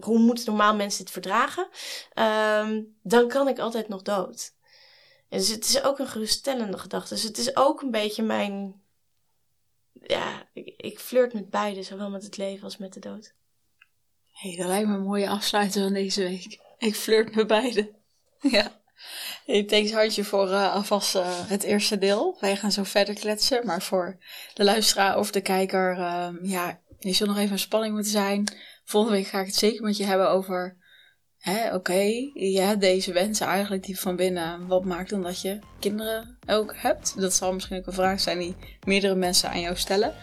hoe 0.00 0.18
moeten 0.18 0.44
normaal 0.46 0.74
mensen 0.74 1.04
dit 1.04 1.12
verdragen? 1.12 1.68
Ehm, 2.12 2.82
dan 3.02 3.28
kan 3.28 3.48
ik 3.48 3.58
altijd 3.58 3.88
nog 3.88 4.02
dood. 4.02 4.56
En 5.28 5.38
Dus 5.38 5.48
het 5.48 5.64
is 5.64 5.82
ook 5.82 5.98
een 5.98 6.06
geruststellende 6.06 6.78
gedachte. 6.78 7.14
Dus 7.14 7.22
het 7.22 7.38
is 7.38 7.56
ook 7.56 7.82
een 7.82 7.90
beetje 7.90 8.22
mijn. 8.22 8.82
Ja, 9.92 10.48
ik, 10.52 10.74
ik 10.76 10.98
flirt 10.98 11.32
met 11.32 11.50
beide, 11.50 11.82
zowel 11.82 12.10
met 12.10 12.22
het 12.22 12.36
leven 12.36 12.64
als 12.64 12.76
met 12.76 12.92
de 12.92 13.00
dood. 13.00 13.34
Hey, 14.32 14.56
dat 14.56 14.66
lijkt 14.66 14.88
me 14.88 14.94
een 14.94 15.02
mooie 15.02 15.28
afsluiter 15.28 15.82
van 15.82 15.92
deze 15.92 16.22
week. 16.22 16.60
Ik 16.78 16.94
flirt 16.94 17.34
met 17.34 17.46
beide. 17.46 17.96
Ja. 18.40 18.77
Hey, 19.46 19.64
thanks 19.64 19.92
Hartje 19.92 20.24
voor 20.24 20.50
eh, 20.50 20.74
alvast 20.74 21.14
eh, 21.14 21.48
het 21.48 21.62
eerste 21.62 21.98
deel. 21.98 22.36
Wij 22.40 22.56
gaan 22.56 22.72
zo 22.72 22.82
verder 22.82 23.14
kletsen. 23.14 23.66
Maar 23.66 23.82
voor 23.82 24.18
de 24.54 24.64
luisteraar 24.64 25.18
of 25.18 25.30
de 25.30 25.40
kijker, 25.40 25.98
ehm, 25.98 26.36
ja, 26.42 26.80
je 26.98 27.12
zult 27.12 27.28
nog 27.28 27.38
even 27.38 27.52
in 27.52 27.58
spanning 27.58 27.94
moeten 27.94 28.12
zijn. 28.12 28.52
Volgende 28.84 29.16
week 29.16 29.26
ga 29.26 29.40
ik 29.40 29.46
het 29.46 29.54
zeker 29.54 29.82
met 29.82 29.96
je 29.96 30.04
hebben 30.04 30.30
over, 30.30 30.76
oké, 31.72 32.30
hebt 32.54 32.80
deze 32.80 33.12
wensen 33.12 33.46
eigenlijk 33.46 33.84
die 33.84 34.00
van 34.00 34.16
binnen. 34.16 34.66
Wat 34.66 34.84
maakt 34.84 35.10
dan 35.10 35.22
dat 35.22 35.40
je 35.40 35.58
kinderen 35.80 36.38
ook 36.46 36.74
hebt? 36.76 37.20
Dat 37.20 37.34
zal 37.34 37.52
misschien 37.52 37.76
ook 37.76 37.86
een 37.86 37.92
vraag 37.92 38.20
zijn 38.20 38.38
die 38.38 38.56
meerdere 38.84 39.14
mensen 39.14 39.50
aan 39.50 39.60
jou 39.60 39.76
stellen. 39.76 40.14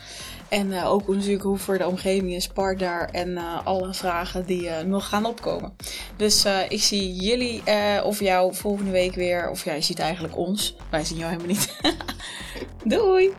En 0.49 0.71
eh, 0.71 0.91
ook 0.91 1.07
natuurlijk 1.07 1.43
hoe 1.43 1.57
voor 1.57 1.77
de 1.77 1.87
omgeving 1.87 2.33
is, 2.33 2.47
partner 2.47 3.09
en 3.11 3.37
eh, 3.37 3.65
alle 3.65 3.93
vragen 3.93 4.45
die 4.45 4.69
eh, 4.69 4.85
nog 4.85 5.09
gaan 5.09 5.25
opkomen. 5.25 5.75
Dus 6.15 6.45
ik 6.69 6.81
zie 6.81 7.13
jullie 7.13 7.63
of 8.03 8.19
jou 8.19 8.55
volgende 8.55 8.91
week 8.91 9.15
weer. 9.15 9.49
Of 9.49 9.63
jij 9.63 9.81
ziet 9.81 9.99
eigenlijk 9.99 10.37
ons. 10.37 10.75
Wij 10.89 11.03
zien 11.03 11.17
jou 11.17 11.31
helemaal 11.31 11.55
niet. 11.55 11.75
Doei! 12.97 13.33